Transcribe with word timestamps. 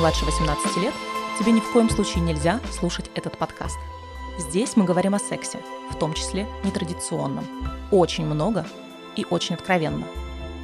Младше 0.00 0.24
18 0.24 0.78
лет, 0.78 0.94
тебе 1.38 1.52
ни 1.52 1.60
в 1.60 1.72
коем 1.74 1.90
случае 1.90 2.24
нельзя 2.24 2.58
слушать 2.72 3.10
этот 3.14 3.36
подкаст. 3.36 3.78
Здесь 4.38 4.74
мы 4.74 4.86
говорим 4.86 5.14
о 5.14 5.18
сексе, 5.18 5.58
в 5.90 5.96
том 5.96 6.14
числе 6.14 6.48
нетрадиционном. 6.64 7.46
Очень 7.90 8.24
много 8.24 8.66
и 9.14 9.26
очень 9.28 9.56
откровенно. 9.56 10.06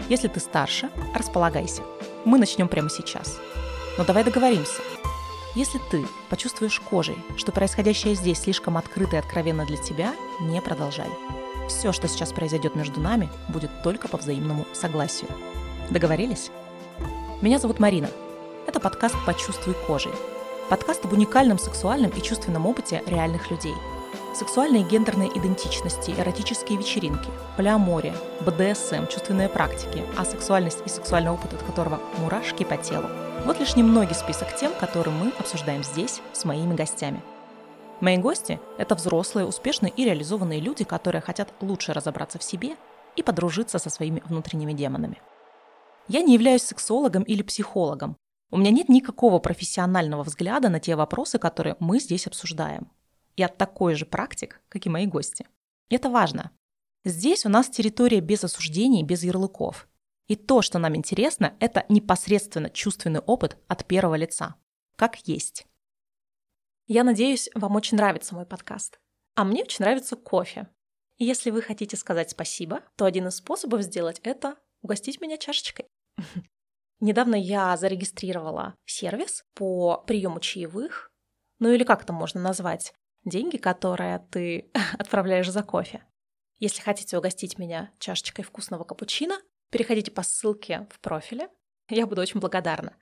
Если 0.08 0.28
ты 0.28 0.40
старше, 0.40 0.88
располагайся. 1.14 1.82
Мы 2.24 2.38
начнем 2.38 2.66
прямо 2.66 2.88
сейчас. 2.88 3.38
Но 3.98 4.06
давай 4.06 4.24
договоримся. 4.24 4.80
Если 5.54 5.82
ты 5.90 6.06
почувствуешь 6.30 6.80
кожей, 6.80 7.18
что 7.36 7.52
происходящее 7.52 8.14
здесь 8.14 8.38
слишком 8.38 8.78
открыто 8.78 9.16
и 9.16 9.18
откровенно 9.18 9.66
для 9.66 9.76
тебя, 9.76 10.14
не 10.40 10.62
продолжай. 10.62 11.10
Все, 11.68 11.92
что 11.92 12.08
сейчас 12.08 12.32
произойдет 12.32 12.74
между 12.74 13.02
нами, 13.02 13.28
будет 13.48 13.82
только 13.82 14.08
по 14.08 14.16
взаимному 14.16 14.64
согласию. 14.72 15.28
Договорились? 15.90 16.50
Меня 17.42 17.58
зовут 17.58 17.80
Марина. 17.80 18.08
Это 18.66 18.80
подкаст 18.80 19.14
«Почувствуй 19.24 19.74
кожей». 19.86 20.12
Подкаст 20.68 21.04
об 21.04 21.12
уникальном 21.12 21.56
сексуальном 21.56 22.10
и 22.10 22.20
чувственном 22.20 22.66
опыте 22.66 23.00
реальных 23.06 23.48
людей. 23.48 23.74
Сексуальные 24.34 24.82
и 24.82 24.84
гендерные 24.84 25.28
идентичности, 25.38 26.10
эротические 26.10 26.76
вечеринки, 26.76 27.30
полиамория, 27.56 28.14
БДСМ, 28.40 29.06
чувственные 29.06 29.48
практики, 29.48 30.02
а 30.16 30.24
сексуальность 30.24 30.80
и 30.84 30.88
сексуальный 30.88 31.30
опыт, 31.30 31.52
от 31.52 31.62
которого 31.62 32.00
мурашки 32.18 32.64
по 32.64 32.76
телу. 32.76 33.08
Вот 33.44 33.60
лишь 33.60 33.76
немногий 33.76 34.16
список 34.16 34.56
тем, 34.56 34.72
которые 34.74 35.14
мы 35.14 35.32
обсуждаем 35.38 35.84
здесь 35.84 36.20
с 36.32 36.44
моими 36.44 36.74
гостями. 36.74 37.22
Мои 38.00 38.16
гости– 38.16 38.58
это 38.78 38.96
взрослые, 38.96 39.46
успешные 39.46 39.92
и 39.92 40.04
реализованные 40.04 40.58
люди, 40.58 40.82
которые 40.82 41.22
хотят 41.22 41.52
лучше 41.60 41.92
разобраться 41.92 42.40
в 42.40 42.42
себе 42.42 42.74
и 43.14 43.22
подружиться 43.22 43.78
со 43.78 43.90
своими 43.90 44.24
внутренними 44.26 44.72
демонами. 44.72 45.22
Я 46.08 46.22
не 46.22 46.34
являюсь 46.34 46.62
сексологом 46.62 47.22
или 47.22 47.42
психологом. 47.42 48.16
У 48.50 48.58
меня 48.58 48.70
нет 48.70 48.88
никакого 48.88 49.38
профессионального 49.38 50.22
взгляда 50.22 50.68
на 50.68 50.80
те 50.80 50.94
вопросы, 50.94 51.38
которые 51.38 51.76
мы 51.80 51.98
здесь 51.98 52.26
обсуждаем. 52.26 52.92
Я 53.36 53.48
такой 53.48 53.94
же 53.94 54.06
практик, 54.06 54.62
как 54.68 54.86
и 54.86 54.90
мои 54.90 55.06
гости. 55.06 55.46
Это 55.88 56.08
важно. 56.08 56.52
Здесь 57.04 57.44
у 57.44 57.48
нас 57.48 57.68
территория 57.68 58.20
без 58.20 58.44
осуждений, 58.44 59.02
без 59.02 59.22
ярлыков. 59.22 59.88
И 60.26 60.34
то, 60.34 60.62
что 60.62 60.78
нам 60.78 60.96
интересно, 60.96 61.54
это 61.60 61.84
непосредственно 61.88 62.70
чувственный 62.70 63.20
опыт 63.20 63.56
от 63.68 63.84
первого 63.84 64.14
лица. 64.16 64.56
Как 64.96 65.16
есть. 65.28 65.66
Я 66.86 67.04
надеюсь, 67.04 67.50
вам 67.54 67.76
очень 67.76 67.96
нравится 67.96 68.34
мой 68.34 68.46
подкаст. 68.46 68.98
А 69.34 69.44
мне 69.44 69.62
очень 69.62 69.84
нравится 69.84 70.16
кофе. 70.16 70.68
И 71.18 71.24
если 71.24 71.50
вы 71.50 71.62
хотите 71.62 71.96
сказать 71.96 72.30
спасибо, 72.30 72.82
то 72.96 73.04
один 73.04 73.28
из 73.28 73.36
способов 73.36 73.82
сделать 73.82 74.20
это– 74.22 74.56
угостить 74.82 75.20
меня 75.20 75.36
чашечкой. 75.36 75.86
Недавно 77.00 77.34
я 77.34 77.76
зарегистрировала 77.76 78.74
сервис 78.86 79.44
по 79.54 79.98
приему 80.06 80.40
чаевых, 80.40 81.10
ну 81.58 81.70
или 81.70 81.84
как 81.84 82.02
это 82.02 82.12
можно 82.12 82.40
назвать, 82.40 82.94
деньги, 83.24 83.58
которые 83.58 84.26
ты 84.30 84.70
отправляешь 84.98 85.50
за 85.50 85.62
кофе. 85.62 86.04
Если 86.58 86.80
хотите 86.80 87.18
угостить 87.18 87.58
меня 87.58 87.92
чашечкой 87.98 88.44
вкусного 88.44 88.84
капучино, 88.84 89.38
переходите 89.70 90.10
по 90.10 90.22
ссылке 90.22 90.88
в 90.90 91.00
профиле. 91.00 91.50
Я 91.90 92.06
буду 92.06 92.22
очень 92.22 92.40
благодарна. 92.40 92.96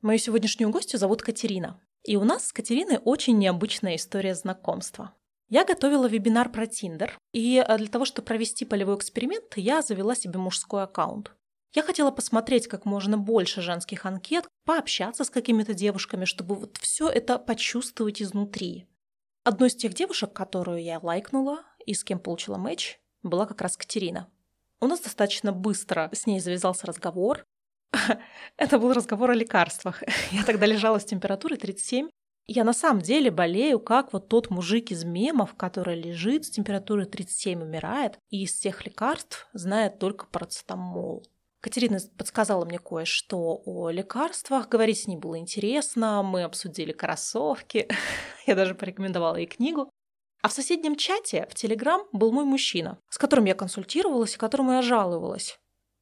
Мою 0.00 0.18
сегодняшнюю 0.18 0.70
гостью 0.70 0.98
зовут 0.98 1.22
Катерина. 1.22 1.80
И 2.04 2.16
у 2.16 2.22
нас 2.22 2.46
с 2.46 2.52
Катериной 2.52 2.98
очень 3.04 3.36
необычная 3.36 3.96
история 3.96 4.36
знакомства. 4.36 5.14
Я 5.48 5.64
готовила 5.64 6.06
вебинар 6.06 6.52
про 6.52 6.66
Тиндер, 6.66 7.18
и 7.32 7.64
э, 7.66 7.78
для 7.78 7.88
того, 7.88 8.04
чтобы 8.04 8.26
провести 8.26 8.64
полевой 8.64 8.96
эксперимент, 8.96 9.56
я 9.56 9.82
завела 9.82 10.14
себе 10.14 10.38
мужской 10.38 10.84
аккаунт. 10.84 11.32
Я 11.74 11.82
хотела 11.82 12.10
посмотреть 12.10 12.66
как 12.66 12.84
можно 12.84 13.18
больше 13.18 13.60
женских 13.60 14.06
анкет, 14.06 14.48
пообщаться 14.64 15.24
с 15.24 15.30
какими-то 15.30 15.74
девушками, 15.74 16.24
чтобы 16.24 16.54
вот 16.54 16.78
все 16.78 17.08
это 17.08 17.38
почувствовать 17.38 18.22
изнутри. 18.22 18.86
Одной 19.44 19.68
из 19.68 19.76
тех 19.76 19.94
девушек, 19.94 20.32
которую 20.32 20.82
я 20.82 20.98
лайкнула 20.98 21.64
и 21.84 21.94
с 21.94 22.04
кем 22.04 22.18
получила 22.18 22.56
матч, 22.56 22.98
была 23.22 23.46
как 23.46 23.60
раз 23.60 23.76
Катерина. 23.76 24.28
У 24.80 24.86
нас 24.86 25.00
достаточно 25.00 25.52
быстро 25.52 26.08
с 26.12 26.26
ней 26.26 26.40
завязался 26.40 26.86
разговор. 26.86 27.44
Это 28.56 28.78
был 28.78 28.92
разговор 28.92 29.30
о 29.30 29.34
лекарствах. 29.34 30.02
Я 30.30 30.44
тогда 30.44 30.66
лежала 30.66 30.98
с 30.98 31.04
температурой 31.04 31.58
37. 31.58 32.08
Я 32.46 32.64
на 32.64 32.72
самом 32.72 33.02
деле 33.02 33.30
болею, 33.30 33.78
как 33.78 34.14
вот 34.14 34.28
тот 34.28 34.48
мужик 34.48 34.90
из 34.90 35.04
мемов, 35.04 35.54
который 35.54 36.00
лежит 36.00 36.46
с 36.46 36.50
температурой 36.50 37.04
37, 37.04 37.60
умирает, 37.60 38.18
и 38.30 38.44
из 38.44 38.54
всех 38.54 38.86
лекарств 38.86 39.48
знает 39.52 39.98
только 39.98 40.26
парацетамол. 40.26 41.26
Катерина 41.60 41.98
подсказала 42.16 42.64
мне 42.64 42.78
кое-что 42.78 43.62
о 43.64 43.90
лекарствах, 43.90 44.68
говорить 44.68 45.00
с 45.00 45.06
ней 45.08 45.16
было 45.16 45.38
интересно, 45.38 46.22
мы 46.22 46.44
обсудили 46.44 46.92
кроссовки, 46.92 47.88
я 48.46 48.54
даже 48.54 48.74
порекомендовала 48.74 49.36
ей 49.36 49.46
книгу. 49.46 49.90
А 50.40 50.48
в 50.48 50.52
соседнем 50.52 50.94
чате 50.94 51.48
в 51.50 51.54
Телеграм 51.54 52.02
был 52.12 52.30
мой 52.30 52.44
мужчина, 52.44 53.00
с 53.10 53.18
которым 53.18 53.46
я 53.46 53.54
консультировалась 53.54 54.36
и 54.36 54.38
которому 54.38 54.72
я 54.72 54.82
жаловалась. 54.82 55.58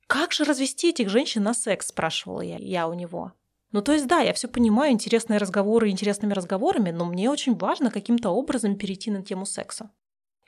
«Как 0.06 0.32
же 0.32 0.44
развести 0.44 0.90
этих 0.90 1.08
женщин 1.08 1.42
на 1.42 1.54
секс?»– 1.54 1.86
спрашивала 1.88 2.42
я, 2.42 2.58
я 2.58 2.86
у 2.86 2.92
него. 2.92 3.32
Ну, 3.72 3.80
то 3.80 3.92
есть, 3.92 4.06
да, 4.06 4.20
я 4.20 4.34
все 4.34 4.48
понимаю, 4.48 4.92
интересные 4.92 5.38
разговоры 5.38 5.88
интересными 5.88 6.34
разговорами, 6.34 6.90
но 6.90 7.06
мне 7.06 7.30
очень 7.30 7.56
важно 7.56 7.90
каким-то 7.90 8.30
образом 8.30 8.76
перейти 8.76 9.10
на 9.10 9.22
тему 9.22 9.46
секса. 9.46 9.90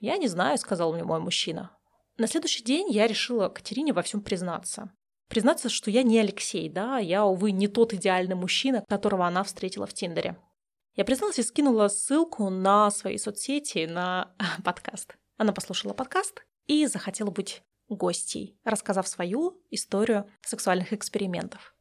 «Я 0.01 0.19
не 0.19 0.29
знаю»,– 0.29 0.59
сказал 0.59 0.93
мне 0.93 1.03
мой 1.03 1.19
мужчина. 1.19 1.71
На 2.19 2.27
следующий 2.27 2.63
день 2.63 2.91
я 2.91 3.07
решила 3.07 3.49
Катерине 3.49 3.93
во 3.93 4.03
всем 4.03 4.21
признаться 4.21 4.93
признаться, 5.29 5.69
что 5.69 5.91
я 5.91 6.03
не 6.03 6.19
Алексей, 6.19 6.69
да, 6.69 6.99
я, 6.99 7.25
увы, 7.25 7.53
не 7.53 7.69
тот 7.69 7.93
идеальный 7.93 8.35
мужчина, 8.35 8.85
которого 8.89 9.27
она 9.27 9.45
встретила 9.45 9.87
в 9.87 9.95
Тиндере. 9.95 10.37
Я 10.95 11.05
призналась 11.05 11.39
и 11.39 11.43
скинула 11.43 11.89
ссылку 11.89 12.51
на 12.51 12.91
свои 12.91 13.19
соцсети, 13.19 13.87
на 13.87 14.35
подкаст. 14.65 15.17
Она 15.37 15.53
послушала 15.53 15.93
подкаст 15.93 16.45
и 16.67 16.87
захотела 16.87 17.31
быть 17.31 17.63
гостей, 17.89 18.59
рассказав 18.65 19.07
свою 19.07 19.63
историю 19.71 20.29
сексуальных 20.43 20.93
экспериментов. 20.93 21.75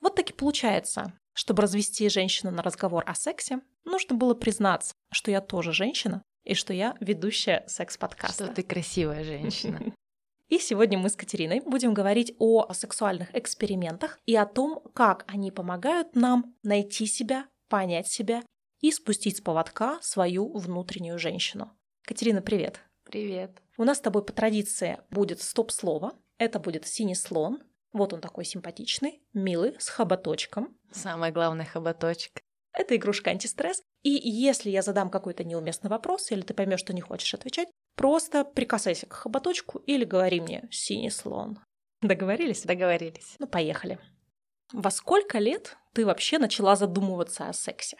Вот 0.00 0.16
так 0.16 0.30
и 0.30 0.34
получается. 0.34 1.12
Чтобы 1.32 1.62
развести 1.62 2.08
женщину 2.08 2.52
на 2.52 2.62
разговор 2.62 3.02
о 3.06 3.14
сексе, 3.14 3.60
нужно 3.84 4.14
было 4.14 4.34
признаться, 4.34 4.94
что 5.10 5.30
я 5.30 5.40
тоже 5.40 5.72
женщина 5.72 6.22
и 6.44 6.54
что 6.54 6.72
я 6.72 6.96
ведущая 7.00 7.64
секс-подкаста. 7.66 8.44
Что 8.44 8.54
ты 8.54 8.62
красивая 8.62 9.24
женщина. 9.24 9.80
И 10.48 10.58
сегодня 10.58 10.98
мы 10.98 11.08
с 11.08 11.16
Катериной 11.16 11.60
будем 11.60 11.94
говорить 11.94 12.34
о 12.38 12.72
сексуальных 12.72 13.34
экспериментах 13.34 14.20
и 14.26 14.36
о 14.36 14.46
том, 14.46 14.82
как 14.94 15.24
они 15.26 15.50
помогают 15.50 16.14
нам 16.14 16.54
найти 16.62 17.06
себя, 17.06 17.48
понять 17.68 18.08
себя 18.08 18.42
и 18.80 18.90
спустить 18.92 19.38
с 19.38 19.40
поводка 19.40 19.98
свою 20.02 20.52
внутреннюю 20.56 21.18
женщину. 21.18 21.72
Катерина, 22.02 22.42
привет. 22.42 22.80
Привет. 23.04 23.62
У 23.78 23.84
нас 23.84 23.98
с 23.98 24.02
тобой 24.02 24.24
по 24.24 24.32
традиции 24.32 24.98
будет 25.10 25.40
стоп-слово. 25.40 26.12
Это 26.36 26.58
будет 26.58 26.86
синий 26.86 27.14
слон. 27.14 27.62
Вот 27.92 28.12
он 28.12 28.20
такой 28.20 28.44
симпатичный, 28.44 29.22
милый, 29.32 29.74
с 29.78 29.88
хоботочком. 29.88 30.76
Самый 30.92 31.30
главный 31.30 31.64
хоботочек. 31.64 32.42
Это 32.72 32.96
игрушка 32.96 33.30
антистресс. 33.30 33.82
И 34.02 34.10
если 34.10 34.68
я 34.68 34.82
задам 34.82 35.08
какой-то 35.08 35.44
неуместный 35.44 35.88
вопрос, 35.88 36.30
или 36.30 36.42
ты 36.42 36.52
поймешь, 36.52 36.80
что 36.80 36.92
не 36.92 37.00
хочешь 37.00 37.32
отвечать, 37.32 37.68
Просто 37.96 38.44
прикасайся 38.44 39.06
к 39.06 39.12
хоботочку 39.12 39.78
или 39.78 40.04
говори 40.04 40.40
мне 40.40 40.68
«синий 40.70 41.10
слон». 41.10 41.58
Договорились? 42.02 42.62
Договорились. 42.62 43.36
Ну, 43.38 43.46
поехали. 43.46 43.98
Во 44.72 44.90
сколько 44.90 45.38
лет 45.38 45.76
ты 45.92 46.04
вообще 46.04 46.38
начала 46.38 46.76
задумываться 46.76 47.48
о 47.48 47.52
сексе? 47.52 47.96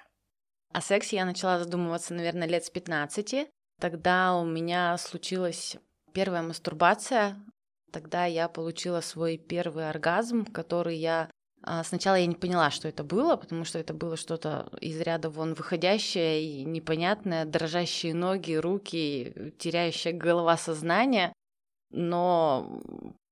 О 0.73 0.81
сексе 0.81 1.17
я 1.17 1.25
начала 1.25 1.58
задумываться, 1.58 2.14
наверное, 2.14 2.49
лет 2.49 2.64
с 2.64 2.70
15. 2.70 3.49
Тогда 3.81 4.35
у 4.37 4.44
меня 4.44 4.96
случилась 4.99 5.76
первая 6.12 6.43
мастурбация. 6.43 7.37
Тогда 7.93 8.25
я 8.25 8.49
получила 8.49 9.00
свой 9.00 9.38
первый 9.38 9.88
оргазм, 9.88 10.44
который 10.44 10.97
я 10.97 11.31
сначала 11.84 12.16
я 12.16 12.26
не 12.26 12.34
поняла, 12.34 12.70
что 12.70 12.88
это 12.88 13.05
было, 13.05 13.37
потому 13.37 13.64
что 13.64 13.78
это 13.78 13.94
было 13.94 14.16
что-то 14.16 14.69
из 14.81 15.00
ряда 15.00 15.31
вон 15.31 15.55
выходящее 15.55 16.43
и 16.43 16.64
непонятное, 16.64 17.44
дрожащие 17.44 18.14
ноги, 18.14 18.55
руки, 18.55 19.52
теряющая 19.58 20.12
голова 20.12 20.56
сознания. 20.56 21.32
Но 21.90 22.82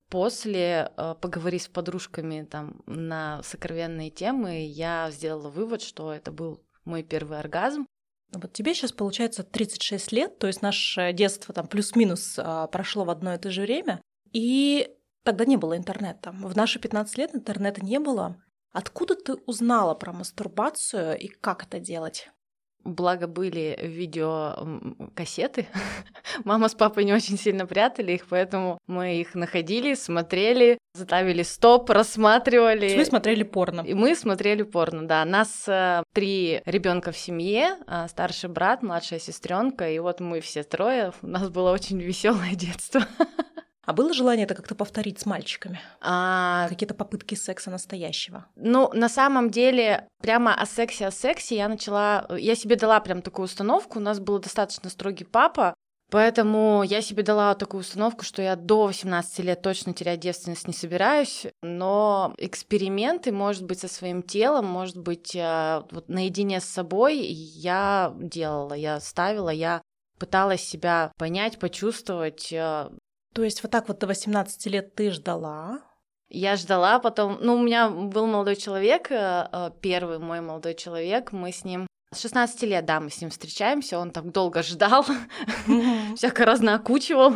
после, 0.08 0.92
а, 0.96 1.14
поговорив 1.14 1.62
с 1.62 1.68
подружками 1.68 2.44
там 2.44 2.82
на 2.86 3.42
сокровенные 3.42 4.10
темы, 4.10 4.66
я 4.66 5.10
сделала 5.10 5.48
вывод, 5.48 5.82
что 5.82 6.12
это 6.12 6.30
был 6.30 6.62
мой 6.84 7.02
первый 7.02 7.38
оргазм. 7.38 7.86
Вот 8.32 8.52
тебе 8.52 8.74
сейчас 8.74 8.92
получается 8.92 9.42
36 9.42 10.12
лет, 10.12 10.38
то 10.38 10.46
есть 10.46 10.62
наше 10.62 11.12
детство 11.12 11.54
там 11.54 11.66
плюс-минус 11.66 12.36
а, 12.38 12.66
прошло 12.66 13.04
в 13.04 13.10
одно 13.10 13.34
и 13.34 13.38
то 13.38 13.50
же 13.50 13.62
время. 13.62 14.00
И 14.32 14.90
Тогда 15.24 15.44
не 15.44 15.56
было 15.56 15.76
интернета. 15.76 16.32
В 16.32 16.56
наши 16.56 16.78
15 16.78 17.18
лет 17.18 17.34
интернета 17.34 17.84
не 17.84 17.98
было. 17.98 18.36
Откуда 18.72 19.14
ты 19.14 19.34
узнала 19.46 19.94
про 19.94 20.12
мастурбацию 20.12 21.18
и 21.18 21.28
как 21.28 21.64
это 21.64 21.78
делать? 21.78 22.30
Благо 22.84 23.28
были 23.28 23.78
видеокассеты. 23.80 25.68
Мама 26.44 26.68
с 26.68 26.74
папой 26.74 27.04
не 27.04 27.12
очень 27.12 27.38
сильно 27.38 27.64
прятали 27.64 28.12
их, 28.12 28.26
поэтому 28.28 28.78
мы 28.88 29.20
их 29.20 29.36
находили, 29.36 29.94
смотрели, 29.94 30.78
ставили 30.96 31.44
стоп, 31.44 31.90
рассматривали. 31.90 32.96
Вы 32.96 33.04
смотрели 33.04 33.44
порно. 33.44 33.82
И 33.82 33.94
мы 33.94 34.16
смотрели 34.16 34.64
порно, 34.64 35.06
да. 35.06 35.24
Нас 35.24 35.68
э, 35.68 36.02
три 36.12 36.60
ребенка 36.64 37.12
в 37.12 37.16
семье, 37.16 37.76
э, 37.86 38.08
старший 38.08 38.50
брат, 38.50 38.82
младшая 38.82 39.20
сестренка, 39.20 39.88
и 39.88 40.00
вот 40.00 40.18
мы 40.18 40.40
все 40.40 40.64
трое. 40.64 41.12
У 41.22 41.28
нас 41.28 41.50
было 41.50 41.70
очень 41.70 42.00
веселое 42.00 42.50
детство. 42.56 43.02
А 43.84 43.92
было 43.92 44.12
желание 44.12 44.44
это 44.44 44.54
как-то 44.54 44.74
повторить 44.74 45.18
с 45.18 45.26
мальчиками? 45.26 45.80
А... 46.00 46.68
Какие-то 46.68 46.94
попытки 46.94 47.34
секса 47.34 47.70
настоящего? 47.70 48.46
Ну, 48.54 48.90
на 48.94 49.08
самом 49.08 49.50
деле, 49.50 50.06
прямо 50.20 50.54
о 50.54 50.66
сексе, 50.66 51.06
о 51.06 51.10
сексе 51.10 51.56
я 51.56 51.68
начала... 51.68 52.26
Я 52.38 52.54
себе 52.54 52.76
дала 52.76 53.00
прям 53.00 53.22
такую 53.22 53.46
установку. 53.46 53.98
У 53.98 54.02
нас 54.02 54.20
был 54.20 54.38
достаточно 54.38 54.88
строгий 54.88 55.24
папа, 55.24 55.74
Поэтому 56.12 56.82
я 56.82 57.00
себе 57.00 57.22
дала 57.22 57.54
такую 57.54 57.80
установку, 57.80 58.22
что 58.22 58.42
я 58.42 58.54
до 58.54 58.86
18 58.86 59.38
лет 59.38 59.62
точно 59.62 59.94
терять 59.94 60.20
девственность 60.20 60.66
не 60.66 60.74
собираюсь, 60.74 61.46
но 61.62 62.34
эксперименты, 62.36 63.32
может 63.32 63.64
быть, 63.64 63.80
со 63.80 63.88
своим 63.88 64.22
телом, 64.22 64.66
может 64.66 64.98
быть, 64.98 65.34
э, 65.34 65.82
вот 65.90 66.10
наедине 66.10 66.60
с 66.60 66.64
собой 66.64 67.16
я 67.16 68.12
делала, 68.18 68.74
я 68.74 69.00
ставила, 69.00 69.48
я 69.48 69.80
пыталась 70.18 70.60
себя 70.60 71.12
понять, 71.16 71.58
почувствовать, 71.58 72.52
э, 72.52 72.90
то 73.32 73.42
есть 73.42 73.62
вот 73.62 73.72
так 73.72 73.88
вот 73.88 73.98
до 73.98 74.06
18 74.06 74.66
лет 74.66 74.94
ты 74.94 75.10
ждала? 75.10 75.80
Я 76.28 76.56
ждала, 76.56 76.98
потом, 76.98 77.38
ну, 77.40 77.56
у 77.56 77.62
меня 77.62 77.90
был 77.90 78.26
молодой 78.26 78.56
человек, 78.56 79.10
э, 79.10 79.48
э, 79.52 79.70
первый 79.82 80.18
мой 80.18 80.40
молодой 80.40 80.74
человек, 80.74 81.32
мы 81.32 81.52
с 81.52 81.62
ним 81.64 81.86
с 82.14 82.20
16 82.20 82.62
лет, 82.62 82.84
да, 82.86 83.00
мы 83.00 83.10
с 83.10 83.20
ним 83.20 83.30
встречаемся, 83.30 83.98
он 83.98 84.10
так 84.10 84.32
долго 84.32 84.62
ждал, 84.62 85.04
всяко 86.16 86.44
разнокучивал. 86.44 87.34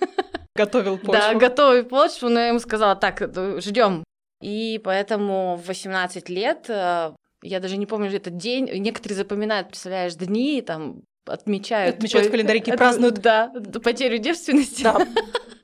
Готовил 0.56 0.98
почву. 0.98 1.12
Да, 1.12 1.34
готовил 1.34 1.84
почву, 1.84 2.28
но 2.28 2.40
я 2.40 2.48
ему 2.48 2.58
сказала, 2.58 2.94
так, 2.94 3.20
ждем. 3.62 4.04
И 4.42 4.80
поэтому 4.84 5.56
в 5.56 5.66
18 5.66 6.28
лет, 6.28 6.66
э, 6.68 7.14
я 7.42 7.60
даже 7.60 7.76
не 7.76 7.86
помню 7.86 8.14
этот 8.14 8.36
день, 8.36 8.68
некоторые 8.70 9.16
запоминают, 9.16 9.68
представляешь, 9.68 10.14
дни, 10.14 10.60
там, 10.62 11.02
отмечают. 11.26 11.96
Отмечают 11.96 12.28
в 12.28 12.30
календарике, 12.30 12.74
празднуют. 12.74 13.20
Да, 13.20 13.52
потерю 13.82 14.18
девственности. 14.18 14.82
Да. 14.82 15.06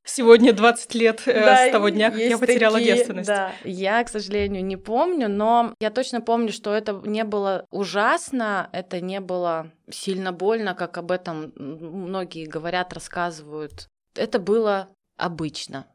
Сегодня 0.04 0.54
20 0.54 0.94
лет 0.94 1.22
э, 1.26 1.44
да, 1.44 1.68
с 1.68 1.70
того 1.70 1.90
дня, 1.90 2.10
как 2.10 2.18
я 2.18 2.38
потеряла 2.38 2.78
такие, 2.78 2.94
девственность. 2.94 3.28
Да, 3.28 3.52
я, 3.62 4.02
к 4.02 4.08
сожалению, 4.08 4.64
не 4.64 4.78
помню, 4.78 5.28
но 5.28 5.74
я 5.80 5.90
точно 5.90 6.22
помню, 6.22 6.50
что 6.50 6.72
это 6.72 6.92
не 7.04 7.24
было 7.24 7.66
ужасно, 7.70 8.70
это 8.72 9.02
не 9.02 9.20
было 9.20 9.70
сильно 9.90 10.32
больно, 10.32 10.74
как 10.74 10.96
об 10.96 11.10
этом 11.10 11.52
многие 11.56 12.46
говорят, 12.46 12.94
рассказывают. 12.94 13.88
Это 14.14 14.38
было 14.38 14.88
обычно. 15.18 15.86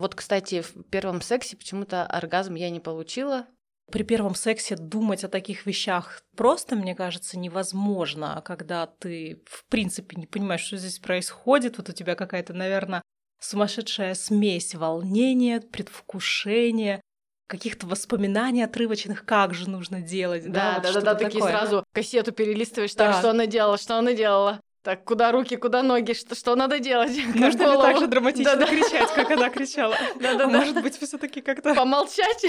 Вот, 0.00 0.16
кстати, 0.16 0.62
в 0.62 0.82
первом 0.90 1.22
сексе 1.22 1.56
почему-то 1.56 2.04
оргазм 2.04 2.56
я 2.56 2.70
не 2.70 2.80
получила, 2.80 3.46
при 3.90 4.02
первом 4.02 4.34
сексе 4.34 4.76
думать 4.76 5.24
о 5.24 5.28
таких 5.28 5.66
вещах 5.66 6.22
просто, 6.36 6.74
мне 6.74 6.94
кажется, 6.94 7.38
невозможно, 7.38 8.42
когда 8.44 8.86
ты, 8.86 9.42
в 9.46 9.64
принципе, 9.66 10.16
не 10.16 10.26
понимаешь, 10.26 10.62
что 10.62 10.76
здесь 10.76 10.98
происходит. 10.98 11.76
Вот 11.78 11.88
у 11.88 11.92
тебя 11.92 12.14
какая-то, 12.14 12.54
наверное, 12.54 13.02
сумасшедшая 13.40 14.14
смесь 14.14 14.74
волнения, 14.74 15.60
предвкушения, 15.60 17.00
каких-то 17.46 17.86
воспоминаний 17.86 18.62
отрывочных, 18.62 19.24
как 19.24 19.54
же 19.54 19.68
нужно 19.68 20.00
делать. 20.00 20.50
Да, 20.50 20.80
да, 20.80 20.92
да, 20.92 21.00
да, 21.00 21.14
такие 21.14 21.42
сразу 21.42 21.84
кассету 21.92 22.32
перелистываешь, 22.32 22.94
так, 22.94 23.16
что 23.18 23.30
она 23.30 23.46
делала, 23.46 23.78
что 23.78 23.98
она 23.98 24.12
делала. 24.12 24.60
Так, 24.82 25.04
куда 25.04 25.32
руки, 25.32 25.56
куда 25.56 25.82
ноги, 25.82 26.12
что, 26.12 26.34
что 26.34 26.54
надо 26.56 26.78
делать? 26.78 27.16
Нужно 27.34 27.72
ли 27.72 27.78
так 27.80 27.98
же 27.98 28.06
драматично 28.06 28.56
да, 28.56 28.66
кричать, 28.66 29.14
как 29.14 29.30
она 29.30 29.48
кричала? 29.48 29.96
Да, 30.20 30.34
да, 30.34 30.44
а 30.44 30.48
Может 30.48 30.82
быть, 30.82 30.98
все 31.00 31.16
таки 31.16 31.40
как-то... 31.40 31.74
Помолчать? 31.74 32.44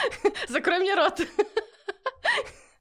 Закрой 0.48 0.78
мне 0.80 0.94
рот. 0.94 1.20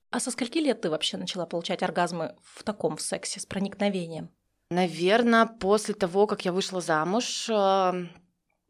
А 0.10 0.22
со 0.22 0.32
скольки 0.32 0.58
лет 0.58 0.82
ты 0.82 0.90
вообще 0.90 1.18
начала 1.18 1.46
получать 1.46 1.84
оргазмы 1.84 2.38
в 2.42 2.64
таком 2.64 2.96
в 2.96 3.02
сексе 3.02 3.42
с 3.42 3.46
проникновением? 3.46 4.30
Наверное, 4.70 5.46
после 5.46 5.94
того, 5.94 6.28
как 6.28 6.46
я 6.46 6.54
вышла 6.54 6.80
замуж, 6.80 7.50
э, 7.50 8.08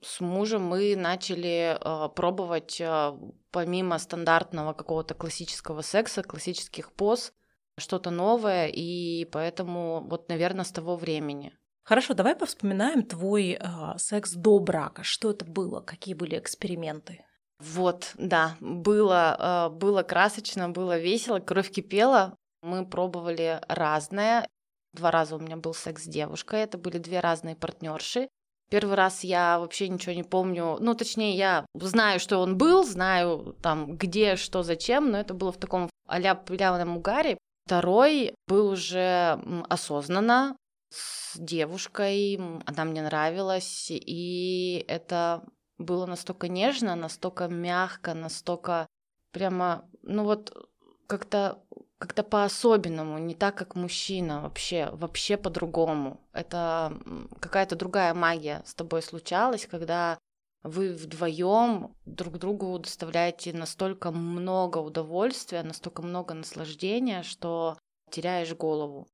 с 0.02 0.20
мужем 0.20 0.64
мы 0.64 0.96
начали 0.96 1.78
э, 1.80 2.10
пробовать 2.10 2.82
э, 2.82 3.14
помимо 3.52 4.00
стандартного 4.00 4.74
какого-то 4.74 5.14
классического 5.14 5.82
секса, 5.82 6.24
классических 6.24 6.92
поз, 6.92 7.32
что-то 7.78 8.10
новое, 8.10 8.68
и 8.68 9.26
поэтому 9.26 10.02
вот, 10.10 10.30
наверное, 10.30 10.66
с 10.66 10.72
того 10.72 10.96
времени. 10.96 11.54
Хорошо, 11.84 12.14
давай 12.14 12.36
повспоминаем 12.36 13.04
твой 13.04 13.52
э, 13.52 13.98
секс 13.98 14.34
до 14.34 14.60
брака. 14.60 15.04
Что 15.04 15.32
это 15.32 15.46
было? 15.46 15.82
Какие 15.82 16.16
были 16.16 16.38
эксперименты? 16.38 17.24
Вот, 17.60 18.14
да, 18.18 18.56
было, 18.60 19.70
э, 19.70 19.76
было 19.76 20.04
красочно, 20.04 20.70
было 20.70 21.00
весело, 21.00 21.40
кровь 21.40 21.72
кипела. 21.72 22.36
Мы 22.62 22.86
пробовали 22.86 23.60
разное. 23.68 24.48
Два 24.94 25.12
раза 25.12 25.36
у 25.36 25.40
меня 25.40 25.58
был 25.58 25.74
секс 25.74 26.04
с 26.04 26.08
девушкой, 26.08 26.62
это 26.62 26.78
были 26.78 26.98
две 26.98 27.20
разные 27.20 27.56
партнерши. 27.56 28.30
Первый 28.70 28.96
раз 28.96 29.24
я 29.24 29.60
вообще 29.60 29.88
ничего 29.88 30.14
не 30.14 30.24
помню. 30.24 30.78
Ну, 30.80 30.94
точнее, 30.94 31.36
я 31.36 31.66
знаю, 31.74 32.20
что 32.20 32.40
он 32.40 32.58
был, 32.58 32.84
знаю 32.84 33.56
там 33.62 33.96
где, 33.96 34.36
что, 34.36 34.62
зачем, 34.62 35.12
но 35.12 35.20
это 35.20 35.34
было 35.34 35.52
в 35.52 35.58
таком 35.58 35.90
а-ля 36.08 36.36
пылявном 36.36 36.98
угаре. 36.98 37.38
Второй 37.66 38.34
был 38.48 38.70
уже 38.70 39.40
осознанно 39.70 40.58
с 40.90 41.38
девушкой, 41.38 42.36
она 42.66 42.86
мне 42.86 43.02
нравилась, 43.02 43.88
и 43.90 44.84
это 44.88 45.44
было 45.78 46.06
настолько 46.06 46.48
нежно, 46.48 46.96
настолько 46.96 47.48
мягко, 47.48 48.14
настолько 48.14 48.88
прямо, 49.32 49.86
ну 50.02 50.24
вот 50.24 50.70
как-то 51.08 51.62
как-то 52.00 52.24
по-особенному, 52.24 53.18
не 53.18 53.34
так, 53.34 53.56
как 53.56 53.76
мужчина, 53.76 54.42
вообще, 54.42 54.90
вообще 54.92 55.36
по-другому. 55.36 56.22
Это 56.32 56.94
какая-то 57.40 57.76
другая 57.76 58.14
магия 58.14 58.62
с 58.66 58.76
тобой 58.76 59.02
случалась, 59.02 59.66
когда 59.66 60.20
вы 60.62 60.94
вдвоем 60.94 61.96
друг 62.06 62.38
другу 62.38 62.78
доставляете 62.78 63.54
настолько 63.54 64.12
много 64.12 64.78
удовольствия, 64.78 65.64
настолько 65.64 66.02
много 66.04 66.34
наслаждения, 66.34 67.24
что 67.24 67.78
теряешь 68.12 68.54
голову. 68.54 69.08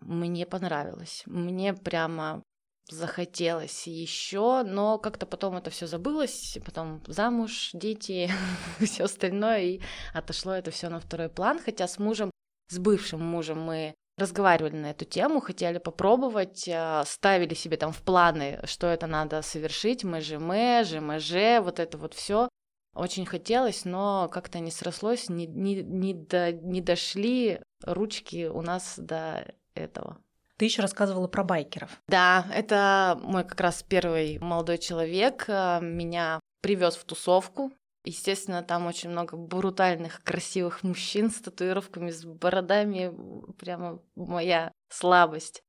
Мне 0.00 0.46
понравилось. 0.46 1.24
Мне 1.26 1.74
прямо 1.74 2.42
захотелось 2.90 3.86
еще, 3.86 4.62
но 4.64 4.98
как-то 4.98 5.26
потом 5.26 5.56
это 5.56 5.70
все 5.70 5.86
забылось, 5.86 6.58
потом 6.64 7.02
замуж, 7.06 7.70
дети, 7.72 8.30
все 8.80 9.04
остальное, 9.04 9.62
и 9.62 9.80
отошло 10.12 10.52
это 10.52 10.70
все 10.70 10.88
на 10.88 11.00
второй 11.00 11.28
план. 11.28 11.58
Хотя 11.58 11.88
с 11.88 11.98
мужем, 11.98 12.30
с 12.68 12.78
бывшим 12.78 13.24
мужем 13.24 13.60
мы 13.60 13.94
разговаривали 14.16 14.76
на 14.76 14.90
эту 14.90 15.04
тему, 15.04 15.40
хотели 15.40 15.78
попробовать, 15.78 16.68
э, 16.68 17.02
ставили 17.06 17.54
себе 17.54 17.76
там 17.76 17.92
в 17.92 18.02
планы, 18.02 18.60
что 18.64 18.86
это 18.86 19.06
надо 19.06 19.42
совершить, 19.42 20.04
МЖМ, 20.04 20.84
ЖМЖ, 20.84 21.60
вот 21.60 21.80
это 21.80 21.98
вот 21.98 22.14
все. 22.14 22.48
Очень 22.94 23.26
хотелось, 23.26 23.84
но 23.84 24.28
как-то 24.32 24.60
не 24.60 24.70
срослось, 24.70 25.28
не, 25.28 25.46
не, 25.46 25.82
не, 25.82 26.14
до, 26.14 26.52
не 26.52 26.80
дошли 26.80 27.60
ручки 27.82 28.46
у 28.46 28.62
нас 28.62 28.94
до 28.96 29.52
этого. 29.74 30.23
Ты 30.56 30.66
еще 30.66 30.82
рассказывала 30.82 31.26
про 31.26 31.42
байкеров. 31.42 32.00
Да, 32.06 32.46
это 32.52 33.18
мой 33.22 33.44
как 33.44 33.60
раз 33.60 33.82
первый 33.82 34.38
молодой 34.38 34.78
человек. 34.78 35.44
Э, 35.48 35.80
меня 35.82 36.40
привез 36.60 36.96
в 36.96 37.04
тусовку. 37.04 37.72
Естественно, 38.04 38.62
там 38.62 38.86
очень 38.86 39.10
много 39.10 39.36
брутальных, 39.36 40.22
красивых 40.22 40.82
мужчин 40.82 41.30
с 41.30 41.40
татуировками, 41.40 42.10
с 42.10 42.24
бородами. 42.24 43.12
Прямо 43.58 44.00
моя 44.14 44.70
слабость. 44.90 45.62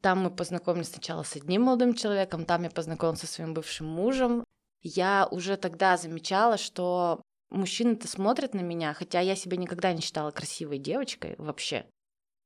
Там 0.00 0.22
мы 0.22 0.30
познакомились 0.30 0.90
сначала 0.90 1.22
с 1.22 1.36
одним 1.36 1.62
молодым 1.62 1.94
человеком, 1.94 2.44
там 2.44 2.64
я 2.64 2.70
познакомилась 2.70 3.20
со 3.20 3.26
своим 3.26 3.54
бывшим 3.54 3.86
мужем. 3.86 4.44
Я 4.82 5.26
уже 5.30 5.56
тогда 5.56 5.96
замечала, 5.96 6.58
что 6.58 7.22
мужчины-то 7.48 8.06
смотрят 8.06 8.52
на 8.52 8.60
меня, 8.60 8.92
хотя 8.92 9.20
я 9.20 9.34
себя 9.34 9.56
никогда 9.56 9.94
не 9.94 10.02
считала 10.02 10.30
красивой 10.30 10.78
девочкой 10.78 11.36
вообще. 11.38 11.86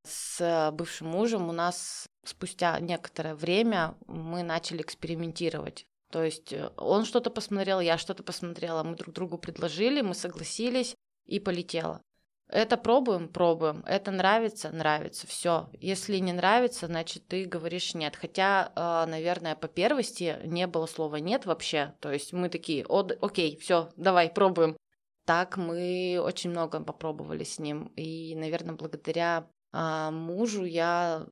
С 0.08 0.70
бывшим 0.72 1.08
мужем 1.08 1.48
у 1.48 1.52
нас 1.52 2.08
спустя 2.24 2.80
некоторое 2.80 3.34
время 3.34 3.94
мы 4.06 4.42
начали 4.42 4.80
экспериментировать. 4.80 5.86
То 6.10 6.24
есть 6.24 6.52
э, 6.52 6.70
он 6.76 7.04
что-то 7.04 7.30
посмотрел, 7.30 7.80
я 7.80 7.98
что-то 7.98 8.22
посмотрела, 8.22 8.82
мы 8.82 8.96
друг 8.96 9.14
другу 9.14 9.38
предложили, 9.38 10.00
мы 10.00 10.14
согласились 10.14 10.96
и 11.26 11.38
полетело. 11.38 12.00
Это 12.48 12.78
пробуем, 12.78 13.28
пробуем. 13.28 13.84
Это 13.86 14.10
нравится, 14.10 14.70
нравится. 14.70 15.26
Все. 15.26 15.68
Если 15.74 16.16
не 16.16 16.32
нравится, 16.32 16.86
значит 16.86 17.28
ты 17.28 17.44
говоришь 17.44 17.94
нет. 17.94 18.16
Хотя, 18.16 18.72
э, 18.74 19.10
наверное, 19.10 19.54
по 19.54 19.68
первости 19.68 20.38
не 20.44 20.66
было 20.66 20.86
слова 20.86 21.16
нет 21.16 21.44
вообще. 21.44 21.94
То 22.00 22.10
есть 22.10 22.32
мы 22.32 22.48
такие, 22.48 22.86
О, 22.88 23.06
окей, 23.20 23.58
все, 23.58 23.90
давай, 23.96 24.30
пробуем. 24.30 24.78
так 25.26 25.58
мы 25.58 26.18
очень 26.24 26.48
много 26.48 26.80
попробовали 26.80 27.44
с 27.44 27.58
ним. 27.58 27.92
И, 27.96 28.34
наверное, 28.34 28.74
благодаря 28.76 29.46
а, 29.72 30.10
мужу 30.10 30.64
я 30.64 31.26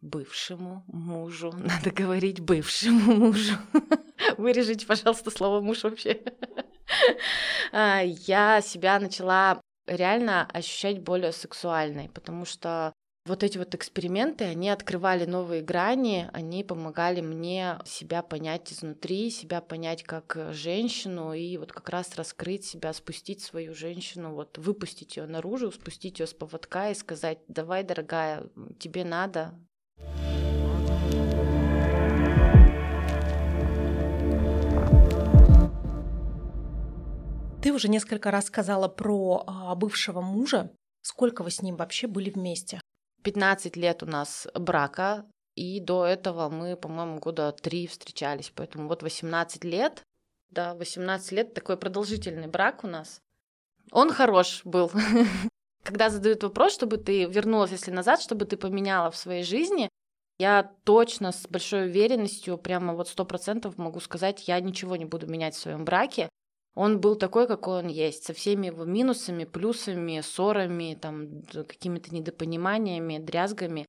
бывшему 0.00 0.84
мужу, 0.86 1.52
надо 1.56 1.90
говорить 1.90 2.40
бывшему 2.40 3.14
мужу. 3.14 3.56
Вырежите, 4.38 4.86
пожалуйста, 4.86 5.30
слово 5.30 5.60
муж 5.60 5.84
вообще. 5.84 6.22
А, 7.72 8.00
я 8.00 8.60
себя 8.60 9.00
начала 9.00 9.60
реально 9.86 10.46
ощущать 10.52 11.00
более 11.00 11.32
сексуальной, 11.32 12.08
потому 12.08 12.44
что 12.44 12.92
вот 13.26 13.42
эти 13.42 13.58
вот 13.58 13.74
эксперименты, 13.74 14.44
они 14.44 14.70
открывали 14.70 15.24
новые 15.24 15.60
грани, 15.60 16.30
они 16.32 16.62
помогали 16.62 17.20
мне 17.20 17.78
себя 17.84 18.22
понять 18.22 18.72
изнутри, 18.72 19.30
себя 19.30 19.60
понять 19.60 20.04
как 20.04 20.38
женщину 20.52 21.32
и 21.32 21.56
вот 21.56 21.72
как 21.72 21.88
раз 21.88 22.14
раскрыть 22.14 22.64
себя, 22.64 22.92
спустить 22.92 23.42
свою 23.42 23.74
женщину, 23.74 24.32
вот 24.32 24.58
выпустить 24.58 25.16
ее 25.16 25.26
наружу, 25.26 25.72
спустить 25.72 26.20
ее 26.20 26.26
с 26.26 26.34
поводка 26.34 26.90
и 26.90 26.94
сказать, 26.94 27.38
давай, 27.48 27.82
дорогая, 27.82 28.48
тебе 28.78 29.04
надо. 29.04 29.58
Ты 37.60 37.72
уже 37.72 37.88
несколько 37.88 38.30
раз 38.30 38.44
сказала 38.44 38.86
про 38.86 39.42
а, 39.48 39.74
бывшего 39.74 40.20
мужа. 40.20 40.70
Сколько 41.02 41.42
вы 41.42 41.50
с 41.50 41.62
ним 41.62 41.74
вообще 41.74 42.06
были 42.06 42.30
вместе? 42.30 42.80
15 43.26 43.76
лет 43.76 44.04
у 44.04 44.06
нас 44.06 44.46
брака, 44.54 45.26
и 45.56 45.80
до 45.80 46.06
этого 46.06 46.48
мы, 46.48 46.76
по-моему, 46.76 47.18
года 47.18 47.50
три 47.50 47.88
встречались, 47.88 48.52
поэтому 48.54 48.86
вот 48.86 49.02
18 49.02 49.64
лет, 49.64 50.04
да, 50.50 50.74
18 50.74 51.32
лет, 51.32 51.52
такой 51.52 51.76
продолжительный 51.76 52.46
брак 52.46 52.84
у 52.84 52.86
нас. 52.86 53.20
Он 53.90 54.12
хорош 54.12 54.60
был. 54.62 54.92
Когда 55.82 56.08
задают 56.08 56.44
вопрос, 56.44 56.72
чтобы 56.72 56.98
ты 56.98 57.24
вернулась, 57.24 57.72
если 57.72 57.90
назад, 57.90 58.22
чтобы 58.22 58.44
ты 58.44 58.56
поменяла 58.56 59.10
в 59.10 59.16
своей 59.16 59.42
жизни, 59.42 59.88
я 60.38 60.70
точно 60.84 61.32
с 61.32 61.48
большой 61.48 61.86
уверенностью, 61.86 62.56
прямо 62.58 62.94
вот 62.94 63.08
сто 63.08 63.24
процентов 63.24 63.76
могу 63.76 63.98
сказать, 63.98 64.46
я 64.46 64.60
ничего 64.60 64.94
не 64.94 65.04
буду 65.04 65.26
менять 65.26 65.56
в 65.56 65.60
своем 65.60 65.84
браке. 65.84 66.28
Он 66.76 67.00
был 67.00 67.16
такой, 67.16 67.48
какой 67.48 67.78
он 67.78 67.88
есть, 67.88 68.24
со 68.24 68.34
всеми 68.34 68.66
его 68.66 68.84
минусами, 68.84 69.44
плюсами, 69.44 70.20
ссорами, 70.20 70.96
там, 71.00 71.42
какими-то 71.50 72.14
недопониманиями, 72.14 73.16
дрязгами. 73.16 73.86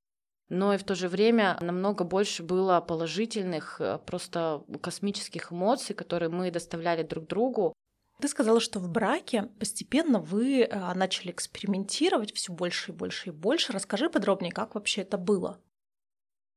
Но 0.48 0.74
и 0.74 0.78
в 0.78 0.86
то 0.86 0.96
же 0.96 1.10
время 1.10 1.58
намного 1.60 2.06
больше 2.06 2.44
было 2.44 2.80
положительных, 2.80 3.82
э, 3.82 4.00
просто 4.06 4.64
космических 4.82 5.52
эмоций, 5.52 5.96
которые 5.96 6.30
мы 6.30 6.50
доставляли 6.50 7.04
друг 7.04 7.28
другу. 7.28 7.74
Ты 8.22 8.30
сказала, 8.30 8.62
что 8.62 8.80
в 8.80 8.90
браке 8.90 9.50
постепенно 9.60 10.22
вы 10.22 10.62
э, 10.62 10.94
начали 10.94 11.32
экспериментировать 11.32 12.34
все 12.34 12.54
больше 12.54 12.94
и 12.94 12.96
больше 12.96 13.30
и 13.30 13.34
больше. 13.34 13.74
Расскажи 13.74 14.10
подробнее, 14.10 14.54
как 14.54 14.76
вообще 14.76 15.02
это 15.02 15.18
было. 15.18 15.60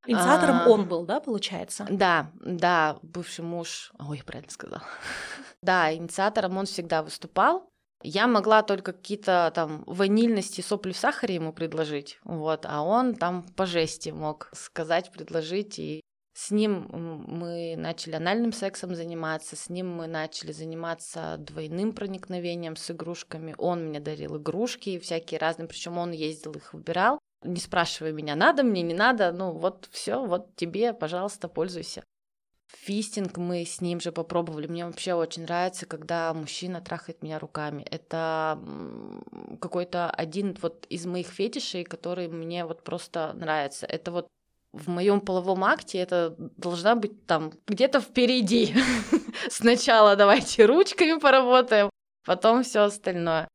Инициатором 0.07 0.63
а, 0.63 0.69
он 0.69 0.89
был, 0.89 1.05
да, 1.05 1.21
получается? 1.21 1.87
Да, 1.91 2.31
да, 2.41 2.99
бывший 3.03 3.45
муж. 3.45 3.93
Ой, 3.99 4.19
я 4.19 4.25
правильно 4.25 4.51
сказала. 4.51 4.83
да, 5.63 5.95
инициатором 5.95 6.57
он 6.57 6.67
всегда 6.67 7.03
выступал. 7.03 7.69
Я 8.03 8.27
могла 8.27 8.63
только 8.63 8.93
какие-то 8.93 9.53
там 9.55 9.85
ванильности, 9.87 10.63
сопли 10.63 10.93
в 10.93 10.97
сахаре 10.97 11.35
ему 11.35 11.53
предложить, 11.53 12.19
вот, 12.25 12.65
а 12.65 12.83
он 12.83 13.15
там 13.15 13.43
по 13.43 13.67
жести 13.67 14.09
мог 14.09 14.49
сказать, 14.55 15.13
предложить, 15.13 15.79
и 15.79 16.01
с 16.33 16.51
ним 16.51 16.87
мы 16.91 17.75
начали 17.77 18.15
анальным 18.15 18.55
сексом 18.55 18.95
заниматься, 18.95 19.55
с 19.55 19.69
ним 19.69 19.95
мы 19.95 20.07
начали 20.07 20.53
заниматься 20.53 21.37
двойным 21.39 21.93
проникновением 21.93 22.77
с 22.77 22.91
игрушками. 22.91 23.55
Он 23.59 23.89
мне 23.89 24.01
дарил 24.01 24.39
игрушки 24.39 24.99
всякие 24.99 25.39
разные, 25.39 25.69
причем 25.69 25.99
он 25.99 26.13
ездил 26.13 26.53
их 26.53 26.73
выбирал 26.73 27.19
не 27.43 27.61
спрашивай 27.61 28.13
меня, 28.13 28.37
надо 28.37 28.63
мне, 28.63 28.83
не 28.83 28.95
надо, 28.95 29.33
ну 29.33 29.53
вот 29.53 29.89
все, 29.91 30.25
вот 30.25 30.55
тебе, 30.57 30.93
пожалуйста, 30.93 31.49
пользуйся. 31.49 32.03
Фистинг 32.69 33.37
мы 33.37 33.65
с 33.65 33.81
ним 33.81 34.01
же 34.01 34.13
попробовали. 34.13 34.69
Мне 34.69 34.87
вообще 34.87 35.15
очень 35.15 35.43
нравится, 35.43 35.87
когда 35.87 36.33
мужчина 36.33 36.81
трахает 36.81 37.21
меня 37.23 37.41
руками. 37.41 37.83
Это 37.83 38.61
какой-то 39.61 40.09
один 40.09 40.57
вот 40.63 40.87
из 40.89 41.05
моих 41.05 41.27
фетишей, 41.27 41.83
который 41.85 42.29
мне 42.29 42.65
вот 42.65 42.85
просто 42.85 43.33
нравится. 43.35 43.87
Это 43.87 44.13
вот 44.13 44.29
в 44.73 44.89
моем 44.89 45.21
половом 45.21 45.65
акте 45.65 45.99
это 45.99 46.35
должна 46.39 46.95
быть 46.95 47.27
там 47.27 47.53
где-то 47.67 48.01
впереди. 48.01 48.75
Сначала 49.51 50.15
давайте 50.15 50.65
ручками 50.65 51.19
поработаем, 51.19 51.91
потом 52.25 52.63
все 52.63 52.83
остальное. 52.83 53.49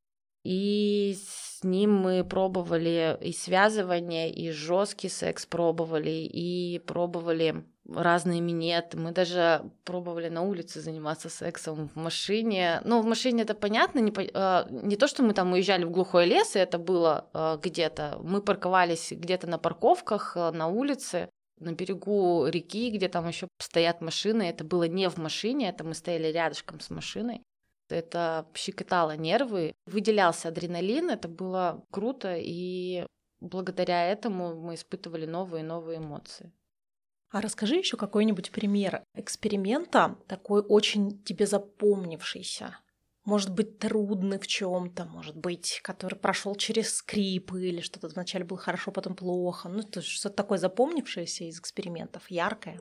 И 0.43 1.17
ним 1.65 1.93
мы 1.93 2.23
пробовали 2.23 3.17
и 3.21 3.33
связывание, 3.33 4.31
и 4.31 4.51
жесткий 4.51 5.09
секс 5.09 5.45
пробовали, 5.45 6.09
и 6.09 6.79
пробовали 6.79 7.65
разные 7.93 8.41
минеты. 8.41 8.97
Мы 8.97 9.11
даже 9.11 9.61
пробовали 9.83 10.29
на 10.29 10.41
улице 10.41 10.81
заниматься 10.81 11.29
сексом 11.29 11.89
в 11.93 11.95
машине. 11.95 12.81
Ну, 12.83 13.01
в 13.01 13.05
машине 13.05 13.43
это 13.43 13.53
понятно, 13.53 13.99
не, 13.99 14.11
э, 14.11 14.65
не 14.69 14.95
то, 14.95 15.07
что 15.07 15.23
мы 15.23 15.33
там 15.33 15.53
уезжали 15.53 15.83
в 15.83 15.91
глухой 15.91 16.25
лес, 16.25 16.55
и 16.55 16.59
это 16.59 16.79
было 16.79 17.29
э, 17.33 17.57
где-то. 17.61 18.19
Мы 18.23 18.41
парковались 18.41 19.11
где-то 19.11 19.47
на 19.47 19.57
парковках, 19.57 20.35
э, 20.35 20.51
на 20.51 20.67
улице, 20.67 21.29
на 21.59 21.73
берегу 21.73 22.47
реки, 22.47 22.89
где 22.89 23.07
там 23.07 23.27
еще 23.27 23.47
стоят 23.59 24.01
машины. 24.01 24.43
Это 24.43 24.63
было 24.63 24.87
не 24.87 25.09
в 25.09 25.17
машине, 25.17 25.69
это 25.69 25.83
мы 25.83 25.93
стояли 25.93 26.31
рядышком 26.31 26.79
с 26.79 26.89
машиной. 26.89 27.41
Это 27.89 28.47
щекотало 28.55 29.15
нервы, 29.15 29.73
выделялся 29.85 30.49
адреналин, 30.49 31.09
это 31.11 31.27
было 31.27 31.85
круто, 31.91 32.35
и 32.37 33.05
благодаря 33.39 34.07
этому 34.07 34.55
мы 34.55 34.75
испытывали 34.75 35.25
новые 35.25 35.63
и 35.63 35.67
новые 35.67 35.99
эмоции. 35.99 36.51
А 37.31 37.41
расскажи 37.41 37.75
еще 37.75 37.97
какой-нибудь 37.97 38.51
пример 38.51 39.03
эксперимента, 39.13 40.17
такой 40.27 40.61
очень 40.61 41.21
тебе 41.23 41.45
запомнившийся. 41.45 42.77
Может 43.25 43.53
быть, 43.53 43.79
трудный 43.79 44.37
в 44.37 44.45
чем-то, 44.45 45.05
может 45.05 45.35
быть, 45.35 45.81
который 45.83 46.15
прошел 46.15 46.55
через 46.55 46.95
скрипы 46.97 47.67
или 47.67 47.81
что-то 47.81 48.07
вначале 48.07 48.45
было 48.45 48.59
хорошо, 48.59 48.91
потом 48.91 49.15
плохо. 49.15 49.67
Ну, 49.67 49.81
то 49.81 50.01
что-то 50.01 50.35
такое 50.35 50.59
запомнившееся 50.59 51.45
из 51.45 51.59
экспериментов, 51.59 52.29
яркое. 52.29 52.79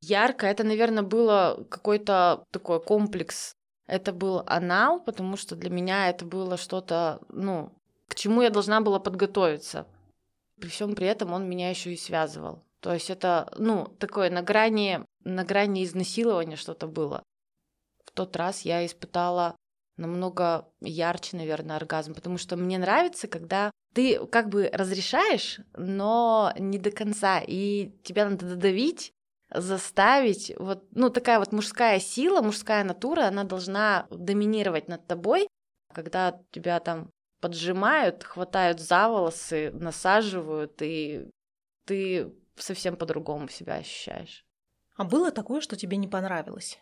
Ярко, 0.00 0.46
это, 0.46 0.64
наверное, 0.64 1.02
было 1.02 1.66
какой-то 1.68 2.44
такой 2.52 2.80
комплекс 2.80 3.56
это 3.90 4.12
был 4.12 4.42
анал, 4.46 5.00
потому 5.00 5.36
что 5.36 5.56
для 5.56 5.68
меня 5.68 6.08
это 6.08 6.24
было 6.24 6.56
что-то, 6.56 7.20
ну, 7.28 7.72
к 8.08 8.14
чему 8.14 8.42
я 8.42 8.50
должна 8.50 8.80
была 8.80 9.00
подготовиться. 9.00 9.86
При 10.60 10.68
всем 10.68 10.94
при 10.94 11.06
этом 11.06 11.32
он 11.32 11.48
меня 11.48 11.70
еще 11.70 11.92
и 11.92 11.96
связывал. 11.96 12.62
То 12.80 12.94
есть 12.94 13.10
это, 13.10 13.52
ну, 13.58 13.86
такое 13.98 14.30
на 14.30 14.42
грани, 14.42 15.04
на 15.24 15.44
грани 15.44 15.84
изнасилования 15.84 16.56
что-то 16.56 16.86
было. 16.86 17.22
В 18.04 18.12
тот 18.12 18.36
раз 18.36 18.62
я 18.62 18.86
испытала 18.86 19.56
намного 19.96 20.68
ярче, 20.80 21.36
наверное, 21.36 21.76
оргазм, 21.76 22.14
потому 22.14 22.38
что 22.38 22.56
мне 22.56 22.78
нравится, 22.78 23.28
когда 23.28 23.70
ты 23.94 24.24
как 24.26 24.48
бы 24.48 24.70
разрешаешь, 24.72 25.60
но 25.76 26.52
не 26.58 26.78
до 26.78 26.90
конца, 26.90 27.42
и 27.46 27.90
тебя 28.02 28.28
надо 28.28 28.46
додавить, 28.46 29.12
заставить, 29.52 30.52
вот, 30.58 30.84
ну, 30.92 31.10
такая 31.10 31.38
вот 31.38 31.52
мужская 31.52 31.98
сила, 31.98 32.40
мужская 32.40 32.84
натура, 32.84 33.22
она 33.22 33.44
должна 33.44 34.06
доминировать 34.10 34.88
над 34.88 35.06
тобой, 35.06 35.48
когда 35.92 36.40
тебя 36.52 36.78
там 36.80 37.10
поджимают, 37.40 38.22
хватают 38.22 38.80
за 38.80 39.08
волосы, 39.08 39.70
насаживают, 39.72 40.80
и 40.82 41.28
ты 41.86 42.32
совсем 42.56 42.96
по-другому 42.96 43.48
себя 43.48 43.76
ощущаешь. 43.76 44.44
А 44.96 45.04
было 45.04 45.32
такое, 45.32 45.60
что 45.60 45.76
тебе 45.76 45.96
не 45.96 46.08
понравилось? 46.08 46.78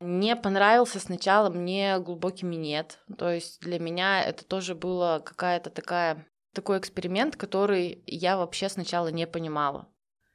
Не 0.00 0.36
понравился 0.36 1.00
сначала 1.00 1.48
мне 1.48 1.98
глубокий 1.98 2.44
минет. 2.44 3.00
То 3.16 3.30
есть 3.30 3.60
для 3.60 3.78
меня 3.78 4.22
это 4.22 4.44
тоже 4.44 4.74
было 4.74 5.22
какая-то 5.24 5.70
такая 5.70 6.26
такой 6.52 6.78
эксперимент, 6.78 7.36
который 7.36 8.02
я 8.06 8.36
вообще 8.36 8.68
сначала 8.68 9.08
не 9.08 9.26
понимала 9.26 9.88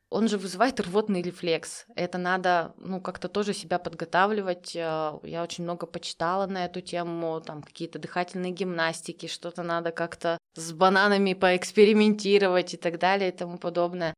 он 0.10 0.28
же 0.28 0.38
вызывает 0.38 0.80
рвотный 0.80 1.22
рефлекс. 1.22 1.86
Это 1.96 2.18
надо, 2.18 2.74
ну, 2.78 3.00
как-то 3.00 3.30
тоже 3.30 3.54
себя 3.54 3.78
подготавливать. 3.78 4.76
Э, 4.76 5.20
я 5.24 5.44
очень 5.44 5.64
много 5.64 5.86
почитала 5.86 6.48
на 6.48 6.66
эту 6.66 6.82
тему, 6.82 7.42
там 7.42 7.62
какие-то 7.62 8.00
дыхательные 8.00 8.52
гимнастики, 8.52 9.28
что-то 9.28 9.64
надо 9.64 9.92
как-то 9.92 10.38
с 10.56 10.72
бананами 10.74 11.34
поэкспериментировать 11.34 12.74
и 12.74 12.78
так 12.78 12.98
далее 12.98 13.30
и 13.30 13.38
тому 13.38 13.58
подобное. 13.58 14.14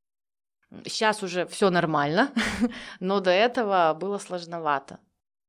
Сейчас 0.86 1.22
уже 1.24 1.46
все 1.48 1.70
нормально, 1.70 2.32
но 3.02 3.20
до 3.20 3.32
этого 3.32 3.94
было 4.00 4.18
сложновато. 4.18 5.00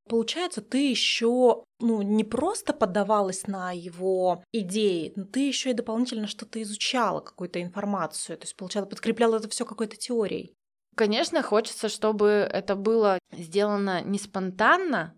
Получается, 0.08 0.60
ты 0.60 0.90
еще 0.90 1.64
ну, 1.80 2.02
не 2.02 2.24
просто 2.24 2.72
поддавалась 2.72 3.46
на 3.46 3.72
его 3.72 4.42
идеи, 4.52 5.12
но 5.16 5.24
ты 5.24 5.46
еще 5.46 5.70
и 5.70 5.74
дополнительно 5.74 6.26
что-то 6.26 6.60
изучала, 6.62 7.20
какую-то 7.20 7.62
информацию. 7.62 8.36
То 8.36 8.44
есть, 8.44 8.56
получается, 8.56 8.90
подкрепляла 8.90 9.36
это 9.36 9.48
все 9.48 9.64
какой-то 9.64 9.96
теорией. 9.96 10.54
Конечно, 10.94 11.42
хочется, 11.42 11.88
чтобы 11.88 12.26
это 12.28 12.76
было 12.76 13.18
сделано 13.32 14.02
не 14.02 14.18
спонтанно, 14.18 15.16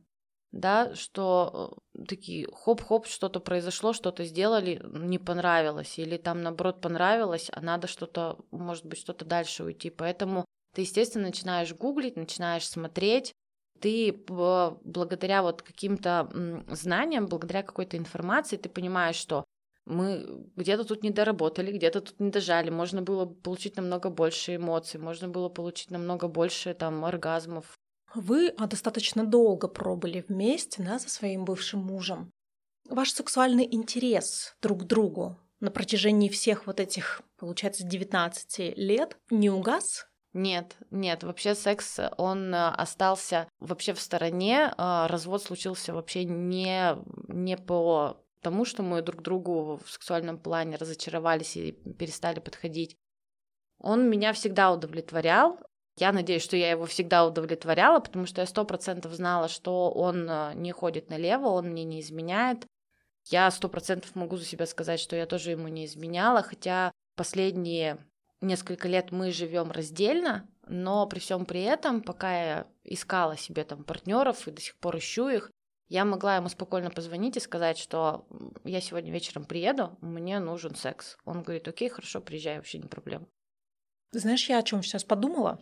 да, 0.52 0.94
что 0.94 1.76
э, 1.98 2.04
такие 2.06 2.46
хоп-хоп, 2.52 3.08
что-то 3.08 3.40
произошло, 3.40 3.92
что-то 3.92 4.24
сделали, 4.24 4.80
не 4.84 5.18
понравилось, 5.18 5.98
или 5.98 6.16
там 6.16 6.42
наоборот 6.42 6.80
понравилось, 6.80 7.50
а 7.52 7.60
надо 7.60 7.88
что-то, 7.88 8.38
может 8.52 8.86
быть, 8.86 9.00
что-то 9.00 9.24
дальше 9.24 9.64
уйти. 9.64 9.90
Поэтому 9.90 10.44
ты, 10.74 10.82
естественно, 10.82 11.26
начинаешь 11.26 11.74
гуглить, 11.74 12.14
начинаешь 12.14 12.68
смотреть, 12.68 13.32
ты 13.80 14.12
благодаря 14.26 15.42
вот 15.42 15.62
каким-то 15.62 16.30
знаниям, 16.68 17.26
благодаря 17.26 17.62
какой-то 17.62 17.96
информации, 17.96 18.56
ты 18.56 18.68
понимаешь, 18.68 19.16
что 19.16 19.44
мы 19.86 20.46
где-то 20.56 20.84
тут 20.84 21.02
не 21.02 21.10
доработали, 21.10 21.72
где-то 21.72 22.00
тут 22.00 22.20
не 22.20 22.30
дожали, 22.30 22.70
можно 22.70 23.02
было 23.02 23.26
получить 23.26 23.76
намного 23.76 24.08
больше 24.08 24.56
эмоций, 24.56 24.98
можно 24.98 25.28
было 25.28 25.48
получить 25.48 25.90
намного 25.90 26.28
больше 26.28 26.72
там 26.74 27.04
оргазмов. 27.04 27.78
Вы 28.14 28.48
а, 28.56 28.66
достаточно 28.66 29.26
долго 29.26 29.68
пробыли 29.68 30.24
вместе, 30.26 30.82
да, 30.82 30.98
со 30.98 31.10
своим 31.10 31.44
бывшим 31.44 31.80
мужем. 31.80 32.30
Ваш 32.88 33.12
сексуальный 33.12 33.66
интерес 33.70 34.54
друг 34.62 34.82
к 34.82 34.84
другу 34.84 35.38
на 35.60 35.70
протяжении 35.70 36.28
всех 36.28 36.66
вот 36.66 36.80
этих, 36.80 37.22
получается, 37.36 37.84
19 37.84 38.76
лет 38.76 39.18
не 39.30 39.50
угас? 39.50 40.06
Нет, 40.34 40.76
нет, 40.90 41.22
вообще 41.22 41.54
секс, 41.54 42.00
он 42.18 42.52
э, 42.52 42.68
остался 42.70 43.48
вообще 43.60 43.94
в 43.94 44.00
стороне, 44.00 44.74
а, 44.76 45.06
развод 45.06 45.44
случился 45.44 45.94
вообще 45.94 46.24
не, 46.24 46.96
не 47.28 47.56
по 47.56 48.20
тому, 48.42 48.64
что 48.64 48.82
мы 48.82 49.00
друг 49.00 49.22
другу 49.22 49.80
в 49.84 49.88
сексуальном 49.88 50.38
плане 50.38 50.76
разочаровались 50.76 51.56
и 51.56 51.70
перестали 51.70 52.40
подходить. 52.40 52.96
Он 53.78 54.10
меня 54.10 54.32
всегда 54.32 54.72
удовлетворял. 54.72 55.60
Я 55.96 56.10
надеюсь, 56.10 56.42
что 56.42 56.56
я 56.56 56.70
его 56.70 56.84
всегда 56.86 57.24
удовлетворяла, 57.24 58.00
потому 58.00 58.26
что 58.26 58.40
я 58.40 58.46
сто 58.48 58.64
процентов 58.64 59.12
знала, 59.12 59.46
что 59.46 59.92
он 59.92 60.28
э, 60.28 60.54
не 60.56 60.72
ходит 60.72 61.10
налево, 61.10 61.46
он 61.46 61.68
мне 61.68 61.84
не 61.84 62.00
изменяет. 62.00 62.66
Я 63.26 63.48
сто 63.52 63.68
процентов 63.68 64.16
могу 64.16 64.36
за 64.36 64.44
себя 64.44 64.66
сказать, 64.66 64.98
что 64.98 65.14
я 65.14 65.26
тоже 65.26 65.52
ему 65.52 65.68
не 65.68 65.86
изменяла, 65.86 66.42
хотя 66.42 66.90
последние 67.14 68.04
несколько 68.44 68.88
лет 68.88 69.12
мы 69.12 69.32
живем 69.32 69.70
раздельно, 69.70 70.48
но 70.66 71.06
при 71.06 71.18
всем 71.18 71.46
при 71.46 71.62
этом, 71.62 72.02
пока 72.02 72.32
я 72.32 72.66
искала 72.84 73.36
себе 73.36 73.64
там 73.64 73.84
партнеров 73.84 74.46
и 74.46 74.50
до 74.50 74.60
сих 74.60 74.76
пор 74.76 74.98
ищу 74.98 75.28
их, 75.28 75.50
я 75.88 76.04
могла 76.04 76.36
ему 76.36 76.48
спокойно 76.48 76.90
позвонить 76.90 77.36
и 77.36 77.40
сказать, 77.40 77.78
что 77.78 78.26
я 78.64 78.80
сегодня 78.80 79.12
вечером 79.12 79.44
приеду, 79.44 79.98
мне 80.00 80.40
нужен 80.40 80.74
секс. 80.74 81.16
Он 81.24 81.42
говорит, 81.42 81.68
окей, 81.68 81.88
хорошо, 81.88 82.20
приезжай, 82.20 82.56
вообще 82.56 82.78
не 82.78 82.88
проблема. 82.88 83.26
Знаешь, 84.12 84.48
я 84.48 84.58
о 84.58 84.62
чем 84.62 84.82
сейчас 84.82 85.04
подумала? 85.04 85.60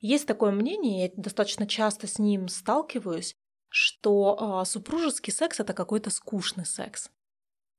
Есть 0.00 0.26
такое 0.26 0.50
мнение, 0.50 1.04
я 1.04 1.10
достаточно 1.16 1.66
часто 1.66 2.06
с 2.06 2.18
ним 2.18 2.48
сталкиваюсь, 2.48 3.34
что 3.68 4.62
э, 4.62 4.64
супружеский 4.66 5.32
секс 5.32 5.60
это 5.60 5.74
какой-то 5.74 6.10
скучный 6.10 6.66
секс. 6.66 7.10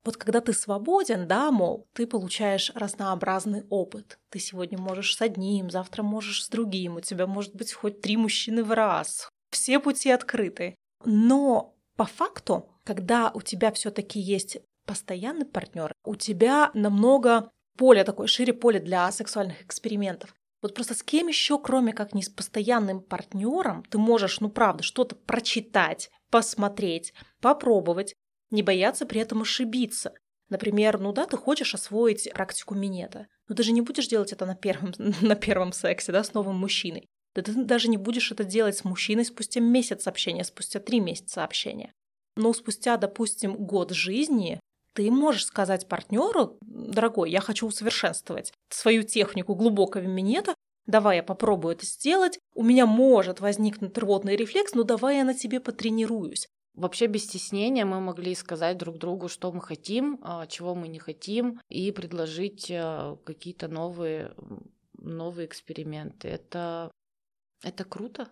Вот 0.04 0.18
когда 0.18 0.42
ты 0.42 0.52
свободен, 0.54 1.28
да, 1.28 1.50
мол, 1.52 1.88
ты 1.94 2.06
получаешь 2.06 2.72
разнообразный 2.76 3.64
опыт. 3.70 4.20
Ты 4.30 4.40
сегодня 4.40 4.78
можешь 4.78 5.16
с 5.16 5.22
одним, 5.22 5.70
завтра 5.70 6.04
можешь 6.04 6.44
с 6.44 6.50
другим, 6.50 6.98
у 6.98 7.02
тебя 7.02 7.26
может 7.26 7.56
быть 7.56 7.72
хоть 7.72 8.02
три 8.02 8.18
мужчины 8.18 8.64
в 8.64 8.72
раз. 8.72 9.30
Все 9.50 9.80
пути 9.80 10.12
открыты. 10.12 10.76
Но 11.06 11.76
по 11.96 12.06
факту, 12.06 12.70
когда 12.84 13.32
у 13.34 13.42
тебя 13.42 13.72
все-таки 13.72 14.20
есть 14.20 14.58
постоянный 14.86 15.46
партнер, 15.46 15.94
у 16.04 16.16
тебя 16.16 16.72
намного 16.74 17.50
поле 17.78 18.04
такое, 18.04 18.28
шире 18.28 18.54
поле 18.54 18.80
для 18.80 19.10
сексуальных 19.12 19.62
экспериментов. 19.62 20.36
Вот 20.62 20.76
просто 20.76 20.96
с 20.96 21.04
кем 21.04 21.28
еще, 21.28 21.60
кроме 21.60 21.94
как 21.94 22.14
не 22.14 22.24
с 22.24 22.30
постоянным 22.30 23.02
партнером, 23.02 23.84
ты 23.84 23.98
можешь, 23.98 24.40
ну 24.40 24.50
правда, 24.50 24.82
что-то 24.82 25.16
прочитать, 25.16 26.10
посмотреть, 26.30 27.14
попробовать, 27.42 28.16
не 28.54 28.64
бояться 28.64 29.06
при 29.06 29.20
этом 29.20 29.42
ошибиться. 29.42 30.14
Например, 30.50 31.00
ну 31.00 31.12
да, 31.12 31.26
ты 31.26 31.36
хочешь 31.36 31.74
освоить 31.74 32.32
практику 32.34 32.76
минета, 32.76 33.28
но 33.48 33.56
ты 33.56 33.64
же 33.64 33.72
не 33.72 33.82
будешь 33.82 34.08
делать 34.08 34.32
это 34.32 34.46
на 34.46 34.56
первом, 34.56 34.94
на 35.22 35.36
первом 35.36 35.74
сексе, 35.74 36.12
да, 36.12 36.24
с 36.24 36.34
новым 36.34 36.58
мужчиной. 36.58 37.08
Да 37.36 37.42
ты 37.42 37.54
даже 37.54 37.90
не 37.90 37.98
будешь 37.98 38.32
это 38.32 38.44
делать 38.44 38.78
с 38.78 38.84
мужчиной 38.84 39.26
спустя 39.26 39.60
месяц 39.60 40.08
общения, 40.08 40.44
спустя 40.44 40.80
три 40.80 41.00
месяца 41.00 41.44
общения. 41.44 41.92
Но 42.36 42.54
спустя, 42.54 42.98
допустим, 42.98 43.56
год 43.56 43.92
жизни 43.92 44.60
ты 44.94 45.10
можешь 45.10 45.48
сказать 45.48 45.88
партнеру, 45.88 46.58
дорогой, 46.62 47.32
я 47.32 47.42
хочу 47.42 47.66
усовершенствовать 47.66 48.54
свою 48.70 49.02
технику 49.02 49.56
глубокого 49.56 50.04
минета, 50.04 50.54
давай 50.86 51.18
я 51.18 51.24
попробую 51.24 51.74
это 51.76 51.88
сделать, 51.88 52.38
у 52.54 52.62
меня 52.62 52.86
может 52.86 53.40
возникнуть 53.40 53.98
рвотный 53.98 54.36
рефлекс, 54.36 54.76
но 54.76 54.84
давай 54.84 55.18
я 55.18 55.24
на 55.24 55.34
тебе 55.34 55.60
потренируюсь. 55.60 56.48
Вообще 56.76 57.06
без 57.06 57.26
стеснения 57.26 57.86
мы 57.86 58.00
могли 58.00 58.34
сказать 58.34 58.78
друг 58.80 58.98
другу, 58.98 59.30
что 59.30 59.52
мы 59.52 59.62
хотим, 59.62 60.20
а, 60.24 60.48
чего 60.48 60.74
мы 60.74 60.88
не 60.88 60.98
хотим, 60.98 61.62
и 61.70 61.92
предложить 61.92 62.72
а, 62.72 63.16
какие-то 63.26 63.68
новые, 63.68 64.34
новые 64.98 65.46
эксперименты. 65.46 66.30
Это, 66.30 66.92
это 67.64 67.84
круто. 67.84 68.28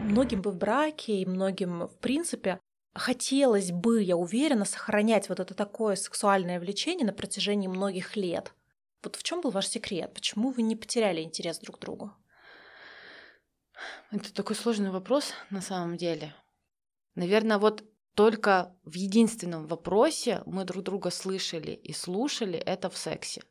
Многим 0.00 0.42
бы 0.42 0.50
в 0.50 0.56
браке 0.56 1.20
и 1.20 1.26
многим 1.26 1.86
в 1.86 1.98
принципе 2.00 2.60
хотелось 2.94 3.72
бы, 3.72 4.02
я 4.02 4.18
уверена, 4.18 4.66
сохранять 4.66 5.30
вот 5.30 5.40
это 5.40 5.54
такое 5.54 5.96
сексуальное 5.96 6.60
влечение 6.60 7.06
на 7.06 7.14
протяжении 7.14 7.68
многих 7.68 8.16
лет. 8.16 8.52
Вот 9.02 9.16
в 9.16 9.22
чем 9.22 9.40
был 9.40 9.50
ваш 9.50 9.68
секрет? 9.68 10.12
Почему 10.12 10.50
вы 10.50 10.60
не 10.60 10.76
потеряли 10.76 11.22
интерес 11.22 11.60
друг 11.60 11.78
к 11.78 11.80
другу? 11.80 12.12
Это 14.10 14.32
такой 14.32 14.56
сложный 14.56 14.90
вопрос 14.90 15.32
на 15.50 15.60
самом 15.60 15.96
деле. 15.96 16.34
Наверное, 17.14 17.58
вот 17.58 17.84
только 18.14 18.74
в 18.84 18.94
единственном 18.94 19.66
вопросе 19.66 20.42
мы 20.46 20.64
друг 20.64 20.84
друга 20.84 21.10
слышали 21.10 21.72
и 21.72 21.92
слушали, 21.92 22.58
это 22.58 22.90
в 22.90 22.96
сексе. 22.96 23.42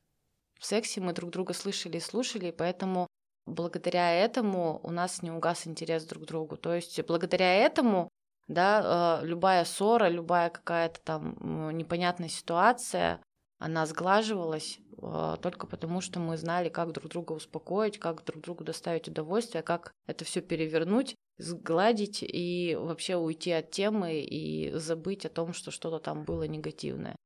В 0.60 0.66
сексе 0.66 1.02
мы 1.02 1.14
друг 1.14 1.32
друга 1.32 1.54
слышали 1.54 1.98
и 1.98 2.02
слушали, 2.02 2.48
и 2.48 2.52
поэтому 2.52 3.08
благодаря 3.46 4.12
этому 4.12 4.80
у 4.84 4.92
нас 4.92 5.22
не 5.22 5.32
угас 5.32 5.66
интерес 5.66 6.06
друг 6.06 6.24
к 6.24 6.28
другу. 6.28 6.58
То 6.58 6.76
есть 6.76 7.02
благодаря 7.06 7.54
этому 7.54 8.10
да, 8.48 9.22
э, 9.22 9.26
любая 9.26 9.64
ссора, 9.64 10.10
любая 10.10 10.50
какая-то 10.50 11.00
там 11.02 11.78
непонятная 11.78 12.30
ситуация, 12.30 13.22
она 13.60 13.86
сглаживалась 13.86 14.80
э, 15.02 15.36
только 15.42 15.68
потому, 15.68 16.00
что 16.00 16.20
мы 16.20 16.38
знали, 16.38 16.70
как 16.70 16.94
друг 16.94 17.12
друга 17.12 17.34
успокоить, 17.34 18.00
как 18.00 18.24
друг 18.24 18.42
другу 18.42 18.64
доставить 18.64 19.10
удовольствие, 19.10 19.64
как 19.64 19.92
это 20.08 20.24
все 20.24 20.42
перевернуть, 20.42 21.16
сгладить 21.38 22.24
и 22.24 22.78
вообще 22.80 23.18
уйти 23.18 23.52
от 23.52 23.70
темы 23.70 24.22
и 24.22 24.72
забыть 24.72 25.26
о 25.26 25.30
том, 25.30 25.54
что 25.54 25.72
что-то 25.72 26.00
там 26.00 26.24
было 26.24 26.44
негативное. 26.44 27.18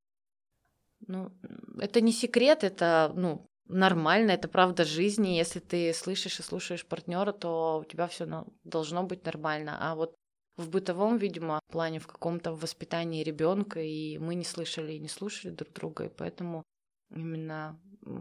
Ну, 1.07 1.31
это 1.79 2.01
не 2.01 2.11
секрет, 2.11 2.63
это, 2.63 3.11
ну, 3.15 3.45
нормально, 3.67 4.31
это 4.31 4.47
правда 4.47 4.85
жизни. 4.85 5.37
Если 5.37 5.59
ты 5.59 5.93
слышишь 5.93 6.39
и 6.39 6.43
слушаешь 6.43 6.85
партнера, 6.85 7.31
то 7.31 7.81
у 7.81 7.85
тебя 7.85 8.07
все 8.07 8.45
должно 8.63 9.03
быть 9.03 9.23
нормально. 9.25 9.77
А 9.79 9.95
вот 9.95 10.15
в 10.57 10.69
бытовом, 10.69 11.17
видимо, 11.17 11.59
плане, 11.71 11.99
в 11.99 12.07
каком-то 12.07 12.53
воспитании 12.53 13.23
ребенка, 13.23 13.81
и 13.81 14.17
мы 14.17 14.35
не 14.35 14.43
слышали 14.43 14.93
и 14.93 14.99
не 14.99 15.07
слушали 15.07 15.51
друг 15.51 15.73
друга, 15.73 16.05
и 16.05 16.09
поэтому 16.09 16.63
именно 17.09 17.79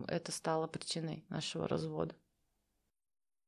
это 0.09 0.33
стало 0.33 0.66
причиной 0.66 1.25
нашего 1.29 1.68
развода. 1.68 2.14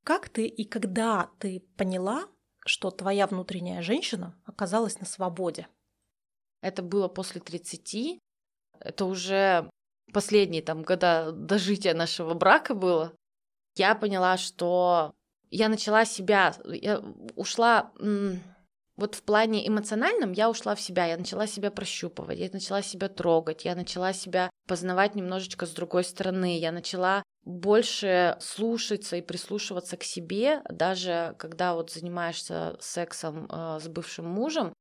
Как 0.04 0.28
ты 0.28 0.46
и 0.46 0.64
когда 0.64 1.30
ты 1.38 1.60
поняла, 1.76 2.28
что 2.66 2.90
твоя 2.90 3.26
внутренняя 3.26 3.80
женщина 3.82 4.38
оказалась 4.44 5.00
на 5.00 5.06
свободе? 5.06 5.66
Это 6.60 6.82
было 6.82 7.08
после 7.08 7.40
30. 7.40 8.20
Это 8.80 9.04
уже 9.06 9.70
последние 10.12 10.62
там 10.62 10.82
года 10.82 11.32
дожития 11.32 11.94
нашего 11.94 12.34
брака 12.34 12.74
было. 12.74 13.14
Я 13.76 13.94
поняла, 13.94 14.36
что 14.36 15.14
я 15.50 15.68
начала 15.68 16.04
себя, 16.04 16.54
я 16.64 17.00
ушла 17.34 17.92
вот 18.96 19.16
в 19.16 19.22
плане 19.22 19.66
эмоциональном 19.66 20.32
я 20.32 20.48
ушла 20.48 20.74
в 20.74 20.80
себя, 20.80 21.06
я 21.06 21.16
начала 21.16 21.46
себя 21.46 21.70
прощупывать, 21.70 22.38
я 22.38 22.48
начала 22.52 22.82
себя 22.82 23.08
трогать, 23.08 23.64
я 23.64 23.74
начала 23.74 24.12
себя 24.12 24.50
познавать 24.68 25.14
немножечко 25.14 25.66
с 25.66 25.70
другой 25.70 26.04
стороны, 26.04 26.58
я 26.58 26.70
начала 26.70 27.22
больше 27.44 28.36
слушаться 28.40 29.16
и 29.16 29.22
прислушиваться 29.22 29.96
к 29.96 30.04
себе, 30.04 30.62
даже 30.70 31.34
когда 31.38 31.74
вот 31.74 31.90
занимаешься 31.90 32.76
сексом 32.80 33.46
э, 33.50 33.80
с 33.80 33.88
бывшим 33.88 34.26
мужем, 34.26 34.72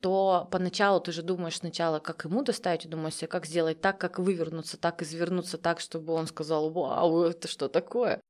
то 0.00 0.46
поначалу 0.50 1.00
ты 1.00 1.12
же 1.12 1.22
думаешь 1.22 1.58
сначала, 1.58 1.98
как 1.98 2.24
ему 2.24 2.42
доставить 2.42 2.86
удовольствие, 2.86 3.28
как 3.28 3.46
сделать 3.46 3.80
так, 3.80 3.98
как 3.98 4.18
вывернуться, 4.18 4.78
так 4.78 5.02
извернуться 5.02 5.58
так, 5.58 5.80
чтобы 5.80 6.12
он 6.12 6.26
сказал, 6.28 6.70
вау, 6.70 7.22
это 7.24 7.48
что 7.48 7.68
такое? 7.68 8.20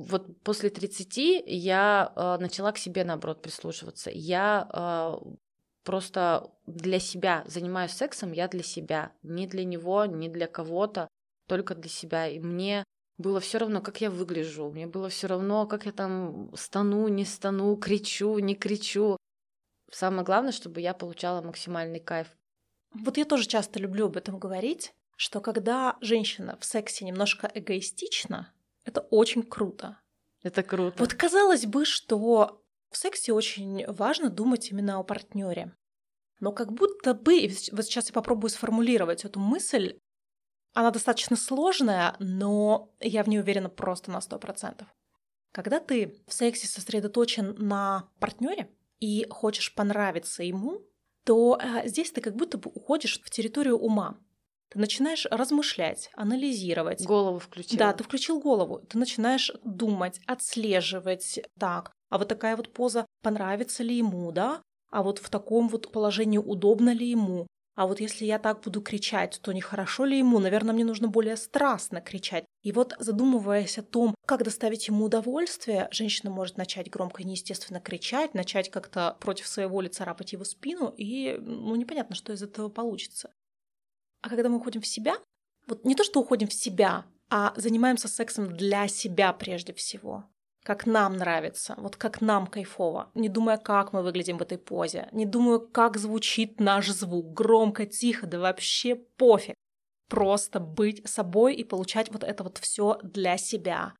Вот 0.00 0.42
после 0.42 0.70
30 0.70 1.44
я 1.46 2.12
э, 2.14 2.36
начала 2.40 2.72
к 2.72 2.78
себе, 2.78 3.04
наоборот, 3.04 3.42
прислушиваться. 3.42 4.10
Я 4.12 4.68
э, 4.72 5.30
просто 5.84 6.50
для 6.66 6.98
себя 6.98 7.44
занимаюсь 7.46 7.92
сексом, 7.92 8.32
я 8.32 8.48
для 8.48 8.62
себя, 8.62 9.12
не 9.22 9.46
для 9.46 9.64
него, 9.64 10.06
не 10.06 10.28
для 10.28 10.46
кого-то, 10.46 11.08
только 11.46 11.74
для 11.74 11.90
себя. 11.90 12.28
И 12.28 12.38
мне 12.38 12.84
было 13.18 13.40
все 13.40 13.58
равно, 13.58 13.82
как 13.82 14.00
я 14.00 14.10
выгляжу, 14.10 14.70
мне 14.70 14.86
было 14.86 15.10
все 15.10 15.26
равно, 15.26 15.66
как 15.66 15.84
я 15.84 15.92
там 15.92 16.50
стану, 16.56 17.08
не 17.08 17.26
стану, 17.26 17.76
кричу, 17.76 18.38
не 18.38 18.54
кричу. 18.54 19.18
Самое 19.92 20.24
главное, 20.24 20.52
чтобы 20.52 20.80
я 20.80 20.94
получала 20.94 21.42
максимальный 21.42 22.00
кайф. 22.00 22.28
Вот 22.94 23.18
я 23.18 23.24
тоже 23.24 23.46
часто 23.46 23.78
люблю 23.78 24.06
об 24.06 24.16
этом 24.16 24.38
говорить, 24.38 24.94
что 25.16 25.40
когда 25.40 25.98
женщина 26.00 26.56
в 26.58 26.64
сексе 26.64 27.04
немножко 27.04 27.50
эгоистична, 27.52 28.50
это 28.90 29.00
очень 29.10 29.42
круто. 29.42 30.00
Это 30.42 30.62
круто. 30.62 30.96
Вот 30.98 31.14
казалось 31.14 31.66
бы, 31.66 31.84
что 31.84 32.62
в 32.90 32.96
сексе 32.96 33.32
очень 33.32 33.86
важно 33.86 34.30
думать 34.30 34.70
именно 34.70 34.98
о 34.98 35.04
партнере. 35.04 35.74
Но 36.40 36.52
как 36.52 36.72
будто 36.72 37.14
бы, 37.14 37.50
вот 37.72 37.84
сейчас 37.84 38.08
я 38.08 38.12
попробую 38.12 38.50
сформулировать 38.50 39.24
эту 39.24 39.38
мысль, 39.38 39.98
она 40.72 40.90
достаточно 40.90 41.36
сложная, 41.36 42.16
но 42.18 42.94
я 43.00 43.22
в 43.22 43.28
ней 43.28 43.40
уверена 43.40 43.68
просто 43.68 44.10
на 44.10 44.18
100%. 44.18 44.84
Когда 45.52 45.80
ты 45.80 46.22
в 46.26 46.32
сексе 46.32 46.66
сосредоточен 46.66 47.56
на 47.58 48.08
партнере 48.20 48.70
и 49.00 49.26
хочешь 49.28 49.74
понравиться 49.74 50.42
ему, 50.42 50.80
то 51.24 51.58
э, 51.60 51.88
здесь 51.88 52.12
ты 52.12 52.20
как 52.20 52.36
будто 52.36 52.56
бы 52.56 52.70
уходишь 52.72 53.20
в 53.20 53.30
территорию 53.30 53.76
ума. 53.76 54.18
Ты 54.70 54.78
начинаешь 54.78 55.26
размышлять, 55.30 56.10
анализировать. 56.14 57.04
Голову 57.04 57.40
включил. 57.40 57.78
Да, 57.78 57.92
ты 57.92 58.04
включил 58.04 58.40
голову. 58.40 58.78
Ты 58.88 58.98
начинаешь 58.98 59.50
думать, 59.64 60.20
отслеживать. 60.26 61.40
Так, 61.58 61.92
а 62.08 62.18
вот 62.18 62.28
такая 62.28 62.56
вот 62.56 62.72
поза, 62.72 63.04
понравится 63.22 63.82
ли 63.82 63.96
ему, 63.96 64.30
да? 64.30 64.62
А 64.90 65.02
вот 65.02 65.18
в 65.18 65.28
таком 65.28 65.68
вот 65.68 65.90
положении 65.90 66.38
удобно 66.38 66.92
ли 66.92 67.10
ему? 67.10 67.46
А 67.76 67.86
вот 67.86 68.00
если 68.00 68.26
я 68.26 68.38
так 68.38 68.60
буду 68.60 68.82
кричать, 68.82 69.40
то 69.42 69.52
нехорошо 69.52 70.04
ли 70.04 70.18
ему? 70.18 70.38
Наверное, 70.38 70.74
мне 70.74 70.84
нужно 70.84 71.08
более 71.08 71.36
страстно 71.36 72.00
кричать. 72.00 72.44
И 72.62 72.72
вот 72.72 72.94
задумываясь 72.98 73.78
о 73.78 73.82
том, 73.82 74.14
как 74.26 74.44
доставить 74.44 74.88
ему 74.88 75.06
удовольствие, 75.06 75.88
женщина 75.90 76.30
может 76.30 76.58
начать 76.58 76.90
громко 76.90 77.22
и 77.22 77.24
неестественно 77.24 77.80
кричать, 77.80 78.34
начать 78.34 78.70
как-то 78.70 79.16
против 79.20 79.46
своей 79.46 79.68
воли 79.68 79.88
царапать 79.88 80.32
его 80.32 80.44
спину, 80.44 80.92
и 80.96 81.38
ну 81.40 81.74
непонятно, 81.74 82.14
что 82.14 82.32
из 82.32 82.42
этого 82.42 82.68
получится. 82.68 83.30
А 84.22 84.28
когда 84.28 84.48
мы 84.48 84.56
уходим 84.56 84.80
в 84.80 84.86
себя, 84.86 85.16
вот 85.66 85.84
не 85.84 85.94
то, 85.94 86.04
что 86.04 86.20
уходим 86.20 86.48
в 86.48 86.54
себя, 86.54 87.04
а 87.30 87.52
занимаемся 87.56 88.08
сексом 88.08 88.56
для 88.56 88.88
себя 88.88 89.32
прежде 89.32 89.72
всего. 89.72 90.24
Как 90.62 90.84
нам 90.86 91.16
нравится, 91.16 91.74
вот 91.78 91.96
как 91.96 92.20
нам 92.20 92.46
кайфово, 92.46 93.10
не 93.14 93.30
думая, 93.30 93.56
как 93.56 93.94
мы 93.94 94.02
выглядим 94.02 94.36
в 94.36 94.42
этой 94.42 94.58
позе, 94.58 95.08
не 95.12 95.24
думая, 95.24 95.58
как 95.58 95.96
звучит 95.96 96.60
наш 96.60 96.88
звук, 96.88 97.32
громко, 97.32 97.86
тихо, 97.86 98.26
да 98.26 98.38
вообще 98.38 98.94
пофиг. 98.94 99.54
Просто 100.08 100.60
быть 100.60 101.08
собой 101.08 101.54
и 101.54 101.64
получать 101.64 102.10
вот 102.10 102.24
это 102.24 102.42
вот 102.44 102.58
все 102.58 102.98
для 103.02 103.38
себя 103.38 103.94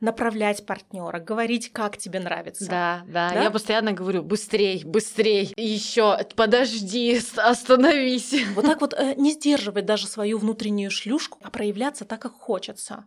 направлять 0.00 0.66
партнера, 0.66 1.20
говорить, 1.20 1.72
как 1.72 1.96
тебе 1.96 2.20
нравится. 2.20 2.68
Да, 2.68 3.04
да, 3.06 3.30
да? 3.30 3.42
Я 3.42 3.50
постоянно 3.50 3.92
говорю, 3.92 4.22
быстрей, 4.22 4.82
быстрей, 4.84 5.52
еще, 5.56 6.18
подожди, 6.36 7.20
остановись. 7.36 8.34
Вот 8.54 8.64
так 8.64 8.80
вот 8.80 8.94
э, 8.94 9.14
не 9.16 9.32
сдерживать 9.32 9.86
даже 9.86 10.06
свою 10.06 10.38
внутреннюю 10.38 10.90
шлюшку, 10.90 11.38
а 11.42 11.50
проявляться 11.50 12.04
так, 12.04 12.20
как 12.20 12.32
хочется. 12.32 13.06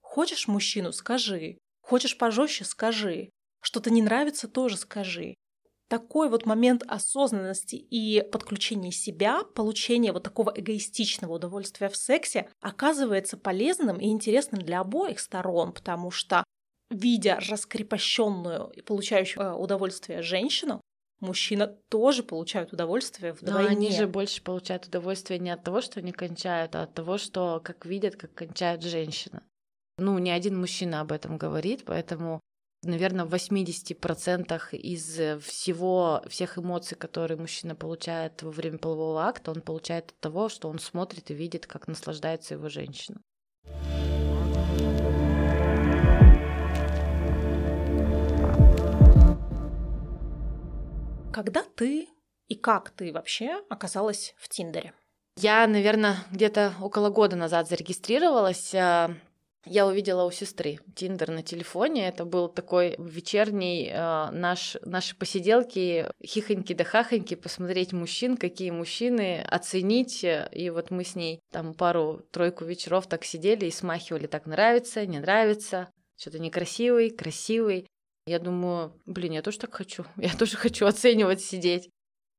Хочешь 0.00 0.48
мужчину, 0.48 0.92
скажи. 0.92 1.58
Хочешь 1.80 2.18
пожестче, 2.18 2.64
скажи. 2.64 3.30
Что-то 3.60 3.90
не 3.90 4.02
нравится, 4.02 4.48
тоже 4.48 4.76
скажи 4.76 5.36
такой 5.88 6.28
вот 6.28 6.46
момент 6.46 6.82
осознанности 6.86 7.76
и 7.76 8.22
подключения 8.22 8.92
себя, 8.92 9.42
получения 9.54 10.12
вот 10.12 10.24
такого 10.24 10.52
эгоистичного 10.54 11.34
удовольствия 11.34 11.88
в 11.88 11.96
сексе 11.96 12.48
оказывается 12.60 13.36
полезным 13.36 13.98
и 13.98 14.08
интересным 14.08 14.62
для 14.62 14.80
обоих 14.80 15.20
сторон, 15.20 15.72
потому 15.72 16.10
что 16.10 16.44
видя 16.90 17.38
раскрепощенную 17.48 18.70
и 18.70 18.80
получающую 18.80 19.42
э, 19.42 19.52
удовольствие 19.54 20.22
женщину, 20.22 20.80
мужчина 21.20 21.66
тоже 21.88 22.22
получает 22.22 22.72
удовольствие 22.72 23.32
вдвойне. 23.32 23.68
Но 23.70 23.76
они 23.76 23.90
же 23.90 24.06
больше 24.06 24.42
получают 24.42 24.86
удовольствие 24.86 25.38
не 25.38 25.50
от 25.50 25.62
того, 25.64 25.80
что 25.80 26.00
они 26.00 26.12
кончают, 26.12 26.74
а 26.76 26.82
от 26.82 26.94
того, 26.94 27.18
что 27.18 27.60
как 27.64 27.86
видят, 27.86 28.16
как 28.16 28.34
кончает 28.34 28.82
женщина. 28.82 29.42
Ну, 29.98 30.18
ни 30.18 30.30
один 30.30 30.58
мужчина 30.58 31.00
об 31.00 31.10
этом 31.10 31.38
говорит, 31.38 31.84
поэтому 31.86 32.40
наверное, 32.86 33.24
в 33.24 33.34
80% 33.34 34.76
из 34.76 35.20
э, 35.20 35.38
всего, 35.38 36.22
всех 36.28 36.58
эмоций, 36.58 36.96
которые 36.96 37.38
мужчина 37.38 37.74
получает 37.74 38.42
во 38.42 38.50
время 38.50 38.78
полового 38.78 39.24
акта, 39.24 39.50
он 39.50 39.60
получает 39.60 40.10
от 40.10 40.20
того, 40.20 40.48
что 40.48 40.68
он 40.68 40.78
смотрит 40.78 41.30
и 41.30 41.34
видит, 41.34 41.66
как 41.66 41.88
наслаждается 41.88 42.54
его 42.54 42.68
женщина. 42.68 43.20
Когда 51.32 51.62
ты 51.74 52.08
и 52.48 52.54
как 52.54 52.90
ты 52.90 53.12
вообще 53.12 53.62
оказалась 53.68 54.34
в 54.38 54.48
Тиндере? 54.48 54.94
Я, 55.38 55.66
наверное, 55.66 56.16
где-то 56.30 56.72
около 56.80 57.10
года 57.10 57.36
назад 57.36 57.68
зарегистрировалась. 57.68 58.74
Я 59.68 59.88
увидела 59.88 60.24
у 60.24 60.30
сестры 60.30 60.78
Тиндер 60.94 61.32
на 61.32 61.42
телефоне. 61.42 62.06
Это 62.06 62.24
был 62.24 62.48
такой 62.48 62.94
вечерний 62.98 63.90
э, 63.92 64.30
наш, 64.30 64.76
наши 64.84 65.16
посиделки, 65.16 66.08
хихоньки 66.24 66.72
да 66.72 66.84
хахоньки, 66.84 67.34
посмотреть 67.34 67.92
мужчин, 67.92 68.36
какие 68.36 68.70
мужчины, 68.70 69.42
оценить. 69.42 70.24
И 70.52 70.70
вот 70.70 70.92
мы 70.92 71.02
с 71.02 71.16
ней 71.16 71.40
там 71.50 71.74
пару-тройку 71.74 72.64
вечеров 72.64 73.08
так 73.08 73.24
сидели 73.24 73.66
и 73.66 73.72
смахивали, 73.72 74.28
так 74.28 74.46
нравится, 74.46 75.04
не 75.04 75.18
нравится, 75.18 75.90
что-то 76.16 76.38
некрасивый, 76.38 77.10
красивый. 77.10 77.88
Я 78.28 78.38
думаю, 78.38 78.92
блин, 79.04 79.32
я 79.32 79.42
тоже 79.42 79.58
так 79.58 79.74
хочу. 79.74 80.04
Я 80.16 80.32
тоже 80.32 80.56
хочу 80.56 80.86
оценивать, 80.86 81.40
сидеть. 81.40 81.90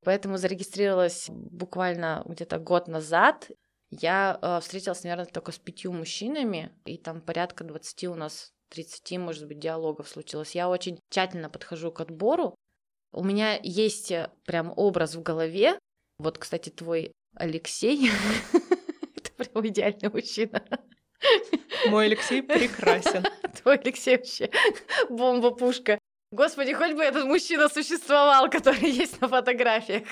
Поэтому 0.06 0.38
зарегистрировалась 0.38 1.26
буквально 1.30 2.24
где-то 2.26 2.60
год 2.60 2.88
назад. 2.88 3.52
Я 3.90 4.38
э, 4.42 4.60
встретилась, 4.62 5.04
наверное, 5.04 5.26
только 5.26 5.52
с 5.52 5.60
пятью 5.60 5.94
мужчинами, 5.94 6.72
и 6.86 6.98
там 6.98 7.22
порядка 7.22 7.64
20 7.64 8.04
у 8.06 8.16
нас 8.16 8.52
30, 8.70 9.18
может 9.20 9.48
быть, 9.48 9.60
диалогов 9.60 10.10
случилось. 10.10 10.56
Я 10.56 10.70
очень 10.70 11.00
тщательно 11.10 11.50
подхожу 11.50 11.92
к 11.92 12.02
отбору. 12.02 12.56
У 13.14 13.24
меня 13.24 13.60
есть 13.64 14.12
э, 14.12 14.30
прям 14.46 14.74
образ 14.76 15.16
в 15.16 15.24
голове. 15.24 15.80
Вот, 16.20 16.38
кстати, 16.38 16.70
твой 16.70 17.12
Алексей, 17.36 18.10
это 19.16 19.32
прям 19.32 19.68
идеальный 19.68 20.10
мужчина. 20.10 20.64
Мой 21.88 22.06
Алексей 22.06 22.42
прекрасен. 22.42 23.24
Твой 23.62 23.78
Алексей 23.78 24.18
вообще 24.18 24.50
бомба-пушка. 25.10 26.00
Господи, 26.32 26.74
хоть 26.74 26.94
бы 26.94 27.04
этот 27.04 27.26
мужчина 27.26 27.70
существовал, 27.70 28.50
который 28.50 28.90
есть 28.92 29.22
на 29.22 29.28
фотографиях. 29.28 30.04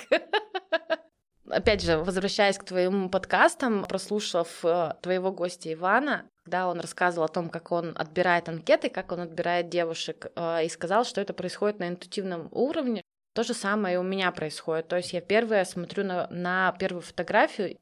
Опять 1.50 1.82
же, 1.82 1.98
возвращаясь 1.98 2.58
к 2.58 2.64
твоим 2.64 3.10
подкастам, 3.10 3.86
прослушав 3.86 4.66
э, 4.66 4.94
твоего 5.02 5.32
гостя 5.32 5.72
Ивана, 5.72 6.28
когда 6.44 6.68
он 6.68 6.80
рассказывал 6.80 7.26
о 7.26 7.30
том, 7.30 7.50
как 7.50 7.72
он 7.72 7.94
отбирает 7.96 8.50
анкеты, 8.50 8.90
как 8.90 9.12
он 9.12 9.20
отбирает 9.22 9.70
девушек, 9.70 10.32
э, 10.36 10.66
и 10.66 10.70
сказал, 10.70 11.06
что 11.06 11.22
это 11.22 11.34
происходит 11.34 11.80
на 11.80 11.88
интуитивном 11.88 12.50
уровне. 12.52 13.04
То 13.34 13.44
же 13.44 13.54
самое 13.54 13.96
и 13.96 13.98
у 13.98 14.04
меня 14.04 14.32
происходит. 14.32 14.88
То 14.88 14.98
есть 14.98 15.14
я 15.14 15.22
первое 15.22 15.66
смотрю 15.66 16.04
на, 16.04 16.28
на 16.30 16.76
первую 16.80 17.02
фотографию, 17.02 17.78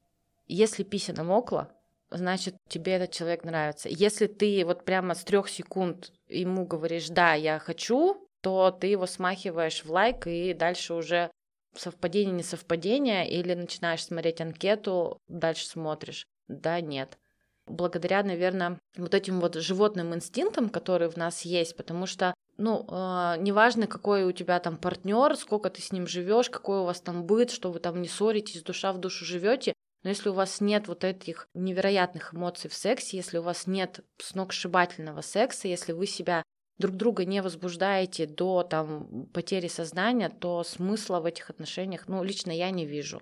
если 0.48 0.84
пися 0.84 1.14
намокла, 1.14 1.72
значит, 2.10 2.56
тебе 2.68 2.94
этот 2.94 3.12
человек 3.12 3.44
нравится. 3.44 3.88
Если 3.90 4.28
ты 4.28 4.66
вот 4.66 4.84
прямо 4.84 5.16
с 5.16 5.24
трех 5.24 5.48
секунд 5.48 6.12
ему 6.28 6.66
говоришь, 6.66 7.08
да, 7.08 7.34
я 7.34 7.60
хочу, 7.60 8.28
то 8.42 8.72
ты 8.72 8.88
его 8.88 9.06
смахиваешь 9.06 9.86
в 9.86 9.92
лайк 9.92 10.28
и 10.28 10.54
дальше 10.54 10.94
уже 10.94 11.32
совпадение, 11.76 12.34
не 12.34 12.44
совпадение, 12.44 13.30
или 13.30 13.54
начинаешь 13.54 14.04
смотреть 14.04 14.42
анкету, 14.42 15.20
дальше 15.28 15.66
смотришь, 15.68 16.28
да, 16.48 16.82
нет. 16.82 17.18
Благодаря, 17.66 18.24
наверное, 18.24 18.80
вот 18.98 19.14
этим 19.14 19.40
вот 19.40 19.56
животным 19.56 20.14
инстинктам, 20.14 20.70
которые 20.70 21.10
в 21.10 21.18
нас 21.18 21.44
есть, 21.44 21.78
потому 21.78 22.06
что 22.06 22.34
ну, 22.58 22.86
э, 22.88 23.36
неважно, 23.40 23.88
какой 23.88 24.26
у 24.26 24.32
тебя 24.32 24.60
там 24.60 24.78
партнер, 24.78 25.36
сколько 25.38 25.70
ты 25.70 25.82
с 25.82 25.92
ним 25.92 26.06
живешь, 26.06 26.50
какой 26.50 26.82
у 26.82 26.84
вас 26.84 27.02
там 27.02 27.26
быт, 27.26 27.50
что 27.50 27.72
вы 27.72 27.80
там 27.80 28.02
не 28.02 28.08
ссоритесь, 28.08 28.62
душа 28.62 28.94
в 28.94 29.00
душу 29.00 29.26
живете, 29.26 29.74
но 30.04 30.10
если 30.10 30.30
у 30.30 30.34
вас 30.34 30.62
нет 30.62 30.88
вот 30.88 31.04
этих 31.04 31.48
невероятных 31.54 32.34
эмоций 32.34 32.70
в 32.70 32.74
сексе, 32.74 33.18
если 33.18 33.38
у 33.38 33.42
вас 33.42 33.68
нет 33.68 34.02
сногсшибательного 34.18 35.22
секса, 35.22 35.68
если 35.68 35.94
вы 35.94 36.06
себя 36.06 36.43
друг 36.78 36.96
друга 36.96 37.26
не 37.26 37.42
возбуждаете 37.42 38.26
до 38.26 38.64
там, 38.64 39.28
потери 39.34 39.68
сознания, 39.68 40.30
то 40.30 40.64
смысла 40.64 41.20
в 41.20 41.26
этих 41.26 41.50
отношениях, 41.50 42.08
ну, 42.08 42.24
лично 42.24 42.52
я 42.52 42.72
не 42.72 42.86
вижу. 42.86 43.22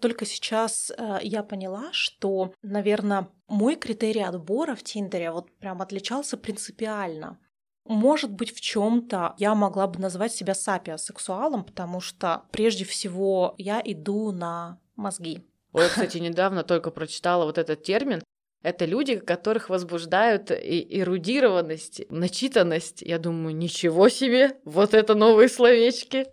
Только 0.00 0.26
сейчас 0.26 0.92
э, 0.96 1.18
я 1.22 1.42
поняла, 1.42 1.88
что, 1.92 2.52
наверное, 2.62 3.28
мой 3.48 3.74
критерий 3.74 4.22
отбора 4.22 4.74
в 4.74 4.82
Тиндере 4.82 5.32
вот 5.32 5.50
прям 5.58 5.82
отличался 5.82 6.36
принципиально. 6.36 7.38
Может 7.84 8.30
быть, 8.30 8.54
в 8.54 8.60
чем-то 8.60 9.34
я 9.38 9.54
могла 9.54 9.86
бы 9.86 9.98
назвать 9.98 10.32
себя 10.32 10.54
сапиосексуалом, 10.54 11.64
потому 11.64 12.00
что 12.00 12.44
прежде 12.52 12.84
всего 12.84 13.54
я 13.58 13.80
иду 13.84 14.30
на 14.30 14.78
мозги. 14.94 15.42
Ой, 15.72 15.84
я, 15.84 15.88
кстати, 15.88 16.18
недавно 16.18 16.62
только 16.62 16.90
прочитала 16.90 17.44
вот 17.44 17.58
этот 17.58 17.82
термин 17.82 18.22
Это 18.62 18.84
люди, 18.84 19.18
которых 19.18 19.68
возбуждают 19.70 20.50
и 20.50 20.86
эрудированность, 21.00 22.02
начитанность. 22.10 23.02
Я 23.02 23.18
думаю, 23.18 23.54
ничего 23.54 24.08
себе, 24.08 24.58
вот 24.64 24.94
это 24.94 25.14
новые 25.14 25.48
словечки. 25.48 26.26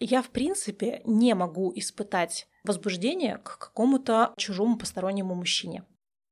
Я, 0.00 0.22
в 0.22 0.30
принципе, 0.30 1.02
не 1.04 1.34
могу 1.34 1.72
испытать 1.74 2.48
возбуждение 2.64 3.38
к 3.38 3.58
какому-то 3.58 4.32
чужому 4.36 4.76
постороннему 4.76 5.34
мужчине. 5.34 5.84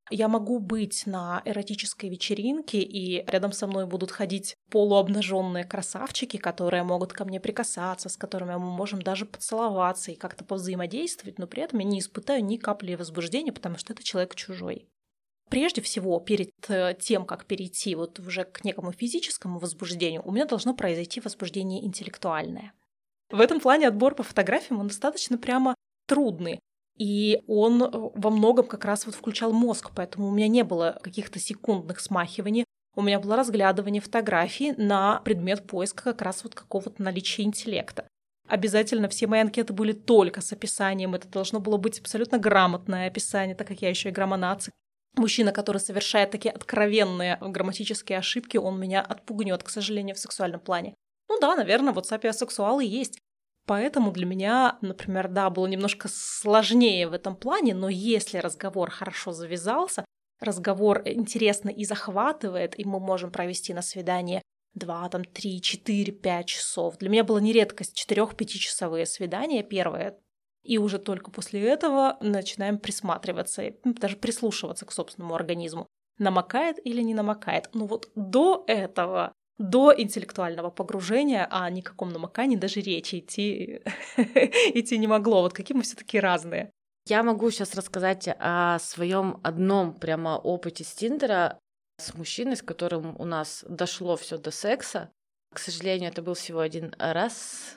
Я 0.09 0.29
могу 0.29 0.61
быть 0.61 1.05
на 1.07 1.43
эротической 1.45 2.09
вечеринке, 2.09 2.79
и 2.79 3.25
рядом 3.29 3.51
со 3.51 3.67
мной 3.67 3.87
будут 3.87 4.13
ходить 4.13 4.55
полуобнаженные 4.71 5.65
красавчики, 5.65 6.37
которые 6.37 6.85
могут 6.85 7.13
ко 7.13 7.25
мне 7.25 7.41
прикасаться, 7.41 8.09
с 8.09 8.17
которыми 8.17 8.55
мы 8.55 8.71
можем 8.71 9.03
даже 9.03 9.27
поцеловаться 9.27 10.13
и 10.13 10.17
как-то 10.17 10.45
повзаимодействовать, 10.45 11.41
но 11.41 11.49
при 11.49 11.65
этом 11.65 11.81
я 11.81 11.85
не 11.87 11.99
испытаю 11.99 12.45
ни 12.45 12.57
капли 12.57 12.95
возбуждения, 12.95 13.53
потому 13.53 13.79
что 13.79 13.95
это 13.95 14.05
человек 14.05 14.37
чужой. 14.37 14.89
Прежде 15.49 15.81
всего, 15.81 16.19
перед 16.19 16.51
э, 16.69 16.95
тем, 16.99 17.25
как 17.25 17.45
перейти 17.45 17.95
вот 17.95 18.19
уже 18.19 18.45
к 18.45 18.65
некому 18.65 18.93
физическому 18.93 19.59
возбуждению, 19.59 20.23
у 20.25 20.33
меня 20.33 20.45
должно 20.45 20.75
произойти 20.75 21.21
возбуждение 21.21 21.85
интеллектуальное. 21.85 22.73
В 23.31 23.41
этом 23.41 23.61
плане 23.61 23.89
отбор 23.89 24.15
по 24.15 24.23
фотографиям, 24.23 24.81
он 24.81 24.89
достаточно 24.89 25.39
прямо 25.39 25.75
трудный. 26.07 26.61
И 26.99 27.43
он 27.47 27.83
э, 27.83 27.89
во 27.93 28.31
многом 28.31 28.67
как 28.67 28.85
раз 28.85 29.07
вот 29.07 29.15
включал 29.15 29.53
мозг, 29.53 29.93
поэтому 29.95 30.29
у 30.29 30.33
меня 30.33 30.49
не 30.49 30.65
было 30.65 30.99
каких-то 31.03 31.39
секундных 31.39 32.01
смахиваний. 32.01 32.65
У 32.97 33.03
меня 33.03 33.21
было 33.21 33.37
разглядывание 33.37 34.01
фотографий 34.01 34.73
на 34.73 35.21
предмет 35.21 35.67
поиска 35.67 36.03
как 36.05 36.23
раз 36.23 36.43
вот 36.43 36.55
какого-то 36.55 37.03
наличия 37.03 37.43
интеллекта. 37.43 38.09
Обязательно 38.49 39.09
все 39.09 39.27
мои 39.27 39.41
анкеты 39.41 39.73
были 39.73 39.93
только 39.93 40.41
с 40.41 40.53
описанием. 40.53 41.15
Это 41.15 41.29
должно 41.29 41.61
было 41.61 41.77
быть 41.77 42.01
абсолютно 42.01 42.39
грамотное 42.39 43.09
описание, 43.09 43.55
так 43.55 43.69
как 43.69 43.83
я 43.83 43.91
еще 43.91 44.09
и 44.09 44.13
граммонацик. 44.13 44.73
Мужчина, 45.17 45.53
который 45.53 45.79
совершает 45.79 46.31
такие 46.31 46.53
откровенные 46.53 47.39
грамматические 47.41 48.19
ошибки, 48.19 48.59
он 48.59 48.79
меня 48.79 49.01
отпугнет, 49.01 49.63
к 49.63 49.71
сожалению, 49.71 50.15
в 50.15 50.19
сексуальном 50.19 50.61
плане. 50.61 50.95
Ну 51.29 51.41
да, 51.41 51.57
наверное, 51.57 51.93
вот 51.93 52.07
сапиосексуалы 52.07 52.85
есть. 52.85 53.19
Поэтому 53.67 54.13
для 54.13 54.27
меня, 54.27 54.79
например, 54.81 55.29
да, 55.29 55.51
было 55.51 55.67
немножко 55.67 56.09
сложнее 56.09 57.09
в 57.09 57.13
этом 57.13 57.35
плане, 57.35 57.75
но 57.75 57.89
если 57.89 58.39
разговор 58.39 58.91
хорошо 58.91 59.33
завязался, 59.33 60.05
разговор 60.41 61.03
интересно 61.05 61.71
и 61.71 61.85
захватывает, 61.85 62.79
и 62.79 62.85
мы 62.85 63.01
можем 63.01 63.33
провести 63.33 63.75
на 63.75 63.83
свидание 63.83 64.43
два, 64.75 65.09
там, 65.09 65.25
три, 65.25 65.61
четыре, 65.61 66.13
пять 66.13 66.47
часов. 66.47 66.99
Для 66.99 67.09
меня 67.09 67.25
была 67.25 67.41
не 67.41 67.53
редкость 67.53 67.97
четырех-пятичасовые 67.97 69.07
свидания 69.07 69.63
первые. 69.63 70.19
И 70.67 70.79
уже 70.79 70.99
только 70.99 71.31
после 71.31 71.63
этого 71.63 72.17
начинаем 72.21 72.79
присматриваться, 72.79 73.73
даже 73.85 74.17
прислушиваться 74.17 74.85
к 74.85 74.93
собственному 74.93 75.35
организму. 75.35 75.87
Намокает 76.19 76.85
или 76.85 77.03
не 77.03 77.15
намокает. 77.15 77.69
Но 77.73 77.87
вот 77.87 78.11
до 78.17 78.65
этого 78.67 79.33
до 79.59 79.95
интеллектуального 79.97 80.71
погружения, 80.71 81.47
а 81.51 81.67
о 81.67 81.83
каком 81.83 82.11
намокании 82.11 82.57
даже 82.57 82.81
речи 82.81 83.21
идти, 83.21 83.81
идти 84.17 84.99
не 84.99 85.07
могло. 85.07 85.43
Вот 85.43 85.53
какие 85.53 85.77
мы 85.77 85.83
все 85.83 85.97
таки 85.97 86.19
разные. 86.19 86.71
Я 87.09 87.23
могу 87.23 87.51
сейчас 87.51 87.75
рассказать 87.75 88.29
о 88.39 88.79
своем 88.81 89.41
одном 89.45 89.95
прямо 89.95 90.37
опыте 90.37 90.83
с 90.83 90.93
Тиндера 90.93 91.61
с 91.99 92.15
мужчиной, 92.15 92.57
с 92.57 92.63
которым 92.63 93.15
у 93.19 93.25
нас 93.25 93.65
дошло 93.69 94.17
все 94.17 94.37
до 94.37 94.51
секса. 94.51 95.11
К 95.53 95.59
сожалению, 95.59 96.11
это 96.11 96.23
был 96.23 96.35
всего 96.35 96.61
один 96.61 96.95
раз. 96.99 97.77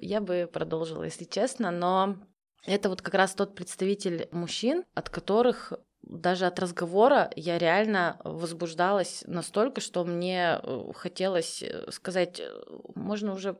Я 0.00 0.20
бы 0.20 0.48
продолжила, 0.52 1.02
если 1.04 1.24
честно, 1.24 1.70
но 1.70 2.16
это 2.64 2.88
вот 2.88 3.02
как 3.02 3.14
раз 3.14 3.34
тот 3.34 3.54
представитель 3.54 4.28
мужчин, 4.30 4.84
от 4.94 5.10
которых 5.10 5.72
даже 6.02 6.46
от 6.46 6.58
разговора 6.58 7.30
я 7.36 7.58
реально 7.58 8.20
возбуждалась 8.24 9.24
настолько, 9.26 9.80
что 9.80 10.04
мне 10.04 10.58
э, 10.62 10.92
хотелось 10.94 11.62
э, 11.62 11.90
сказать, 11.90 12.40
э, 12.40 12.50
можно 12.94 13.34
уже 13.34 13.58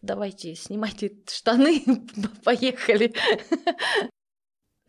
давайте 0.00 0.54
снимайте 0.54 1.16
штаны, 1.28 1.82
поехали. 2.44 3.14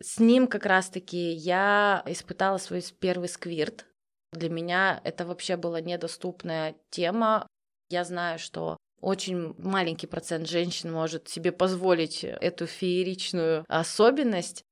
С 0.02 0.18
ним 0.18 0.46
как 0.46 0.66
раз-таки 0.66 1.32
я 1.32 2.02
испытала 2.06 2.58
свой 2.58 2.82
первый 3.00 3.28
сквирт. 3.28 3.86
Для 4.32 4.50
меня 4.50 5.00
это 5.04 5.24
вообще 5.24 5.56
была 5.56 5.80
недоступная 5.80 6.76
тема. 6.90 7.46
Я 7.88 8.04
знаю, 8.04 8.38
что 8.38 8.76
очень 9.00 9.54
маленький 9.58 10.06
процент 10.06 10.48
женщин 10.48 10.92
может 10.92 11.28
себе 11.28 11.52
позволить 11.52 12.24
эту 12.24 12.66
фееричную 12.66 13.64
особенность, 13.68 14.64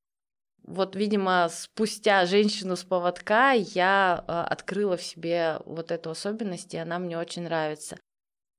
вот, 0.67 0.97
видимо, 0.97 1.49
спустя 1.51 2.25
женщину 2.25 2.75
с 2.75 2.85
поводка 2.85 3.53
я 3.53 4.25
э, 4.27 4.33
открыла 4.33 4.97
в 4.97 5.03
себе 5.03 5.61
вот 5.67 5.91
эту 5.91 6.11
особенность, 6.11 6.73
и 6.73 6.79
она 6.79 6.99
мне 6.99 7.19
очень 7.19 7.43
нравится. 7.43 7.99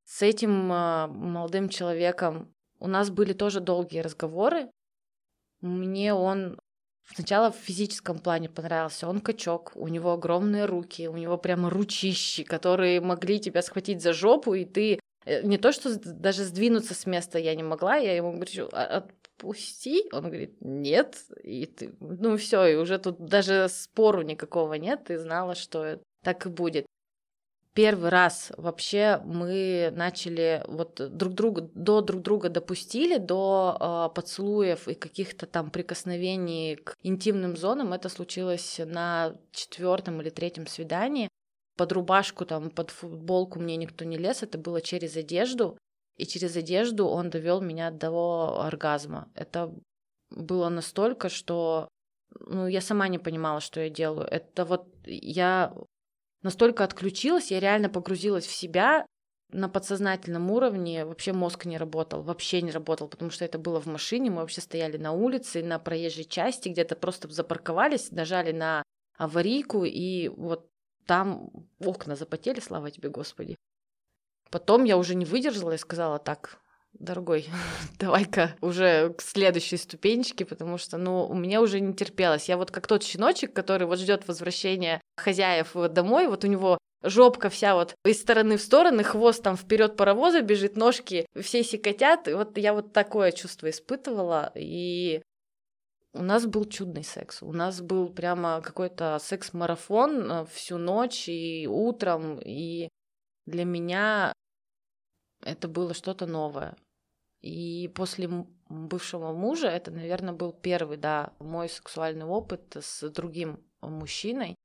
С 0.06 0.22
этим 0.22 0.72
э, 0.72 1.08
молодым 1.08 1.68
человеком 1.68 2.54
у 2.80 2.88
нас 2.88 3.10
были 3.10 3.34
тоже 3.34 3.60
долгие 3.60 4.02
разговоры. 4.02 4.70
Мне 5.62 6.13
он 6.13 6.60
сначала 7.13 7.52
в 7.52 7.56
физическом 7.56 8.20
плане 8.20 8.50
понравился. 8.50 9.08
Он 9.08 9.20
качок, 9.20 9.72
у 9.76 9.88
него 9.88 10.13
огромные 10.13 10.65
руки, 10.65 11.08
у 11.08 11.18
него 11.18 11.38
прямо 11.38 11.70
ручищи, 11.70 12.44
которые 12.44 13.02
могли 13.02 13.39
тебя 13.39 13.62
схватить 13.62 14.02
за 14.02 14.13
жопу, 14.13 14.54
и 14.54 14.65
ты 14.65 15.00
э, 15.26 15.41
не 15.44 15.58
то, 15.58 15.72
что 15.72 15.98
даже 16.00 16.44
сдвинуться 16.44 16.94
с 16.94 17.06
места 17.06 17.39
я 17.39 17.56
не 17.56 17.63
могла, 17.63 17.96
я 17.98 18.15
ему 18.15 18.34
говорю, 18.34 18.70
«А, 18.72 19.06
отпусти. 19.36 20.06
Он 20.12 20.26
говорит, 20.26 20.56
нет. 20.62 21.18
И 21.44 21.65
ты, 21.65 21.94
ну 22.00 22.38
все, 22.38 22.65
и 22.65 22.76
уже 22.76 22.98
тут 23.00 23.20
даже 23.20 23.68
спору 23.70 24.22
никакого 24.22 24.74
нет. 24.76 25.06
Ты 25.06 25.18
знала, 25.18 25.56
что 25.56 26.00
так 26.24 26.46
и 26.46 26.50
будет. 26.50 26.86
Первый 27.76 28.10
раз 28.10 28.54
вообще 28.56 29.22
мы 29.26 29.92
начали 29.94 30.64
вот 30.66 30.96
друг 30.96 31.34
друга 31.34 31.70
до 31.74 32.00
друг 32.00 32.22
друга 32.22 32.48
допустили 32.48 33.18
до 33.18 33.78
э, 33.78 34.16
поцелуев 34.16 34.88
и 34.88 34.94
каких-то 34.94 35.46
там 35.46 35.70
прикосновений 35.70 36.78
к 36.78 36.96
интимным 37.04 37.58
зонам. 37.58 37.92
Это 37.92 38.08
случилось 38.08 38.80
на 38.80 39.36
четвертом 39.52 40.22
или 40.22 40.30
третьем 40.30 40.68
свидании. 40.68 41.28
Под 41.76 41.92
рубашку, 41.92 42.46
там, 42.46 42.70
под 42.70 42.92
футболку 42.92 43.60
мне 43.60 43.76
никто 43.76 44.06
не 44.06 44.18
лез, 44.18 44.42
это 44.42 44.58
было 44.58 44.80
через 44.80 45.18
одежду. 45.18 45.78
И 46.16 46.26
через 46.26 46.56
одежду 46.56 47.08
он 47.08 47.30
довел 47.30 47.60
меня 47.60 47.92
до 47.92 48.62
оргазма. 48.62 49.30
Это 49.36 49.76
было 50.30 50.70
настолько, 50.70 51.28
что 51.28 51.90
ну, 52.40 52.68
я 52.68 52.80
сама 52.80 53.10
не 53.10 53.20
понимала, 53.20 53.60
что 53.60 53.82
я 53.82 53.90
делаю. 53.90 54.28
Это 54.28 54.64
вот 54.64 54.88
я 55.06 55.74
настолько 56.45 56.84
отключилась, 56.84 57.49
я 57.51 57.60
реально 57.60 57.89
погрузилась 57.89 58.45
в 58.45 58.53
себя 58.53 59.05
на 59.51 59.67
подсознательном 59.67 60.51
уровне. 60.51 61.03
Вообще 61.03 61.34
мозг 61.34 61.65
не 61.65 61.77
работал, 61.77 62.21
вообще 62.21 62.62
не 62.62 62.71
работал, 62.71 63.08
потому 63.08 63.31
что 63.31 63.43
это 63.43 63.58
было 63.58 63.81
в 63.81 63.88
машине. 63.88 64.29
Мы 64.29 64.38
вообще 64.38 64.62
стояли 64.62 64.97
на 64.97 65.12
улице, 65.12 65.63
на 65.63 65.79
проезжей 65.79 66.23
части, 66.23 66.69
где-то 66.69 66.95
просто 66.95 67.27
запарковались, 67.29 68.12
нажали 68.12 68.51
на 68.51 68.84
аварийку, 69.17 69.86
и 69.86 70.27
вот 70.27 70.69
там 71.08 71.49
окна 71.79 72.15
запотели, 72.15 72.60
слава 72.60 72.91
тебе, 72.91 73.10
Господи. 73.10 73.55
Потом 74.51 74.84
я 74.84 74.97
уже 74.97 75.15
не 75.15 75.25
выдержала 75.25 75.71
и 75.71 75.77
сказала 75.77 76.19
так, 76.19 76.60
дорогой, 76.99 77.47
давай-ка 77.99 78.55
уже 78.62 79.13
к 79.13 79.21
следующей 79.21 79.77
ступенечке, 79.77 80.45
потому 80.45 80.77
что, 80.77 80.97
ну, 80.97 81.25
у 81.25 81.34
меня 81.34 81.62
уже 81.62 81.79
не 81.79 81.93
терпелось. 81.93 82.49
Я 82.49 82.58
вот 82.58 82.71
как 82.71 82.88
тот 82.88 83.03
щеночек, 83.03 83.53
который 83.53 83.88
вот 83.88 83.99
ждет 83.99 84.27
возвращения 84.27 85.01
хозяев 85.17 85.73
домой, 85.91 86.27
вот 86.27 86.43
у 86.43 86.47
него 86.47 86.77
жопка 87.03 87.49
вся 87.49 87.75
вот 87.75 87.95
из 88.03 88.21
стороны 88.21 88.58
в 88.58 88.62
стороны, 88.62 89.03
хвост 89.03 89.43
там 89.43 89.55
вперед 89.55 89.95
паровоза 89.95 90.41
бежит, 90.41 90.75
ножки 90.75 91.25
все 91.39 91.63
сикотят. 91.63 92.27
И 92.27 92.34
вот 92.34 92.58
я 92.58 92.73
вот 92.73 92.93
такое 92.93 93.31
чувство 93.31 93.69
испытывала, 93.69 94.51
и 94.55 95.21
у 96.13 96.23
нас 96.23 96.45
был 96.45 96.65
чудный 96.65 97.03
секс. 97.03 97.43
У 97.43 97.51
нас 97.51 97.81
был 97.81 98.10
прямо 98.10 98.62
какой-то 98.62 99.19
секс-марафон 99.21 100.31
э, 100.31 100.45
всю 100.45 100.77
ночь 100.77 101.27
и 101.27 101.67
утром, 101.69 102.39
и 102.39 102.88
для 103.45 103.65
меня 103.65 104.34
это 105.43 105.67
было 105.67 105.93
что-то 105.93 106.25
новое. 106.25 106.75
И 107.45 107.89
после 107.89 108.27
бывшего 108.69 109.31
мужа 109.31 109.67
это, 109.67 109.91
наверное, 109.91 110.34
был 110.34 110.51
первый, 110.51 110.97
да, 110.97 111.31
мой 111.38 111.69
сексуальный 111.69 112.25
опыт 112.25 112.75
с 112.81 113.08
другим 113.12 113.63
мужчиной. 113.81 114.55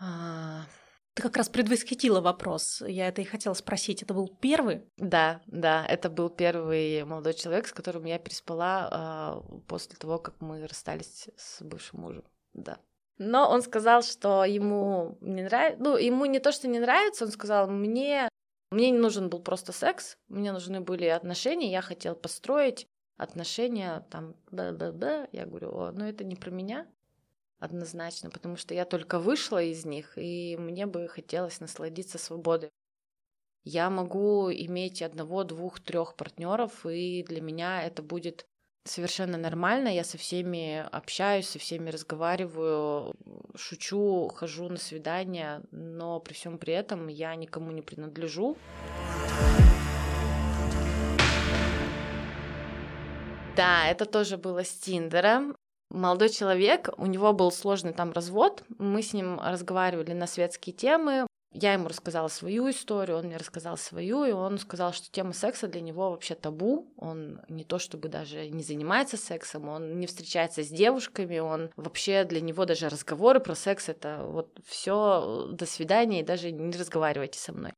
А, 0.00 0.62
Ты 1.12 1.22
как 1.22 1.36
раз 1.36 1.50
предвосхитила 1.50 2.22
вопрос. 2.22 2.82
Я 2.86 3.08
это 3.08 3.20
и 3.20 3.26
хотела 3.26 3.52
спросить. 3.52 4.02
Это 4.02 4.14
был 4.14 4.34
первый? 4.40 4.86
Да, 4.96 5.42
да, 5.46 5.84
это 5.84 6.08
был 6.08 6.30
первый 6.30 7.04
молодой 7.04 7.34
человек, 7.34 7.66
с 7.66 7.74
которым 7.74 8.06
я 8.06 8.18
переспала 8.18 9.42
э, 9.44 9.58
после 9.68 9.96
того, 9.96 10.18
как 10.18 10.40
мы 10.40 10.66
расстались 10.66 11.28
с 11.36 11.60
бывшим 11.60 12.00
мужем. 12.00 12.24
Да. 12.54 12.78
Но 13.18 13.50
он 13.50 13.60
сказал, 13.60 14.02
что 14.02 14.46
ему 14.46 15.18
не 15.20 15.42
нравится, 15.42 15.82
ну, 15.82 15.98
ему 15.98 16.24
не 16.24 16.38
то, 16.38 16.52
что 16.52 16.68
не 16.68 16.78
нравится, 16.78 17.26
он 17.26 17.30
сказал, 17.30 17.68
мне, 17.68 18.30
мне 18.76 18.90
не 18.90 18.98
нужен 18.98 19.30
был 19.30 19.40
просто 19.40 19.72
секс, 19.72 20.18
мне 20.28 20.52
нужны 20.52 20.82
были 20.82 21.06
отношения, 21.06 21.70
я 21.70 21.80
хотел 21.80 22.14
построить 22.14 22.86
отношения, 23.16 24.06
там, 24.10 24.36
да-да-да, 24.50 25.28
я 25.32 25.46
говорю, 25.46 25.70
о, 25.70 25.92
ну 25.92 26.04
это 26.04 26.24
не 26.24 26.36
про 26.36 26.50
меня. 26.50 26.86
однозначно, 27.58 28.28
потому 28.28 28.56
что 28.56 28.74
я 28.74 28.84
только 28.84 29.18
вышла 29.18 29.62
из 29.62 29.86
них, 29.86 30.18
и 30.18 30.58
мне 30.58 30.84
бы 30.84 31.08
хотелось 31.08 31.58
насладиться 31.58 32.18
свободой. 32.18 32.70
Я 33.64 33.88
могу 33.88 34.52
иметь 34.52 35.00
одного, 35.00 35.42
двух, 35.44 35.80
трех 35.80 36.14
партнеров, 36.14 36.84
и 36.84 37.24
для 37.26 37.40
меня 37.40 37.82
это 37.82 38.02
будет 38.02 38.46
совершенно 38.86 39.36
нормально. 39.36 39.88
Я 39.88 40.04
со 40.04 40.18
всеми 40.18 40.86
общаюсь, 40.92 41.48
со 41.48 41.58
всеми 41.58 41.90
разговариваю, 41.90 43.14
шучу, 43.54 44.30
хожу 44.34 44.68
на 44.68 44.78
свидания, 44.78 45.62
но 45.70 46.20
при 46.20 46.34
всем 46.34 46.58
при 46.58 46.72
этом 46.72 47.08
я 47.08 47.34
никому 47.34 47.70
не 47.72 47.82
принадлежу. 47.82 48.56
Да, 53.56 53.88
это 53.88 54.04
тоже 54.04 54.36
было 54.36 54.64
с 54.64 54.70
Тиндера. 54.70 55.42
Молодой 55.90 56.28
человек, 56.28 56.90
у 56.98 57.06
него 57.06 57.32
был 57.32 57.50
сложный 57.52 57.92
там 57.92 58.12
развод, 58.12 58.64
мы 58.78 59.02
с 59.02 59.12
ним 59.12 59.40
разговаривали 59.40 60.12
на 60.12 60.26
светские 60.26 60.74
темы, 60.74 61.26
я 61.60 61.72
ему 61.72 61.88
рассказала 61.88 62.28
свою 62.28 62.70
историю, 62.70 63.18
он 63.18 63.26
мне 63.26 63.36
рассказал 63.36 63.76
свою, 63.76 64.24
и 64.24 64.32
он 64.32 64.58
сказал, 64.58 64.92
что 64.92 65.10
тема 65.10 65.32
секса 65.32 65.66
для 65.68 65.80
него 65.80 66.10
вообще 66.10 66.34
табу. 66.34 66.92
Он 66.96 67.40
не 67.48 67.64
то 67.64 67.78
чтобы 67.78 68.08
даже 68.08 68.48
не 68.48 68.62
занимается 68.62 69.16
сексом, 69.16 69.68
он 69.68 69.98
не 69.98 70.06
встречается 70.06 70.62
с 70.62 70.68
девушками, 70.68 71.38
он 71.38 71.70
вообще 71.76 72.24
для 72.24 72.40
него 72.40 72.64
даже 72.64 72.88
разговоры 72.88 73.40
про 73.40 73.54
секс 73.54 73.88
это 73.88 74.22
вот 74.24 74.60
все 74.64 75.48
до 75.52 75.66
свидания 75.66 76.20
и 76.20 76.24
даже 76.24 76.50
не 76.50 76.76
разговаривайте 76.76 77.38
со 77.38 77.52
мной. 77.52 77.72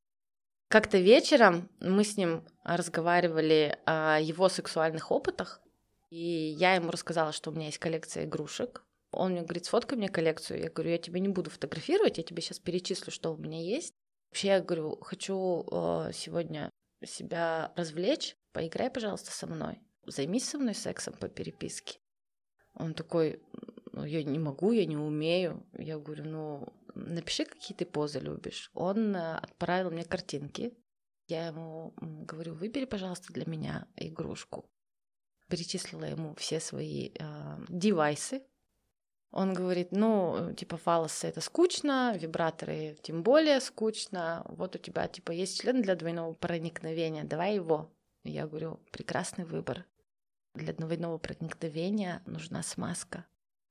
Как-то 0.69 0.99
вечером 0.99 1.69
мы 1.81 2.05
с 2.05 2.17
ним 2.17 2.45
разговаривали 2.64 3.79
о 3.87 4.19
его 4.19 4.49
сексуальных 4.49 5.11
опытах, 5.11 5.61
и 6.11 6.17
я 6.59 6.75
ему 6.75 6.91
рассказала, 6.91 7.33
что 7.33 7.51
у 7.51 7.55
меня 7.55 7.67
есть 7.67 7.79
коллекция 7.79 8.25
игрушек, 8.25 8.83
он 9.11 9.33
мне 9.33 9.42
говорит, 9.42 9.64
сфоткай 9.64 9.97
мне 9.97 10.09
коллекцию. 10.09 10.61
Я 10.61 10.71
говорю, 10.71 10.90
я 10.90 10.99
тебе 10.99 11.21
не 11.21 11.29
буду 11.29 11.51
фотографировать, 11.51 12.18
я 12.18 12.25
тебе 12.25 12.42
сейчас 12.42 12.59
перечислю, 12.59 13.11
что 13.11 13.33
у 13.33 13.37
меня 13.37 13.61
есть. 13.61 13.94
Вообще, 14.31 14.49
я 14.49 14.61
говорю, 14.61 14.99
хочу 15.01 15.66
э, 15.71 16.11
сегодня 16.12 16.71
себя 17.05 17.73
развлечь, 17.77 18.37
поиграй, 18.53 18.90
пожалуйста, 18.90 19.31
со 19.31 19.47
мной. 19.47 19.81
Займись 20.07 20.49
со 20.49 20.59
мной 20.59 20.75
сексом 20.75 21.14
по 21.14 21.29
переписке. 21.29 21.99
Он 22.75 22.94
такой, 22.94 23.42
ну, 23.92 24.05
я 24.05 24.23
не 24.23 24.38
могу, 24.38 24.73
я 24.73 24.85
не 24.85 24.97
умею. 24.97 25.66
Я 25.73 25.99
говорю, 25.99 26.25
ну, 26.25 26.68
напиши, 26.94 27.44
какие 27.44 27.77
ты 27.77 27.87
позы 27.87 28.21
любишь. 28.21 28.71
Он 28.75 29.16
э, 29.16 29.37
отправил 29.37 29.90
мне 29.90 30.05
картинки. 30.05 30.77
Я 31.27 31.49
ему 31.49 31.94
говорю, 31.97 32.55
выбери, 32.55 32.85
пожалуйста, 32.85 33.33
для 33.33 33.47
меня 33.47 33.87
игрушку. 33.97 34.71
Перечислила 35.49 36.05
ему 36.05 36.35
все 36.35 36.61
свои 36.61 37.11
э, 37.18 37.59
девайсы, 37.68 38.42
он 39.31 39.53
говорит, 39.53 39.93
ну, 39.93 40.55
типа, 40.55 40.79
фалосы 40.79 41.27
это 41.27 41.41
скучно, 41.41 42.17
вибраторы 42.17 42.97
тем 43.03 43.23
более 43.23 43.61
скучно. 43.61 44.43
Вот 44.49 44.75
у 44.75 44.79
тебя, 44.79 45.07
типа, 45.07 45.33
есть 45.33 45.61
член 45.61 45.83
для 45.83 45.97
двойного 45.97 46.33
проникновения, 46.33 47.25
давай 47.25 47.57
его. 47.57 47.93
Я 48.25 48.47
говорю, 48.47 48.81
прекрасный 48.91 49.45
выбор. 49.45 49.85
Для 50.55 50.73
двойного 50.73 51.19
проникновения 51.19 52.23
нужна 52.27 52.62
смазка. 52.62 53.27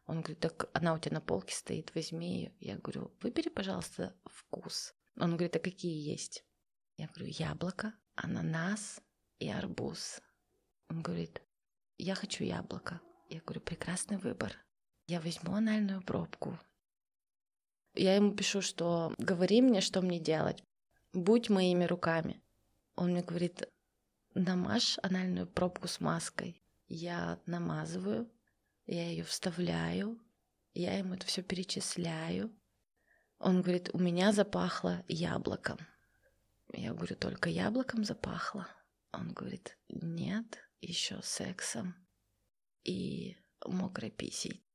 Он 0.05 0.21
говорит, 0.21 0.39
так 0.39 0.69
она 0.73 0.93
у 0.93 0.99
тебя 0.99 1.15
на 1.15 1.21
полке 1.21 1.53
стоит, 1.53 1.93
возьми 1.95 2.37
ее. 2.37 2.53
Я 2.59 2.77
говорю, 2.77 3.11
выбери, 3.21 3.49
пожалуйста, 3.49 4.15
вкус. 4.25 4.93
Он 5.19 5.31
говорит, 5.31 5.55
а 5.55 5.59
какие 5.59 6.07
есть? 6.07 6.45
Я 6.97 7.07
говорю, 7.07 7.25
яблоко, 7.27 7.93
ананас 8.15 9.01
и 9.39 9.49
арбуз. 9.49 10.21
Он 10.89 11.01
говорит, 11.01 11.41
я 11.97 12.15
хочу 12.15 12.43
яблоко. 12.43 13.01
Я 13.27 13.41
говорю, 13.41 13.59
прекрасный 13.61 14.17
выбор 14.17 14.55
я 15.07 15.21
возьму 15.21 15.55
анальную 15.55 16.01
пробку. 16.01 16.59
Я 17.95 18.15
ему 18.15 18.33
пишу, 18.33 18.61
что 18.61 19.13
говори 19.17 19.61
мне, 19.61 19.81
что 19.81 20.01
мне 20.01 20.19
делать. 20.19 20.63
Будь 21.13 21.49
моими 21.49 21.85
руками. 21.85 22.41
Он 22.95 23.11
мне 23.11 23.23
говорит, 23.23 23.67
намажь 24.33 24.99
анальную 25.01 25.47
пробку 25.47 25.87
с 25.87 25.99
маской. 25.99 26.61
Я 26.89 27.39
намазываю, 27.45 28.29
я 28.85 29.09
ее 29.09 29.23
вставляю, 29.23 30.19
я 30.73 30.97
ему 30.97 31.15
это 31.15 31.25
все 31.25 31.41
перечисляю. 31.41 32.53
Он 33.39 33.61
говорит, 33.61 33.89
у 33.93 33.99
меня 33.99 34.31
запахло 34.31 35.03
яблоком. 35.07 35.77
Я 36.73 36.93
говорю, 36.93 37.15
только 37.15 37.49
яблоком 37.49 38.03
запахло. 38.03 38.67
Он 39.11 39.31
говорит, 39.31 39.77
нет, 39.89 40.59
еще 40.81 41.21
сексом 41.23 41.95
и 42.83 43.37
мокрой 43.65 44.11
писей. 44.11 44.66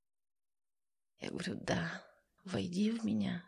Я 1.23 1.31
говорю, 1.31 1.55
да, 1.61 2.03
войди 2.45 2.91
в 2.91 3.05
меня, 3.05 3.45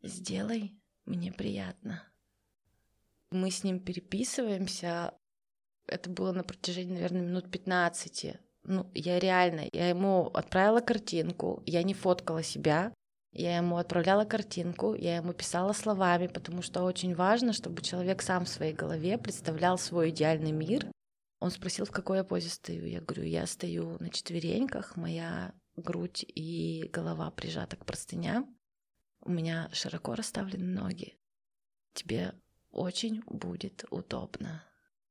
сделай 0.00 0.80
мне 1.06 1.32
приятно. 1.32 2.04
Мы 3.30 3.50
с 3.50 3.64
ним 3.64 3.80
переписываемся. 3.80 5.14
Это 5.86 6.08
было 6.08 6.32
на 6.32 6.44
протяжении, 6.44 6.94
наверное, 6.94 7.22
минут 7.22 7.50
15. 7.50 8.36
Ну, 8.62 8.90
я 8.94 9.18
реально, 9.18 9.68
я 9.72 9.88
ему 9.88 10.26
отправила 10.26 10.80
картинку, 10.80 11.62
я 11.66 11.82
не 11.82 11.94
фоткала 11.94 12.42
себя, 12.42 12.94
я 13.32 13.56
ему 13.56 13.76
отправляла 13.76 14.24
картинку, 14.24 14.94
я 14.94 15.16
ему 15.16 15.32
писала 15.32 15.72
словами, 15.72 16.28
потому 16.28 16.62
что 16.62 16.82
очень 16.82 17.14
важно, 17.14 17.52
чтобы 17.52 17.82
человек 17.82 18.22
сам 18.22 18.44
в 18.44 18.48
своей 18.48 18.74
голове 18.74 19.18
представлял 19.18 19.78
свой 19.78 20.10
идеальный 20.10 20.52
мир. 20.52 20.86
Он 21.40 21.50
спросил, 21.50 21.86
в 21.86 21.90
какой 21.90 22.18
я 22.18 22.24
позе 22.24 22.50
стою. 22.50 22.84
Я 22.84 23.00
говорю, 23.00 23.24
я 23.24 23.46
стою 23.46 23.96
на 23.98 24.10
четвереньках, 24.10 24.96
моя 24.96 25.54
грудь 25.76 26.24
и 26.26 26.88
голова 26.92 27.30
прижата 27.30 27.76
к 27.76 27.84
простыням. 27.84 28.56
У 29.20 29.30
меня 29.30 29.68
широко 29.72 30.14
расставлены 30.14 30.66
ноги. 30.66 31.18
Тебе 31.92 32.34
очень 32.70 33.22
будет 33.26 33.84
удобно. 33.90 34.64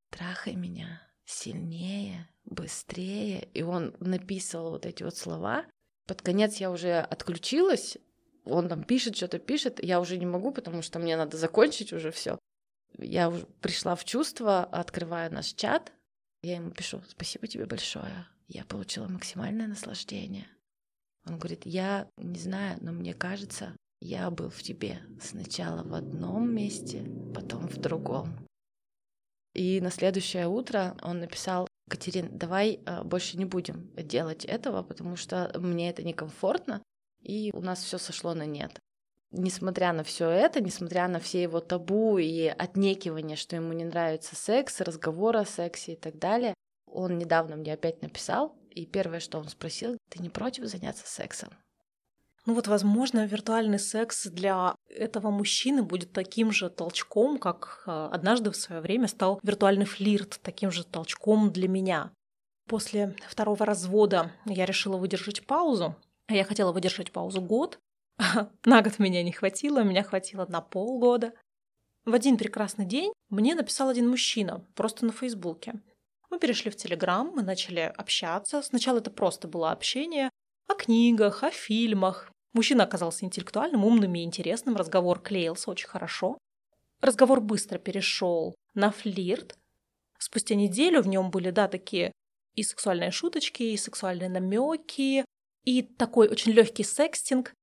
Трахай 0.09 0.55
меня 0.55 1.01
сильнее, 1.25 2.27
быстрее. 2.45 3.47
И 3.53 3.61
он 3.61 3.95
написал 3.99 4.71
вот 4.71 4.85
эти 4.85 5.03
вот 5.03 5.15
слова. 5.15 5.65
Под 6.07 6.21
конец 6.21 6.57
я 6.57 6.71
уже 6.71 6.99
отключилась. 6.99 7.97
Он 8.45 8.67
там 8.67 8.83
пишет, 8.83 9.15
что-то 9.15 9.37
пишет. 9.37 9.83
Я 9.83 9.99
уже 9.99 10.17
не 10.17 10.25
могу, 10.25 10.51
потому 10.51 10.81
что 10.81 10.99
мне 10.99 11.15
надо 11.15 11.37
закончить 11.37 11.93
уже 11.93 12.11
все. 12.11 12.39
Я 12.97 13.29
уже 13.29 13.45
пришла 13.61 13.95
в 13.95 14.03
чувство, 14.05 14.63
открываю 14.63 15.31
наш 15.31 15.53
чат. 15.53 15.91
Я 16.41 16.55
ему 16.55 16.71
пишу, 16.71 17.03
спасибо 17.07 17.47
тебе 17.47 17.65
большое. 17.65 18.25
Я 18.49 18.65
получила 18.65 19.07
максимальное 19.07 19.67
наслаждение. 19.67 20.47
Он 21.25 21.37
говорит, 21.37 21.67
я 21.67 22.09
не 22.17 22.39
знаю, 22.39 22.79
но 22.81 22.91
мне 22.91 23.13
кажется, 23.13 23.75
я 24.01 24.31
был 24.31 24.49
в 24.49 24.63
тебе 24.63 25.01
сначала 25.21 25.83
в 25.83 25.93
одном 25.93 26.51
месте, 26.51 27.05
потом 27.35 27.67
в 27.67 27.77
другом. 27.77 28.47
И 29.53 29.79
на 29.81 29.91
следующее 29.91 30.47
утро 30.47 30.97
он 31.03 31.19
написал, 31.19 31.67
Катерин, 31.91 32.35
давай 32.37 32.79
а, 32.87 33.03
больше 33.03 33.37
не 33.37 33.45
будем 33.45 33.91
делать 33.95 34.45
этого, 34.45 34.81
потому 34.81 35.15
что 35.15 35.51
мне 35.59 35.91
это 35.91 36.01
некомфортно, 36.01 36.81
и 37.21 37.51
у 37.53 37.61
нас 37.61 37.83
все 37.83 37.99
сошло 37.99 38.33
на 38.33 38.47
нет. 38.47 38.79
Несмотря 39.31 39.93
на 39.93 40.03
все 40.03 40.27
это, 40.27 40.59
несмотря 40.59 41.07
на 41.07 41.19
все 41.19 41.43
его 41.43 41.59
табу 41.59 42.17
и 42.17 42.45
отнекивание, 42.45 43.37
что 43.37 43.55
ему 43.55 43.73
не 43.73 43.85
нравится 43.85 44.35
секс, 44.35 44.81
разговор 44.81 45.37
о 45.37 45.45
сексе 45.45 45.93
и 45.93 45.95
так 45.95 46.17
далее, 46.17 46.55
он 46.93 47.17
недавно 47.17 47.55
мне 47.55 47.73
опять 47.73 48.01
написал, 48.01 48.55
и 48.69 48.85
первое, 48.85 49.19
что 49.19 49.39
он 49.39 49.47
спросил, 49.47 49.97
ты 50.09 50.21
не 50.21 50.29
против 50.29 50.65
заняться 50.65 51.07
сексом? 51.07 51.49
Ну 52.45 52.53
вот, 52.53 52.67
возможно, 52.67 53.25
виртуальный 53.25 53.79
секс 53.79 54.25
для 54.27 54.75
этого 54.87 55.29
мужчины 55.29 55.83
будет 55.83 56.13
таким 56.13 56.51
же 56.51 56.69
толчком, 56.69 57.37
как 57.37 57.83
а, 57.85 58.09
однажды 58.09 58.49
в 58.49 58.55
свое 58.55 58.81
время 58.81 59.07
стал 59.07 59.39
виртуальный 59.43 59.85
флирт 59.85 60.39
таким 60.41 60.71
же 60.71 60.83
толчком 60.83 61.51
для 61.51 61.67
меня. 61.67 62.11
После 62.67 63.15
второго 63.27 63.65
развода 63.65 64.31
я 64.45 64.65
решила 64.65 64.97
выдержать 64.97 65.45
паузу. 65.45 65.95
Я 66.27 66.43
хотела 66.43 66.71
выдержать 66.71 67.11
паузу 67.11 67.41
год. 67.41 67.79
На 68.65 68.81
год 68.81 68.99
меня 68.99 69.23
не 69.23 69.31
хватило, 69.31 69.83
меня 69.83 70.03
хватило 70.03 70.45
на 70.47 70.61
полгода. 70.61 71.33
В 72.05 72.13
один 72.13 72.37
прекрасный 72.37 72.85
день 72.85 73.11
мне 73.29 73.55
написал 73.55 73.89
один 73.89 74.09
мужчина, 74.09 74.65
просто 74.75 75.05
на 75.05 75.11
Фейсбуке. 75.11 75.81
Мы 76.29 76.39
перешли 76.39 76.69
в 76.69 76.75
Телеграм, 76.75 77.31
мы 77.35 77.41
начали 77.41 77.91
общаться. 77.97 78.61
Сначала 78.61 78.99
это 78.99 79.09
просто 79.09 79.47
было 79.47 79.71
общение 79.71 80.29
о 80.67 80.75
книгах, 80.75 81.43
о 81.43 81.51
фильмах. 81.51 82.31
Мужчина 82.53 82.83
оказался 82.83 83.25
интеллектуальным, 83.25 83.85
умным 83.85 84.15
и 84.15 84.23
интересным, 84.23 84.75
разговор 84.75 85.19
клеился 85.19 85.69
очень 85.69 85.87
хорошо. 85.87 86.37
Разговор 87.01 87.41
быстро 87.41 87.77
перешел 87.77 88.55
на 88.73 88.91
флирт. 88.91 89.57
Спустя 90.17 90.55
неделю 90.55 91.01
в 91.01 91.07
нем 91.07 91.31
были, 91.31 91.49
да, 91.49 91.67
такие 91.67 92.11
и 92.55 92.63
сексуальные 92.63 93.11
шуточки, 93.11 93.63
и 93.63 93.77
сексуальные 93.77 94.29
намеки, 94.29 95.23
и 95.63 95.81
такой 95.81 96.27
очень 96.27 96.51
легкий 96.51 96.83
секстинг. 96.83 97.53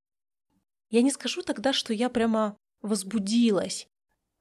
Я 0.91 1.03
не 1.03 1.11
скажу 1.11 1.43
тогда, 1.43 1.73
что 1.73 1.93
я 1.93 2.09
прямо 2.09 2.57
возбудилась, 2.81 3.87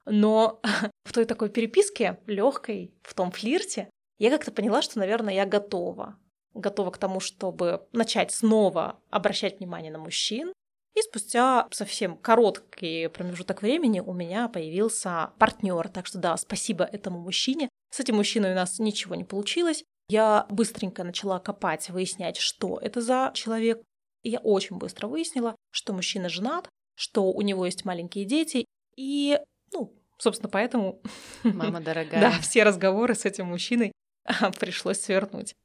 но 0.05 0.61
в 1.03 1.13
той 1.13 1.26
такой 1.26 1.49
переписке 1.49 2.19
легкой, 2.26 2.93
в 3.03 3.13
том 3.13 3.32
флирте, 3.32 3.89
я 4.18 4.30
как-то 4.30 4.51
поняла, 4.51 4.82
что, 4.82 4.99
наверное, 4.99 5.34
я 5.34 5.45
готова. 5.45 6.18
готова 6.53 6.91
к 6.91 6.97
тому, 6.97 7.20
чтобы 7.20 7.88
начать 7.91 8.32
снова 8.32 8.99
обращать 9.09 9.59
внимание 9.59 9.91
на 9.91 9.99
мужчин. 9.99 10.53
И 10.95 11.01
спустя 11.01 11.68
совсем 11.72 12.18
короткий 12.18 13.09
промежуток 13.09 13.61
времени 13.61 13.99
у 13.99 14.13
меня 14.13 14.47
появился 14.47 15.32
партнер. 15.38 15.89
Так 15.89 16.05
что 16.05 16.20
да, 16.20 16.38
спасибо 16.38 16.86
этому 16.86 17.20
мужчине. 17.20 17.68
С 17.91 17.99
этим 17.99 18.16
мужчиной 18.16 18.53
у 18.53 18.55
нас 18.55 18.80
ничего 18.80 19.16
не 19.16 19.26
получилось. 19.26 19.84
Я 20.07 20.45
быстренько 20.49 21.03
начала 21.03 21.39
копать, 21.39 21.89
выяснять, 21.89 22.38
что 22.38 22.78
это 22.82 23.01
за 23.01 23.32
человек. 23.34 23.82
И 24.24 24.30
я 24.30 24.39
очень 24.39 24.78
быстро 24.78 25.07
выяснила, 25.07 25.55
что 25.72 25.93
мужчина 25.93 26.30
женат, 26.30 26.70
что 26.95 27.32
у 27.32 27.41
него 27.41 27.66
есть 27.66 27.84
маленькие 27.84 28.24
дети. 28.24 28.63
И, 28.95 29.38
ну, 29.74 29.93
собственно, 30.18 30.49
поэтому... 30.49 31.01
Мама 31.43 31.82
дорогая. 31.82 32.22
Да, 32.22 32.32
все 32.39 32.63
разговоры 32.63 33.16
с 33.16 33.26
этим 33.26 33.47
мужчиной 33.47 33.91
пришлось 34.59 34.99
свернуть. 34.99 35.55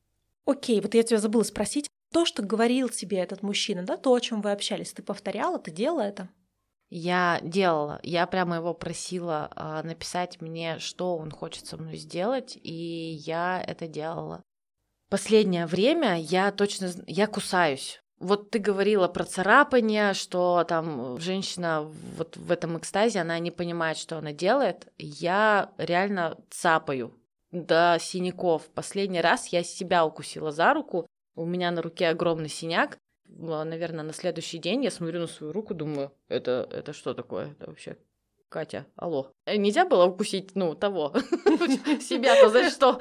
Окей, 0.45 0.81
вот 0.81 0.95
я 0.95 1.03
тебя 1.03 1.19
забыла 1.19 1.43
спросить, 1.43 1.89
то, 2.13 2.27
что 2.27 2.43
говорил 2.43 2.89
тебе 2.89 3.19
этот 3.19 3.43
мужчина, 3.43 3.85
да, 3.85 3.97
то, 3.97 4.13
о 4.13 4.21
чем 4.21 4.41
вы 4.43 4.51
общались, 4.51 4.93
ты 4.93 5.03
повторяла, 5.03 5.59
ты 5.59 5.71
делала 5.71 6.03
это? 6.03 6.29
Я 6.89 7.39
делала, 7.45 8.01
я 8.03 8.27
прямо 8.27 8.57
его 8.57 8.75
просила 8.75 9.49
э, 9.55 9.87
написать 9.87 10.41
мне, 10.41 10.81
что 10.81 11.17
он 11.17 11.31
хочет 11.31 11.67
со 11.67 11.77
мной 11.77 11.97
сделать, 11.97 12.59
и 12.61 13.21
я 13.25 13.63
это 13.65 13.87
делала. 13.87 14.43
Последнее 15.09 15.67
время 15.67 16.21
я 16.21 16.51
точно, 16.51 16.91
я 17.07 17.29
кусаюсь. 17.29 18.03
Вот 18.19 18.51
ты 18.51 18.59
говорила 18.59 19.07
про 19.07 19.25
царапание, 19.25 20.15
что 20.15 20.65
там 20.69 21.19
женщина 21.21 21.83
вот 22.17 22.37
в 22.37 22.51
этом 22.51 22.77
экстазе, 22.77 23.21
она 23.21 23.39
не 23.39 23.53
понимает, 23.53 23.97
что 23.97 24.19
она 24.19 24.33
делает. 24.33 24.89
Я 24.99 25.73
реально 25.79 26.39
цапаю 26.51 27.20
до 27.51 27.99
синяков. 28.01 28.69
Последний 28.71 29.21
раз 29.21 29.49
я 29.49 29.63
себя 29.63 30.05
укусила 30.05 30.53
за 30.53 30.75
руку, 30.75 31.07
у 31.35 31.45
меня 31.45 31.71
на 31.71 31.83
руке 31.83 32.09
огромный 32.09 32.49
синяк. 32.49 32.99
Наверное, 33.27 34.05
на 34.05 34.13
следующий 34.13 34.59
день 34.59 34.85
я 34.85 34.91
смотрю 34.91 35.21
на 35.21 35.27
свою 35.27 35.53
руку, 35.53 35.73
думаю, 35.73 36.13
это, 36.29 36.69
это 36.73 36.93
что 36.93 37.15
такое? 37.15 37.53
Это 37.53 37.67
вообще 37.69 37.97
Катя, 38.49 38.87
алло. 38.97 39.33
Э, 39.47 39.57
нельзя 39.57 39.85
было 39.85 40.07
укусить, 40.07 40.57
ну, 40.57 40.75
того, 40.75 41.15
себя-то 42.01 42.49
за 42.51 42.69
что? 42.69 42.99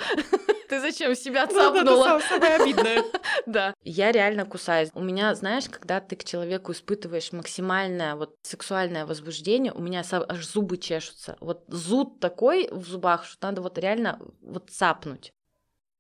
Ты 0.70 0.80
зачем 0.80 1.16
себя 1.16 1.48
ну 1.48 1.54
цапнула? 1.54 2.20
самое 2.20 2.56
обидное. 2.56 3.04
Да. 3.46 3.74
Я 3.84 4.12
реально 4.12 4.46
кусаюсь. 4.46 4.90
У 4.94 5.02
меня, 5.02 5.34
знаешь, 5.34 5.68
когда 5.68 6.00
ты 6.00 6.16
к 6.16 6.24
человеку 6.24 6.72
испытываешь 6.72 7.32
максимальное 7.32 8.16
вот 8.16 8.38
сексуальное 8.44 9.08
возбуждение, 9.08 9.74
у 9.74 9.82
меня 9.82 10.04
аж 10.12 10.46
зубы 10.46 10.78
чешутся. 10.78 11.36
Вот 11.40 11.64
зуд 11.68 12.20
такой 12.20 12.70
в 12.72 12.86
зубах, 12.86 13.26
что 13.26 13.48
надо 13.48 13.62
вот 13.62 13.80
реально 13.80 14.20
вот 14.42 14.70
цапнуть. 14.70 15.34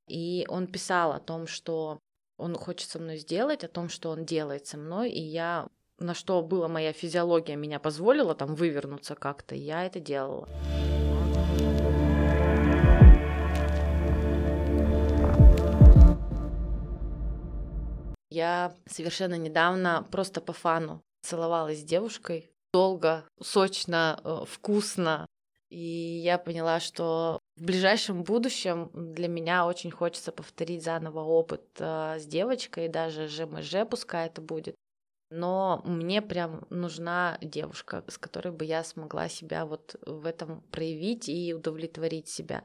И 0.07 0.45
он 0.47 0.67
писал 0.67 1.13
о 1.13 1.20
том, 1.20 1.47
что 1.47 1.99
он 2.38 2.55
хочет 2.55 2.89
со 2.89 2.99
мной 2.99 3.17
сделать, 3.17 3.63
о 3.63 3.67
том, 3.67 3.89
что 3.89 4.11
он 4.11 4.26
делает 4.26 4.67
со 4.67 4.78
мной, 4.78 5.09
и 5.09 5.22
я 5.22 5.67
на 5.97 6.13
что 6.13 6.41
была 6.41 6.67
моя 6.67 6.93
физиология, 6.93 7.55
меня 7.55 7.80
позволила 7.80 8.36
там 8.36 8.55
вывернуться 8.55 9.15
как-то, 9.15 9.55
я 9.55 9.86
это 9.86 9.99
делала. 9.99 10.47
Я 18.30 18.76
совершенно 18.86 19.36
недавно 19.36 20.08
просто 20.12 20.42
по 20.42 20.54
фану 20.54 21.02
целовалась 21.22 21.80
с 21.80 21.84
девушкой. 21.84 22.52
Долго, 22.74 23.26
сочно, 23.42 24.20
э, 24.24 24.46
вкусно. 24.48 25.26
И 25.70 25.78
я 25.78 26.38
поняла, 26.38 26.80
что 26.80 27.40
в 27.56 27.64
ближайшем 27.64 28.24
будущем 28.24 28.90
для 28.94 29.28
меня 29.28 29.66
очень 29.66 29.92
хочется 29.92 30.32
повторить 30.32 30.84
заново 30.84 31.22
опыт 31.22 31.64
э, 31.80 32.20
с 32.20 32.26
девочкой, 32.26 32.88
даже 32.88 33.28
ЖМЖ, 33.28 33.88
пускай 33.90 34.28
это 34.28 34.42
будет. 34.42 34.76
Но 35.32 35.82
мне 35.86 36.22
прям 36.22 36.66
нужна 36.70 37.38
девушка, 37.42 38.04
с 38.08 38.18
которой 38.18 38.52
бы 38.52 38.66
я 38.66 38.84
смогла 38.84 39.30
себя 39.30 39.66
вот 39.66 39.96
в 40.06 40.26
этом 40.26 40.62
проявить 40.72 41.30
и 41.30 41.54
удовлетворить 41.54 42.28
себя. 42.28 42.64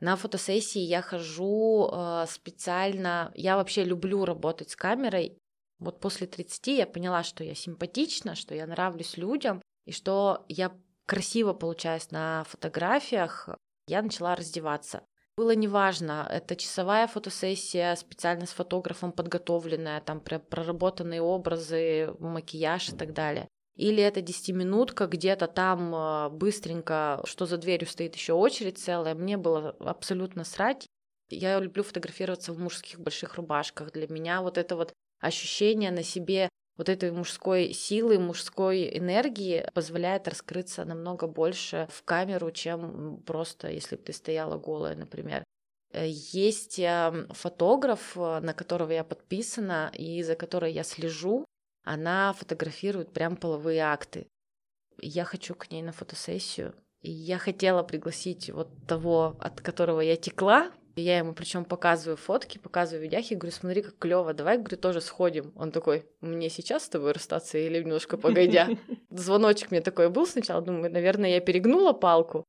На 0.00 0.16
фотосессии 0.16 0.80
я 0.80 1.02
хожу 1.02 1.90
э, 1.92 2.24
специально, 2.26 3.32
я 3.34 3.56
вообще 3.56 3.84
люблю 3.84 4.24
работать 4.24 4.70
с 4.70 4.76
камерой. 4.76 5.36
Вот 5.78 6.00
после 6.00 6.26
30 6.26 6.68
я 6.68 6.86
поняла, 6.86 7.22
что 7.22 7.44
я 7.44 7.54
симпатична, 7.54 8.34
что 8.34 8.54
я 8.54 8.66
нравлюсь 8.66 9.18
людям, 9.18 9.62
и 9.84 9.92
что 9.92 10.46
я 10.48 10.72
красиво 11.06 11.52
получаюсь 11.52 12.10
на 12.10 12.44
фотографиях. 12.44 13.50
Я 13.88 14.00
начала 14.00 14.34
раздеваться. 14.34 15.02
Было 15.36 15.54
неважно, 15.54 16.26
это 16.30 16.56
часовая 16.56 17.06
фотосессия, 17.06 17.94
специально 17.96 18.46
с 18.46 18.50
фотографом 18.50 19.12
подготовленная, 19.12 20.00
там 20.00 20.20
проработанные 20.20 21.22
образы, 21.22 22.14
макияж 22.18 22.90
и 22.90 22.96
так 22.96 23.12
далее. 23.12 23.48
Или 23.80 24.02
это 24.02 24.20
10-минутка, 24.20 25.06
где-то 25.06 25.46
там 25.46 25.94
а, 25.94 26.28
быстренько, 26.28 27.22
что 27.24 27.46
за 27.46 27.56
дверью 27.56 27.88
стоит 27.88 28.14
еще 28.14 28.34
очередь 28.34 28.76
целая. 28.76 29.14
Мне 29.14 29.38
было 29.38 29.70
абсолютно 29.80 30.44
срать. 30.44 30.86
Я 31.30 31.58
люблю 31.58 31.82
фотографироваться 31.82 32.52
в 32.52 32.58
мужских 32.58 33.00
больших 33.00 33.36
рубашках. 33.36 33.92
Для 33.92 34.06
меня 34.08 34.42
вот 34.42 34.58
это 34.58 34.76
вот 34.76 34.92
ощущение 35.18 35.90
на 35.90 36.02
себе 36.02 36.50
вот 36.76 36.90
этой 36.90 37.10
мужской 37.10 37.72
силы, 37.72 38.18
мужской 38.18 38.98
энергии 38.98 39.66
позволяет 39.72 40.28
раскрыться 40.28 40.84
намного 40.84 41.26
больше 41.26 41.88
в 41.90 42.02
камеру, 42.02 42.50
чем 42.50 43.22
просто 43.24 43.70
если 43.70 43.96
бы 43.96 44.02
ты 44.02 44.12
стояла 44.12 44.58
голая, 44.58 44.94
например. 44.94 45.42
Э, 45.92 46.06
есть 46.06 46.78
фотограф, 47.30 48.14
э, 48.14 48.40
на 48.40 48.52
которого 48.52 48.92
я 48.92 49.04
подписана 49.04 49.90
и 49.94 50.22
за 50.22 50.36
которой 50.36 50.70
я 50.70 50.82
слежу, 50.82 51.46
она 51.82 52.32
фотографирует 52.32 53.12
прям 53.12 53.36
половые 53.36 53.80
акты. 53.80 54.28
Я 55.00 55.24
хочу 55.24 55.54
к 55.54 55.70
ней 55.70 55.82
на 55.82 55.92
фотосессию. 55.92 56.74
И 57.00 57.10
я 57.10 57.38
хотела 57.38 57.82
пригласить 57.82 58.50
вот 58.50 58.68
того, 58.86 59.36
от 59.40 59.60
которого 59.60 60.00
я 60.00 60.16
текла. 60.16 60.70
Я 60.96 61.18
ему 61.18 61.32
причем 61.32 61.64
показываю 61.64 62.16
фотки, 62.16 62.58
показываю 62.58 63.02
видяхи, 63.02 63.34
говорю, 63.34 63.56
смотри, 63.56 63.82
как 63.82 63.96
клево, 63.98 64.34
давай, 64.34 64.58
говорю, 64.58 64.76
тоже 64.76 65.00
сходим. 65.00 65.52
Он 65.56 65.72
такой, 65.72 66.06
мне 66.20 66.50
сейчас 66.50 66.84
с 66.84 66.88
тобой 66.88 67.12
расстаться 67.12 67.56
или 67.56 67.78
немножко 67.82 68.18
погодя? 68.18 68.68
Звоночек 69.10 69.70
мне 69.70 69.80
такой 69.80 70.10
был 70.10 70.26
сначала, 70.26 70.60
думаю, 70.60 70.92
наверное, 70.92 71.30
я 71.30 71.40
перегнула 71.40 71.92
палку. 71.92 72.44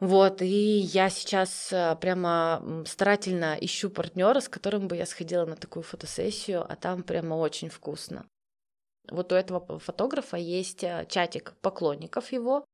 Вот, 0.00 0.42
и 0.42 0.46
я 0.46 1.10
сейчас 1.10 1.72
э, 1.72 1.96
прямо 2.00 2.82
старательно 2.86 3.56
ищу 3.60 3.88
партнера, 3.88 4.40
с 4.40 4.48
которым 4.48 4.88
бы 4.88 4.96
я 4.96 5.06
сходила 5.06 5.44
на 5.44 5.54
такую 5.54 5.84
фотосессию, 5.84 6.64
а 6.68 6.74
там 6.74 7.04
прямо 7.04 7.34
очень 7.34 7.68
вкусно. 7.68 8.26
Вот 9.10 9.32
у 9.32 9.34
этого 9.34 9.78
фотографа 9.78 10.36
есть 10.36 10.84
э, 10.84 11.06
чатик 11.08 11.54
поклонников 11.60 12.32
его, 12.32 12.64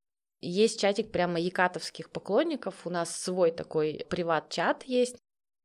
есть 0.40 0.80
чатик 0.80 1.10
прямо 1.10 1.40
якатовских 1.40 2.10
поклонников, 2.10 2.86
у 2.86 2.90
нас 2.90 3.14
свой 3.16 3.50
такой 3.50 4.06
приват-чат 4.08 4.84
есть, 4.84 5.16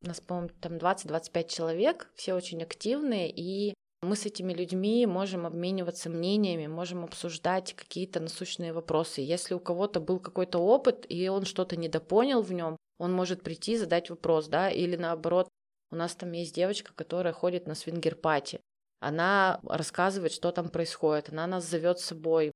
у 0.03 0.07
нас, 0.07 0.19
по-моему, 0.19 0.49
там 0.59 0.73
20-25 0.77 1.47
человек, 1.47 2.11
все 2.15 2.33
очень 2.33 2.63
активные, 2.63 3.29
и 3.29 3.73
мы 4.01 4.15
с 4.15 4.25
этими 4.25 4.53
людьми 4.53 5.05
можем 5.05 5.45
обмениваться 5.45 6.09
мнениями, 6.09 6.67
можем 6.67 7.05
обсуждать 7.05 7.73
какие-то 7.73 8.19
насущные 8.19 8.73
вопросы. 8.73 9.21
Если 9.21 9.53
у 9.53 9.59
кого-то 9.59 10.01
был 10.01 10.19
какой-то 10.19 10.59
опыт, 10.59 11.05
и 11.07 11.29
он 11.29 11.45
что-то 11.45 11.77
недопонял 11.77 12.41
в 12.41 12.51
нем, 12.51 12.75
он 12.99 13.13
может 13.13 13.43
прийти, 13.43 13.77
задать 13.77 14.09
вопрос, 14.09 14.47
да, 14.47 14.69
или 14.69 14.95
наоборот, 14.95 15.47
у 15.91 15.95
нас 15.95 16.15
там 16.15 16.31
есть 16.31 16.55
девочка, 16.55 16.91
которая 16.93 17.33
ходит 17.33 17.67
на 17.67 17.75
свингер-пати 17.75 18.59
она 19.03 19.59
рассказывает, 19.63 20.31
что 20.31 20.51
там 20.51 20.69
происходит, 20.69 21.29
она 21.29 21.47
нас 21.47 21.65
зовет 21.65 21.99
с 21.99 22.05
собой. 22.05 22.51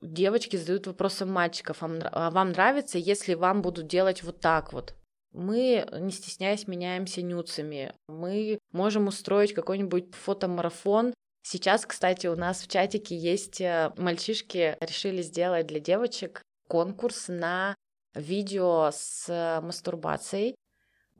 Девочки 0.00 0.56
задают 0.56 0.86
вопросы 0.86 1.24
мальчиков, 1.24 1.78
а 1.80 2.30
вам 2.30 2.50
нравится, 2.50 2.98
если 2.98 3.34
вам 3.34 3.62
будут 3.62 3.86
делать 3.86 4.22
вот 4.22 4.40
так 4.40 4.72
вот? 4.72 4.94
Мы, 5.32 5.86
не 5.92 6.10
стесняясь, 6.10 6.66
меняемся 6.66 7.22
нюцами. 7.22 7.94
Мы 8.08 8.58
можем 8.72 9.06
устроить 9.06 9.54
какой-нибудь 9.54 10.14
фотомарафон. 10.14 11.14
Сейчас, 11.42 11.86
кстати, 11.86 12.26
у 12.26 12.36
нас 12.36 12.60
в 12.62 12.68
чатике 12.68 13.16
есть 13.16 13.60
э, 13.60 13.92
мальчишки, 13.96 14.76
решили 14.80 15.22
сделать 15.22 15.66
для 15.66 15.80
девочек 15.80 16.42
конкурс 16.68 17.28
на 17.28 17.74
видео 18.14 18.90
с 18.92 19.60
мастурбацией 19.62 20.54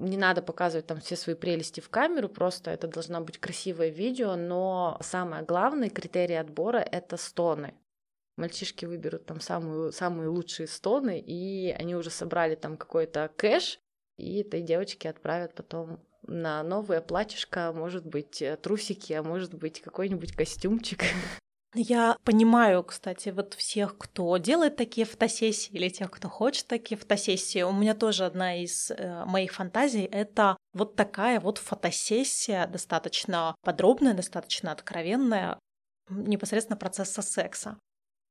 не 0.03 0.17
надо 0.17 0.43
показывать 0.43 0.87
там 0.87 1.01
все 1.01 1.17
свои 1.17 1.35
прелести 1.35 1.81
в 1.81 1.89
камеру, 1.89 2.29
просто 2.29 2.71
это 2.71 2.89
должна 2.89 3.21
быть 3.21 3.39
красивое 3.39 3.89
видео, 3.89 4.37
но 4.37 4.99
самое 5.01 5.45
главное 5.45 5.91
критерий 5.91 6.35
отбора— 6.35 6.79
это 6.93 7.17
стоны. 7.17 7.75
Мальчишки 8.37 8.87
выберут 8.87 9.27
там 9.27 9.41
самые, 9.41 9.93
самые 9.93 10.29
лучшие 10.29 10.67
стоны, 10.67 11.21
и 11.21 11.71
они 11.71 11.95
уже 11.95 12.11
собрали 12.11 12.55
там 12.55 12.77
какой-то 12.77 13.31
кэш, 13.37 13.79
и 14.17 14.41
этой 14.41 14.63
девочке 14.63 15.09
отправят 15.11 15.55
потом 15.55 16.01
на 16.23 16.63
новое 16.63 17.01
платьишко, 17.01 17.73
может 17.73 18.07
быть, 18.07 18.41
э, 18.41 18.57
трусики, 18.57 19.13
а 19.13 19.23
может 19.23 19.55
быть, 19.55 19.81
какой-нибудь 19.81 20.35
костюмчик. 20.35 21.03
Я 21.75 22.19
понимаю, 22.25 22.85
кстати, 22.85 23.31
вот 23.31 23.55
всех, 23.55 23.97
кто 23.97 24.37
делает 24.37 24.77
такие 24.77 25.07
фотосессии 25.07 25.73
или 25.73 25.89
тех, 25.89 26.11
кто 26.11 26.29
хочет 26.29 26.67
такие 26.67 26.99
фотосессии. 26.99 27.63
У 27.63 27.73
меня 27.73 27.95
тоже 27.95 28.27
одна 28.27 28.57
из 28.63 28.91
э, 28.91 29.25
моих 29.25 29.55
фантазий— 29.55 30.05
это 30.13 30.59
вот 30.75 30.97
такая 30.97 31.41
вот 31.41 31.57
фотосессия, 31.57 32.67
достаточно 32.67 33.55
подробная, 33.63 34.13
достаточно 34.13 34.71
откровенная, 34.71 35.59
непосредственно 36.11 36.77
процесса 36.77 37.23
секса. 37.23 37.79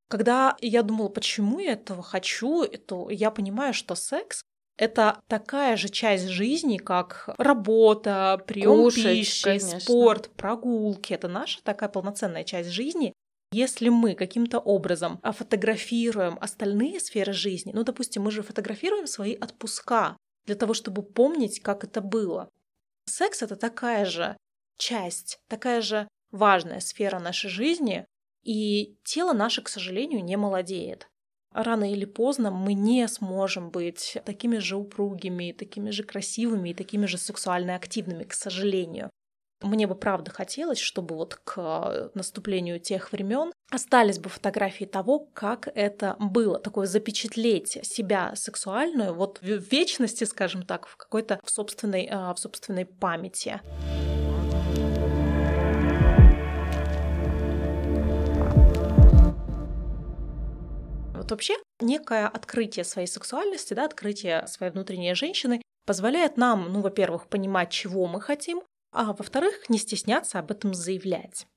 Когда 0.07 0.55
я 0.61 0.83
думала, 0.83 1.09
почему 1.09 1.59
я 1.59 1.73
этого 1.73 2.03
хочу, 2.03 2.67
то 2.67 3.09
я 3.09 3.31
понимаю, 3.31 3.73
что 3.73 3.95
секс 3.95 4.43
это 4.77 5.19
такая 5.27 5.77
же 5.77 5.89
часть 5.89 6.27
жизни, 6.27 6.77
как 6.77 7.29
работа, 7.37 8.43
прием 8.47 8.89
пищи, 8.89 9.43
конечно. 9.43 9.79
спорт, 9.79 10.29
прогулки. 10.35 11.13
Это 11.13 11.27
наша 11.27 11.63
такая 11.63 11.87
полноценная 11.89 12.43
часть 12.43 12.69
жизни. 12.69 13.13
Если 13.51 13.89
мы 13.89 14.15
каким-то 14.15 14.59
образом 14.59 15.19
фотографируем 15.23 16.37
остальные 16.39 16.99
сферы 16.99 17.33
жизни, 17.33 17.71
ну, 17.73 17.83
допустим, 17.83 18.23
мы 18.23 18.31
же 18.31 18.43
фотографируем 18.43 19.07
свои 19.07 19.35
отпуска 19.35 20.15
для 20.45 20.55
того, 20.55 20.73
чтобы 20.73 21.03
помнить, 21.03 21.61
как 21.61 21.83
это 21.83 22.01
было. 22.01 22.49
Секс— 23.05 23.41
это 23.43 23.55
такая 23.55 24.05
же 24.05 24.37
часть, 24.77 25.39
такая 25.47 25.81
же 25.81 26.07
важная 26.31 26.79
сфера 26.79 27.19
нашей 27.19 27.49
жизни, 27.49 28.05
и 28.43 28.95
тело 29.03 29.33
наше, 29.33 29.61
к 29.61 29.69
сожалению, 29.69 30.23
не 30.23 30.37
молодеет 30.37 31.07
рано 31.53 31.91
или 31.91 32.05
поздно 32.05 32.51
мы 32.51 32.73
не 32.73 33.07
сможем 33.07 33.69
быть 33.69 34.17
такими 34.25 34.57
же 34.57 34.77
упругими, 34.77 35.51
такими 35.51 35.89
же 35.89 36.03
красивыми 36.03 36.69
и 36.69 36.73
такими 36.73 37.05
же 37.05 37.17
сексуально 37.17 37.75
активными, 37.75 38.23
к 38.23 38.33
сожалению. 38.33 39.09
Мне 39.61 39.85
бы 39.85 39.95
правда 39.95 40.31
хотелось, 40.31 40.79
чтобы 40.79 41.15
вот 41.15 41.35
к 41.43 42.11
наступлению 42.15 42.79
тех 42.79 43.11
времен 43.11 43.51
остались 43.71 44.19
бы 44.19 44.29
фотографии 44.29 44.85
того, 44.85 45.27
как 45.33 45.69
это 45.75 46.15
было, 46.19 46.59
такое 46.59 46.87
запечатлеть 46.87 47.79
себя 47.83 48.33
сексуальную 48.35 49.13
вот 49.13 49.39
в 49.41 49.45
вечности, 49.45 50.23
скажем 50.23 50.63
так, 50.63 50.87
в 50.87 50.97
какой-то 50.97 51.39
в 51.43 51.49
собственной, 51.51 52.07
а, 52.11 52.33
в 52.33 52.39
собственной 52.39 52.85
памяти. 52.85 53.61
вообще 61.31 61.55
некое 61.79 62.27
открытие 62.27 62.83
своей 62.83 63.07
сексуальности, 63.07 63.73
да, 63.73 63.85
открытие 63.85 64.45
своей 64.47 64.71
внутренней 64.71 65.13
женщины 65.13 65.61
позволяет 65.85 66.37
нам, 66.37 66.71
ну, 66.71 66.81
во-первых, 66.81 67.27
понимать, 67.27 67.71
чего 67.71 68.05
мы 68.07 68.21
хотим, 68.21 68.61
а 68.91 69.13
во-вторых, 69.13 69.69
не 69.69 69.77
стесняться 69.77 70.39
об 70.39 70.51
этом 70.51 70.73
заявлять. 70.73 71.47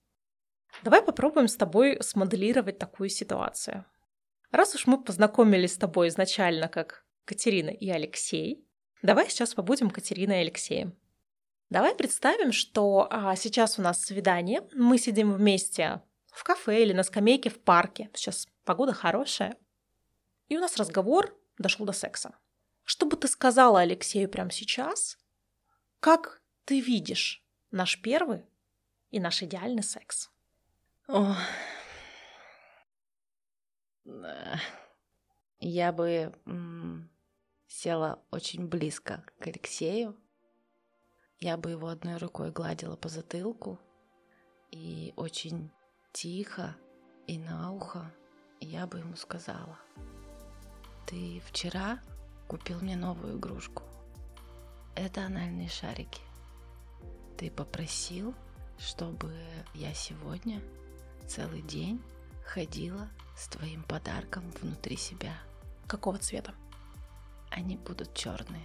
Давай 0.83 1.03
попробуем 1.03 1.49
с 1.49 1.57
тобой 1.57 1.99
смоделировать 2.01 2.79
такую 2.79 3.09
ситуацию. 3.09 3.85
Раз 4.51 4.75
уж 4.75 4.87
мы 4.87 5.03
познакомились 5.03 5.75
с 5.75 5.79
тобой 5.79 6.09
изначально 6.09 6.69
как 6.69 7.05
Катерина 7.25 7.71
и 7.71 7.89
Алексей, 7.91 8.67
давай 9.03 9.29
сейчас 9.29 9.55
побудем 9.55 9.91
Катериной 9.91 10.39
и 10.39 10.43
Алексеем. 10.43 10.97
Давай 11.71 11.95
представим, 11.95 12.53
что 12.53 13.09
а, 13.11 13.35
сейчас 13.37 13.79
у 13.79 13.83
нас 13.83 14.01
свидание, 14.03 14.69
мы 14.75 14.99
сидим 14.99 15.33
вместе 15.33 16.03
в 16.27 16.45
кафе 16.45 16.83
или 16.83 16.93
на 16.93 17.03
скамейке 17.03 17.51
в 17.51 17.61
парке. 17.61 18.11
Сейчас 18.15 18.47
погода 18.65 18.93
хорошая, 18.93 19.57
и 20.49 20.57
у 20.57 20.61
нас 20.61 20.77
разговор 20.77 21.37
дошел 21.59 21.87
до 21.87 21.93
секса. 21.93 22.37
Что 22.85 23.07
бы 23.07 23.17
ты 23.17 23.29
сказала 23.29 23.81
Алексею 23.81 24.29
прямо 24.29 24.51
сейчас? 24.51 25.17
Как 26.01 26.43
ты 26.65 26.81
видишь 26.81 27.43
наш 27.71 28.01
первый 28.01 28.45
и 29.11 29.21
наш 29.21 29.43
идеальный 29.43 29.83
секс? 29.83 30.31
О. 31.09 31.37
Я 35.61 35.93
бы 35.93 36.35
села 37.67 38.23
очень 38.31 38.67
близко 38.67 39.25
к 39.39 39.47
Алексею. 39.47 40.17
Я 41.39 41.57
бы 41.57 41.71
его 41.71 41.89
одной 41.89 42.17
рукой 42.17 42.51
гладила 42.51 42.97
по 42.97 43.09
затылку 43.09 43.81
и 44.71 45.13
очень 45.17 45.71
тихо 46.13 46.77
и 47.27 47.39
на 47.39 47.73
ухо 47.73 48.15
я 48.61 48.87
бы 48.87 48.99
ему 48.99 49.17
сказала– 49.17 49.79
ты 51.07 51.43
вчера 51.47 52.01
купил 52.49 52.81
мне 52.81 52.97
новую 52.97 53.37
игрушку. 53.37 53.83
Это 54.97 55.27
анальные 55.27 55.69
шарики. 55.69 56.23
Ты 57.37 57.51
попросил, 57.51 58.35
чтобы 58.79 59.35
я 59.75 59.93
сегодня 59.93 60.61
целый 61.27 61.63
день 61.63 62.01
ходила 62.45 63.09
с 63.37 63.49
твоим 63.49 63.83
подарком 63.83 64.51
внутри 64.61 64.97
себя. 64.97 65.37
Какого 65.87 66.19
цвета? 66.19 66.55
Они 67.51 67.77
будут 67.77 68.15
черные. 68.15 68.65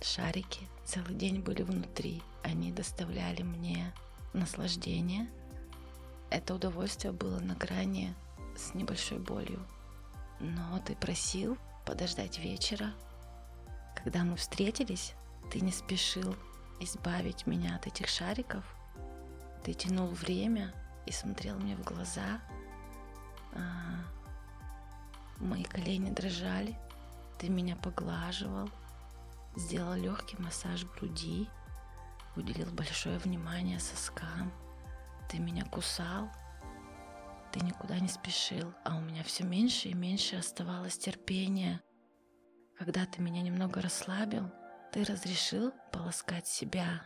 Шарики 0.00 0.66
целый 0.84 1.14
день 1.14 1.40
были 1.40 1.62
внутри. 1.62 2.22
Они 2.42 2.72
доставляли 2.72 3.42
мне 3.42 3.92
наслаждение. 4.32 5.28
Это 6.30 6.54
удовольствие 6.54 7.12
было 7.12 7.38
на 7.38 7.54
грани 7.54 8.14
с 8.56 8.74
небольшой 8.74 9.18
болью. 9.18 9.64
Но 10.40 10.80
ты 10.80 10.96
просил 10.96 11.58
подождать 11.84 12.38
вечера. 12.38 12.94
Когда 13.94 14.24
мы 14.24 14.36
встретились, 14.36 15.12
ты 15.50 15.60
не 15.60 15.70
спешил 15.70 16.34
избавить 16.80 17.46
меня 17.46 17.76
от 17.76 17.86
этих 17.86 18.08
шариков. 18.08 18.64
Ты 19.64 19.74
тянул 19.74 20.08
время 20.08 20.74
и 21.06 21.12
смотрел 21.12 21.58
мне 21.58 21.76
в 21.76 21.82
глаза. 21.82 22.40
А, 23.52 24.04
мои 25.38 25.64
колени 25.64 26.10
дрожали. 26.10 26.76
Ты 27.38 27.48
меня 27.48 27.76
поглаживал, 27.76 28.68
сделал 29.56 29.94
легкий 29.94 30.36
массаж 30.40 30.84
груди, 30.84 31.48
уделил 32.36 32.70
большое 32.72 33.18
внимание 33.18 33.80
соскам. 33.80 34.52
Ты 35.28 35.38
меня 35.38 35.64
кусал, 35.64 36.30
ты 37.52 37.60
никуда 37.60 37.98
не 37.98 38.08
спешил, 38.08 38.72
а 38.84 38.96
у 38.96 39.00
меня 39.00 39.22
все 39.22 39.44
меньше 39.44 39.88
и 39.88 39.94
меньше 39.94 40.36
оставалось 40.36 40.96
терпения. 40.96 41.82
Когда 42.78 43.04
ты 43.04 43.20
меня 43.20 43.42
немного 43.42 43.82
расслабил, 43.82 44.50
ты 44.92 45.04
разрешил 45.04 45.72
полоскать 45.90 46.46
себя. 46.46 47.02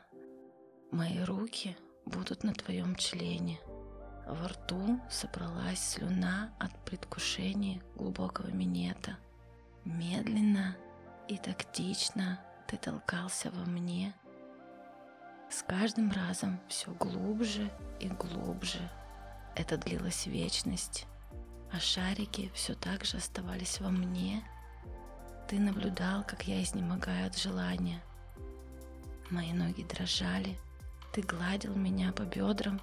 Мои 0.91 1.23
руки 1.23 1.77
будут 2.05 2.43
на 2.43 2.53
твоем 2.53 2.97
члене. 2.97 3.61
Во 4.27 4.49
рту 4.49 5.01
собралась 5.09 5.79
слюна 5.79 6.53
от 6.59 6.73
предвкушения 6.85 7.81
глубокого 7.95 8.49
минета. 8.49 9.17
Медленно 9.85 10.77
и 11.29 11.39
тактично 11.39 12.41
ты 12.67 12.77
толкался 12.77 13.53
во 13.53 13.65
мне. 13.65 14.13
С 15.49 15.63
каждым 15.63 16.11
разом 16.11 16.59
все 16.67 16.91
глубже 16.91 17.71
и 18.01 18.09
глубже 18.09 18.81
это 19.55 19.77
длилась 19.77 20.27
вечность, 20.27 21.07
а 21.73 21.79
шарики 21.79 22.51
все 22.53 22.75
так 22.75 23.05
же 23.05 23.19
оставались 23.19 23.81
во 23.81 23.91
мне. 23.91 24.43
Ты 25.49 25.61
наблюдал, 25.61 26.25
как 26.25 26.49
я 26.49 26.61
изнемогаю 26.61 27.29
от 27.29 27.39
желания. 27.39 28.03
Мои 29.31 29.53
ноги 29.53 29.85
дрожали, 29.85 30.59
ты 31.13 31.23
гладил 31.23 31.75
меня 31.77 32.13
по 32.13 32.23
бедрам. 32.23 32.81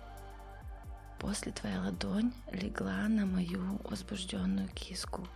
После 1.19 1.51
твоя 1.51 1.81
ладонь 1.81 2.31
легла 2.51 3.09
на 3.09 3.25
мою 3.25 3.79
возбужденную 3.83 4.69
киску. 4.69 5.27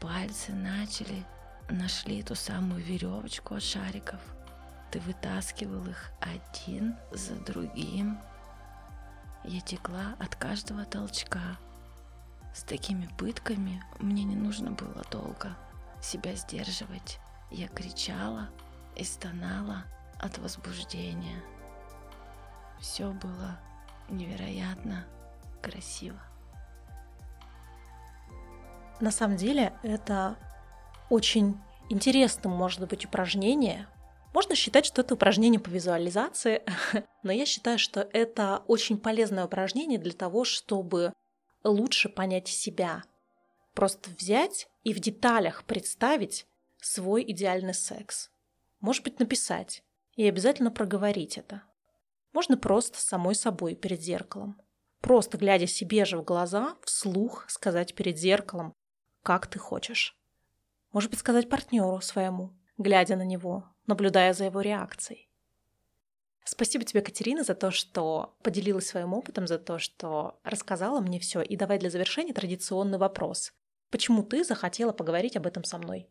Пальцы 0.00 0.52
начали, 0.52 1.26
нашли 1.68 2.22
ту 2.22 2.34
самую 2.34 2.82
веревочку 2.82 3.56
от 3.56 3.62
шариков. 3.62 4.20
Ты 4.90 5.00
вытаскивал 5.00 5.86
их 5.86 6.10
один 6.20 6.96
за 7.12 7.34
другим 7.34 8.18
я 9.44 9.60
текла 9.60 10.16
от 10.18 10.34
каждого 10.34 10.84
толчка. 10.84 11.58
С 12.52 12.62
такими 12.62 13.08
пытками 13.16 13.82
мне 14.00 14.24
не 14.24 14.34
нужно 14.34 14.72
было 14.72 15.04
долго 15.10 15.54
себя 16.06 16.34
сдерживать. 16.34 17.18
Я 17.50 17.68
кричала 17.68 18.48
и 18.94 19.04
стонала 19.04 19.84
от 20.18 20.38
возбуждения. 20.38 21.42
Все 22.80 23.10
было 23.10 23.58
невероятно 24.08 25.04
красиво. 25.62 26.20
На 29.00 29.10
самом 29.10 29.36
деле 29.36 29.72
это 29.82 30.36
очень 31.10 31.60
интересным 31.90 32.52
может 32.52 32.88
быть 32.88 33.04
упражнение, 33.04 33.86
можно 34.36 34.54
считать, 34.54 34.84
что 34.84 35.00
это 35.00 35.14
упражнение 35.14 35.58
по 35.58 35.70
визуализации, 35.70 36.62
но 37.22 37.32
я 37.32 37.46
считаю, 37.46 37.78
что 37.78 38.06
это 38.12 38.62
очень 38.66 38.98
полезное 38.98 39.46
упражнение 39.46 39.98
для 39.98 40.12
того, 40.12 40.44
чтобы 40.44 41.14
лучше 41.64 42.10
понять 42.10 42.46
себя. 42.46 43.02
Просто 43.76 44.08
взять 44.18 44.70
и 44.84 44.94
в 44.94 45.00
деталях 45.00 45.64
представить 45.64 46.46
свой 46.78 47.22
идеальный 47.30 47.74
секс. 47.74 48.30
Может 48.80 49.04
быть, 49.04 49.20
написать 49.20 49.84
и 50.14 50.26
обязательно 50.26 50.70
проговорить 50.70 51.36
это. 51.36 51.62
Можно 52.32 52.56
просто 52.56 52.98
самой 52.98 53.34
собой 53.34 53.74
перед 53.74 54.00
зеркалом. 54.00 54.58
Просто 55.02 55.36
глядя 55.36 55.66
себе 55.66 56.06
же 56.06 56.16
в 56.16 56.24
глаза, 56.24 56.74
вслух 56.84 57.44
сказать 57.50 57.94
перед 57.94 58.16
зеркалом, 58.16 58.72
как 59.22 59.46
ты 59.46 59.58
хочешь. 59.58 60.16
Может 60.92 61.10
быть, 61.10 61.20
сказать 61.20 61.50
партнеру 61.50 62.00
своему, 62.00 62.56
глядя 62.78 63.16
на 63.16 63.26
него, 63.26 63.64
наблюдая 63.86 64.32
за 64.32 64.44
его 64.44 64.62
реакцией. 64.62 65.28
Спасибо 66.46 66.86
тебе, 66.86 67.02
Катерина, 67.02 67.44
за 67.44 67.54
то, 67.54 67.70
что 67.70 68.38
поделилась 68.42 68.86
своим 68.86 69.12
опытом, 69.12 69.46
за 69.46 69.58
то, 69.58 69.78
что 69.78 70.40
рассказала 70.44 71.00
мне 71.00 71.20
все. 71.20 71.42
И 71.42 71.56
давай 71.56 71.78
для 71.78 71.90
завершения 71.90 72.32
традиционный 72.32 72.96
вопрос. 72.96 73.52
Почему 73.96 74.22
ты 74.22 74.44
захотела 74.44 74.92
поговорить 74.92 75.38
об 75.38 75.46
этом 75.46 75.64
со 75.64 75.78
мной? 75.78 76.06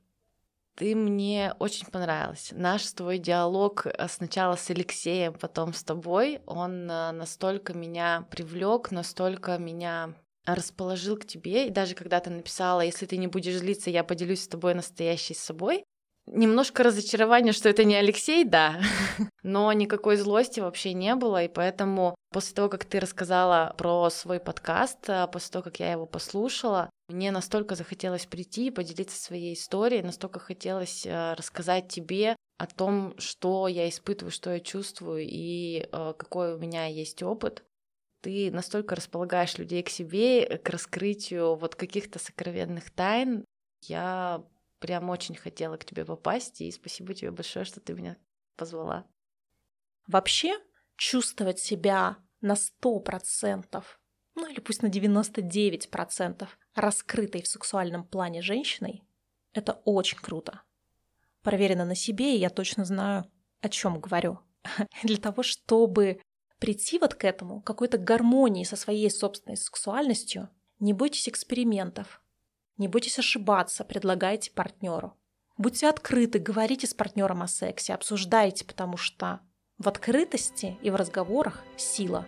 Ты 0.74 0.96
мне 0.96 1.54
очень 1.60 1.86
понравилась. 1.86 2.50
Наш 2.52 2.84
твой 2.94 3.20
диалог 3.20 3.86
э, 3.86 4.08
сначала 4.10 4.56
с 4.56 4.72
Алексеем, 4.72 5.36
потом 5.36 5.72
с 5.72 5.84
тобой, 5.84 6.40
он 6.48 6.90
э, 6.90 7.12
настолько 7.12 7.76
меня 7.76 8.28
привлек, 8.32 8.90
настолько 8.90 9.60
меня 9.60 10.16
расположил 10.48 11.16
к 11.16 11.28
тебе. 11.28 11.68
И 11.68 11.70
даже 11.70 11.94
когда 11.94 12.20
ты 12.20 12.32
написала, 12.32 12.82
если 12.82 13.06
ты 13.06 13.18
не 13.18 13.28
будешь 13.28 13.58
злиться, 13.58 13.92
я 13.92 14.04
поделюсь 14.04 14.42
с 14.42 14.48
тобой 14.48 14.74
настоящей 14.74 15.36
собой, 15.36 15.84
Немножко 16.28 16.82
разочарование, 16.82 17.54
что 17.54 17.70
это 17.70 17.84
не 17.84 17.96
Алексей, 17.96 18.44
да, 18.46 18.82
но 19.44 19.72
никакой 19.74 20.16
злости 20.16 20.60
вообще 20.60 20.94
не 20.94 21.14
было, 21.14 21.44
и 21.44 21.48
поэтому 21.48 22.16
после 22.32 22.56
того, 22.56 22.68
как 22.68 22.84
ты 22.84 23.00
рассказала 23.00 23.76
про 23.78 24.10
свой 24.10 24.40
подкаст, 24.40 25.08
а, 25.08 25.28
после 25.28 25.52
того, 25.52 25.64
как 25.64 25.80
я 25.80 25.92
его 25.92 26.08
послушала, 26.08 26.90
мне 27.08 27.32
настолько 27.32 27.76
захотелось 27.76 28.26
прийти 28.26 28.68
и 28.68 28.72
поделиться 28.72 29.18
своей 29.18 29.54
историей, 29.54 30.02
настолько 30.02 30.40
хотелось 30.40 31.06
а, 31.06 31.36
рассказать 31.36 31.88
тебе 31.88 32.36
о 32.58 32.68
том, 32.68 33.18
что 33.20 33.68
я 33.68 33.88
испытываю, 33.90 34.32
что 34.32 34.54
я 34.54 34.60
чувствую 34.60 35.26
и 35.28 35.88
а, 35.92 36.14
какой 36.14 36.56
у 36.56 36.58
меня 36.58 36.86
есть 36.88 37.22
опыт. 37.22 37.64
Ты 38.22 38.50
настолько 38.52 38.96
располагаешь 38.96 39.58
людей 39.58 39.84
к 39.84 39.90
себе, 39.90 40.58
к 40.58 40.70
раскрытию 40.70 41.56
вот 41.56 41.76
каких-то 41.76 42.18
сокровенных 42.18 42.90
тайн. 42.90 43.46
Я 43.84 44.44
прям 44.80 45.10
очень 45.12 45.36
хотела 45.36 45.78
к 45.78 45.86
тебе 45.86 46.06
попасть, 46.06 46.62
и 46.62 46.72
спасибо 46.72 47.14
тебе 47.14 47.30
большое, 47.30 47.66
что 47.66 47.80
ты 47.80 47.94
меня 47.94 48.18
позвала. 48.56 49.06
Вообще, 50.08 50.58
чувствовать 50.96 51.60
себя 51.60 52.18
на 52.42 52.56
сто 52.56 53.00
процентов, 53.00 54.00
ну 54.34 54.48
или 54.48 54.60
пусть 54.60 54.82
на 54.82 54.88
99% 54.88 56.48
раскрытой 56.76 57.42
в 57.42 57.48
сексуальном 57.48 58.04
плане 58.04 58.42
женщиной, 58.42 59.04
это 59.54 59.82
очень 59.86 60.18
круто. 60.18 60.62
Проверено 61.42 61.86
на 61.86 61.96
себе, 61.96 62.36
и 62.36 62.40
я 62.40 62.50
точно 62.50 62.86
знаю, 62.86 63.32
о 63.62 63.70
чем 63.70 64.00
говорю. 64.00 64.40
Для 65.04 65.18
того, 65.18 65.44
чтобы 65.44 66.22
прийти 66.60 67.00
вот 67.00 67.16
к 67.16 67.24
этому, 67.24 67.62
какой-то 67.62 67.98
гармонии 67.98 68.64
со 68.64 68.76
своей 68.76 69.10
собственной 69.10 69.58
сексуальностью, 69.58 70.50
не 70.80 70.94
бойтесь 70.94 71.30
экспериментов, 71.30 72.22
не 72.78 72.88
бойтесь 72.88 73.20
ошибаться, 73.20 73.86
предлагайте 73.86 74.52
партнеру. 74.52 75.18
Будьте 75.58 75.88
открыты, 75.88 76.40
говорите 76.40 76.86
с 76.86 76.94
партнером 76.94 77.42
о 77.42 77.48
сексе, 77.48 77.94
обсуждайте, 77.94 78.66
потому 78.66 78.98
что 78.98 79.40
в 79.78 79.88
открытости 79.88 80.78
и 80.82 80.90
в 80.90 80.96
разговорах 80.96 81.64
сила. 81.78 82.28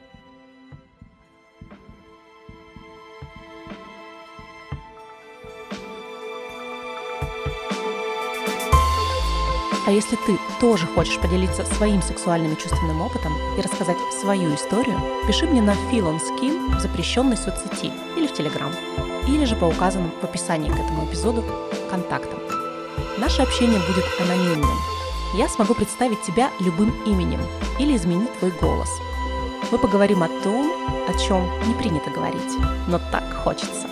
А 9.87 9.91
если 9.91 10.17
ты 10.17 10.37
тоже 10.59 10.85
хочешь 10.85 11.17
поделиться 11.17 11.63
своим 11.63 12.01
сексуальным 12.01 12.51
и 12.51 12.57
чувственным 12.57 12.99
опытом 12.99 13.33
и 13.57 13.61
рассказать 13.61 13.95
свою 14.19 14.53
историю, 14.53 14.99
пиши 15.25 15.45
мне 15.45 15.61
на 15.61 15.71
Feel 15.71 16.03
on 16.03 16.19
Skin 16.19 16.75
в 16.75 16.81
запрещенной 16.81 17.37
соцсети 17.37 17.93
или 18.17 18.27
в 18.27 18.33
Телеграм 18.33 18.69
или 19.29 19.45
же 19.45 19.55
по 19.55 19.63
указанным 19.63 20.11
в 20.21 20.25
описании 20.25 20.69
к 20.69 20.75
этому 20.75 21.05
эпизоду 21.05 21.41
контактам. 21.89 22.37
Наше 23.17 23.41
общение 23.41 23.79
будет 23.79 24.03
анонимным. 24.19 24.77
Я 25.35 25.47
смогу 25.47 25.73
представить 25.73 26.21
тебя 26.21 26.51
любым 26.59 26.91
именем 27.05 27.39
или 27.79 27.95
изменить 27.95 28.37
твой 28.39 28.51
голос. 28.51 28.89
Мы 29.71 29.77
поговорим 29.77 30.21
о 30.21 30.27
том, 30.43 30.69
о 31.07 31.17
чем 31.17 31.49
не 31.65 31.73
принято 31.73 32.11
говорить, 32.11 32.57
но 32.89 32.99
так 32.99 33.23
хочется. 33.35 33.87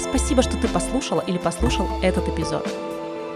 Спасибо, 0.00 0.42
что 0.42 0.56
ты 0.56 0.66
послушала 0.66 1.20
или 1.20 1.38
послушал 1.38 1.88
этот 2.02 2.26
эпизод. 2.28 2.66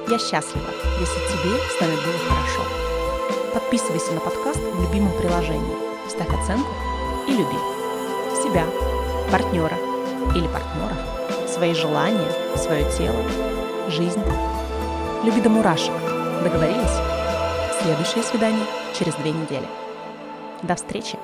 Я 0.06 0.18
счастлива, 0.18 0.66
если 1.00 1.18
тебе 1.28 1.58
с 1.66 1.80
нами 1.80 1.96
было 1.96 2.18
хорошо. 2.28 2.62
Подписывайся 3.54 4.12
на 4.12 4.20
подкаст 4.20 4.60
в 4.60 4.82
любимом 4.82 5.16
приложении, 5.16 5.76
ставь 6.10 6.28
оценку 6.28 6.68
и 7.26 7.32
люби 7.32 7.56
себя, 8.42 8.66
партнера 9.32 9.76
или 10.34 10.46
партнеров, 10.48 11.48
свои 11.48 11.72
желания, 11.72 12.30
свое 12.56 12.84
тело, 12.92 13.16
жизнь. 13.88 14.22
Люби 15.24 15.40
до 15.40 15.48
мурашек. 15.48 15.94
Договорились? 16.42 17.00
Следующее 17.80 18.24
свидание 18.24 18.66
через 18.98 19.14
две 19.14 19.30
недели. 19.30 19.66
До 20.62 20.74
встречи! 20.74 21.16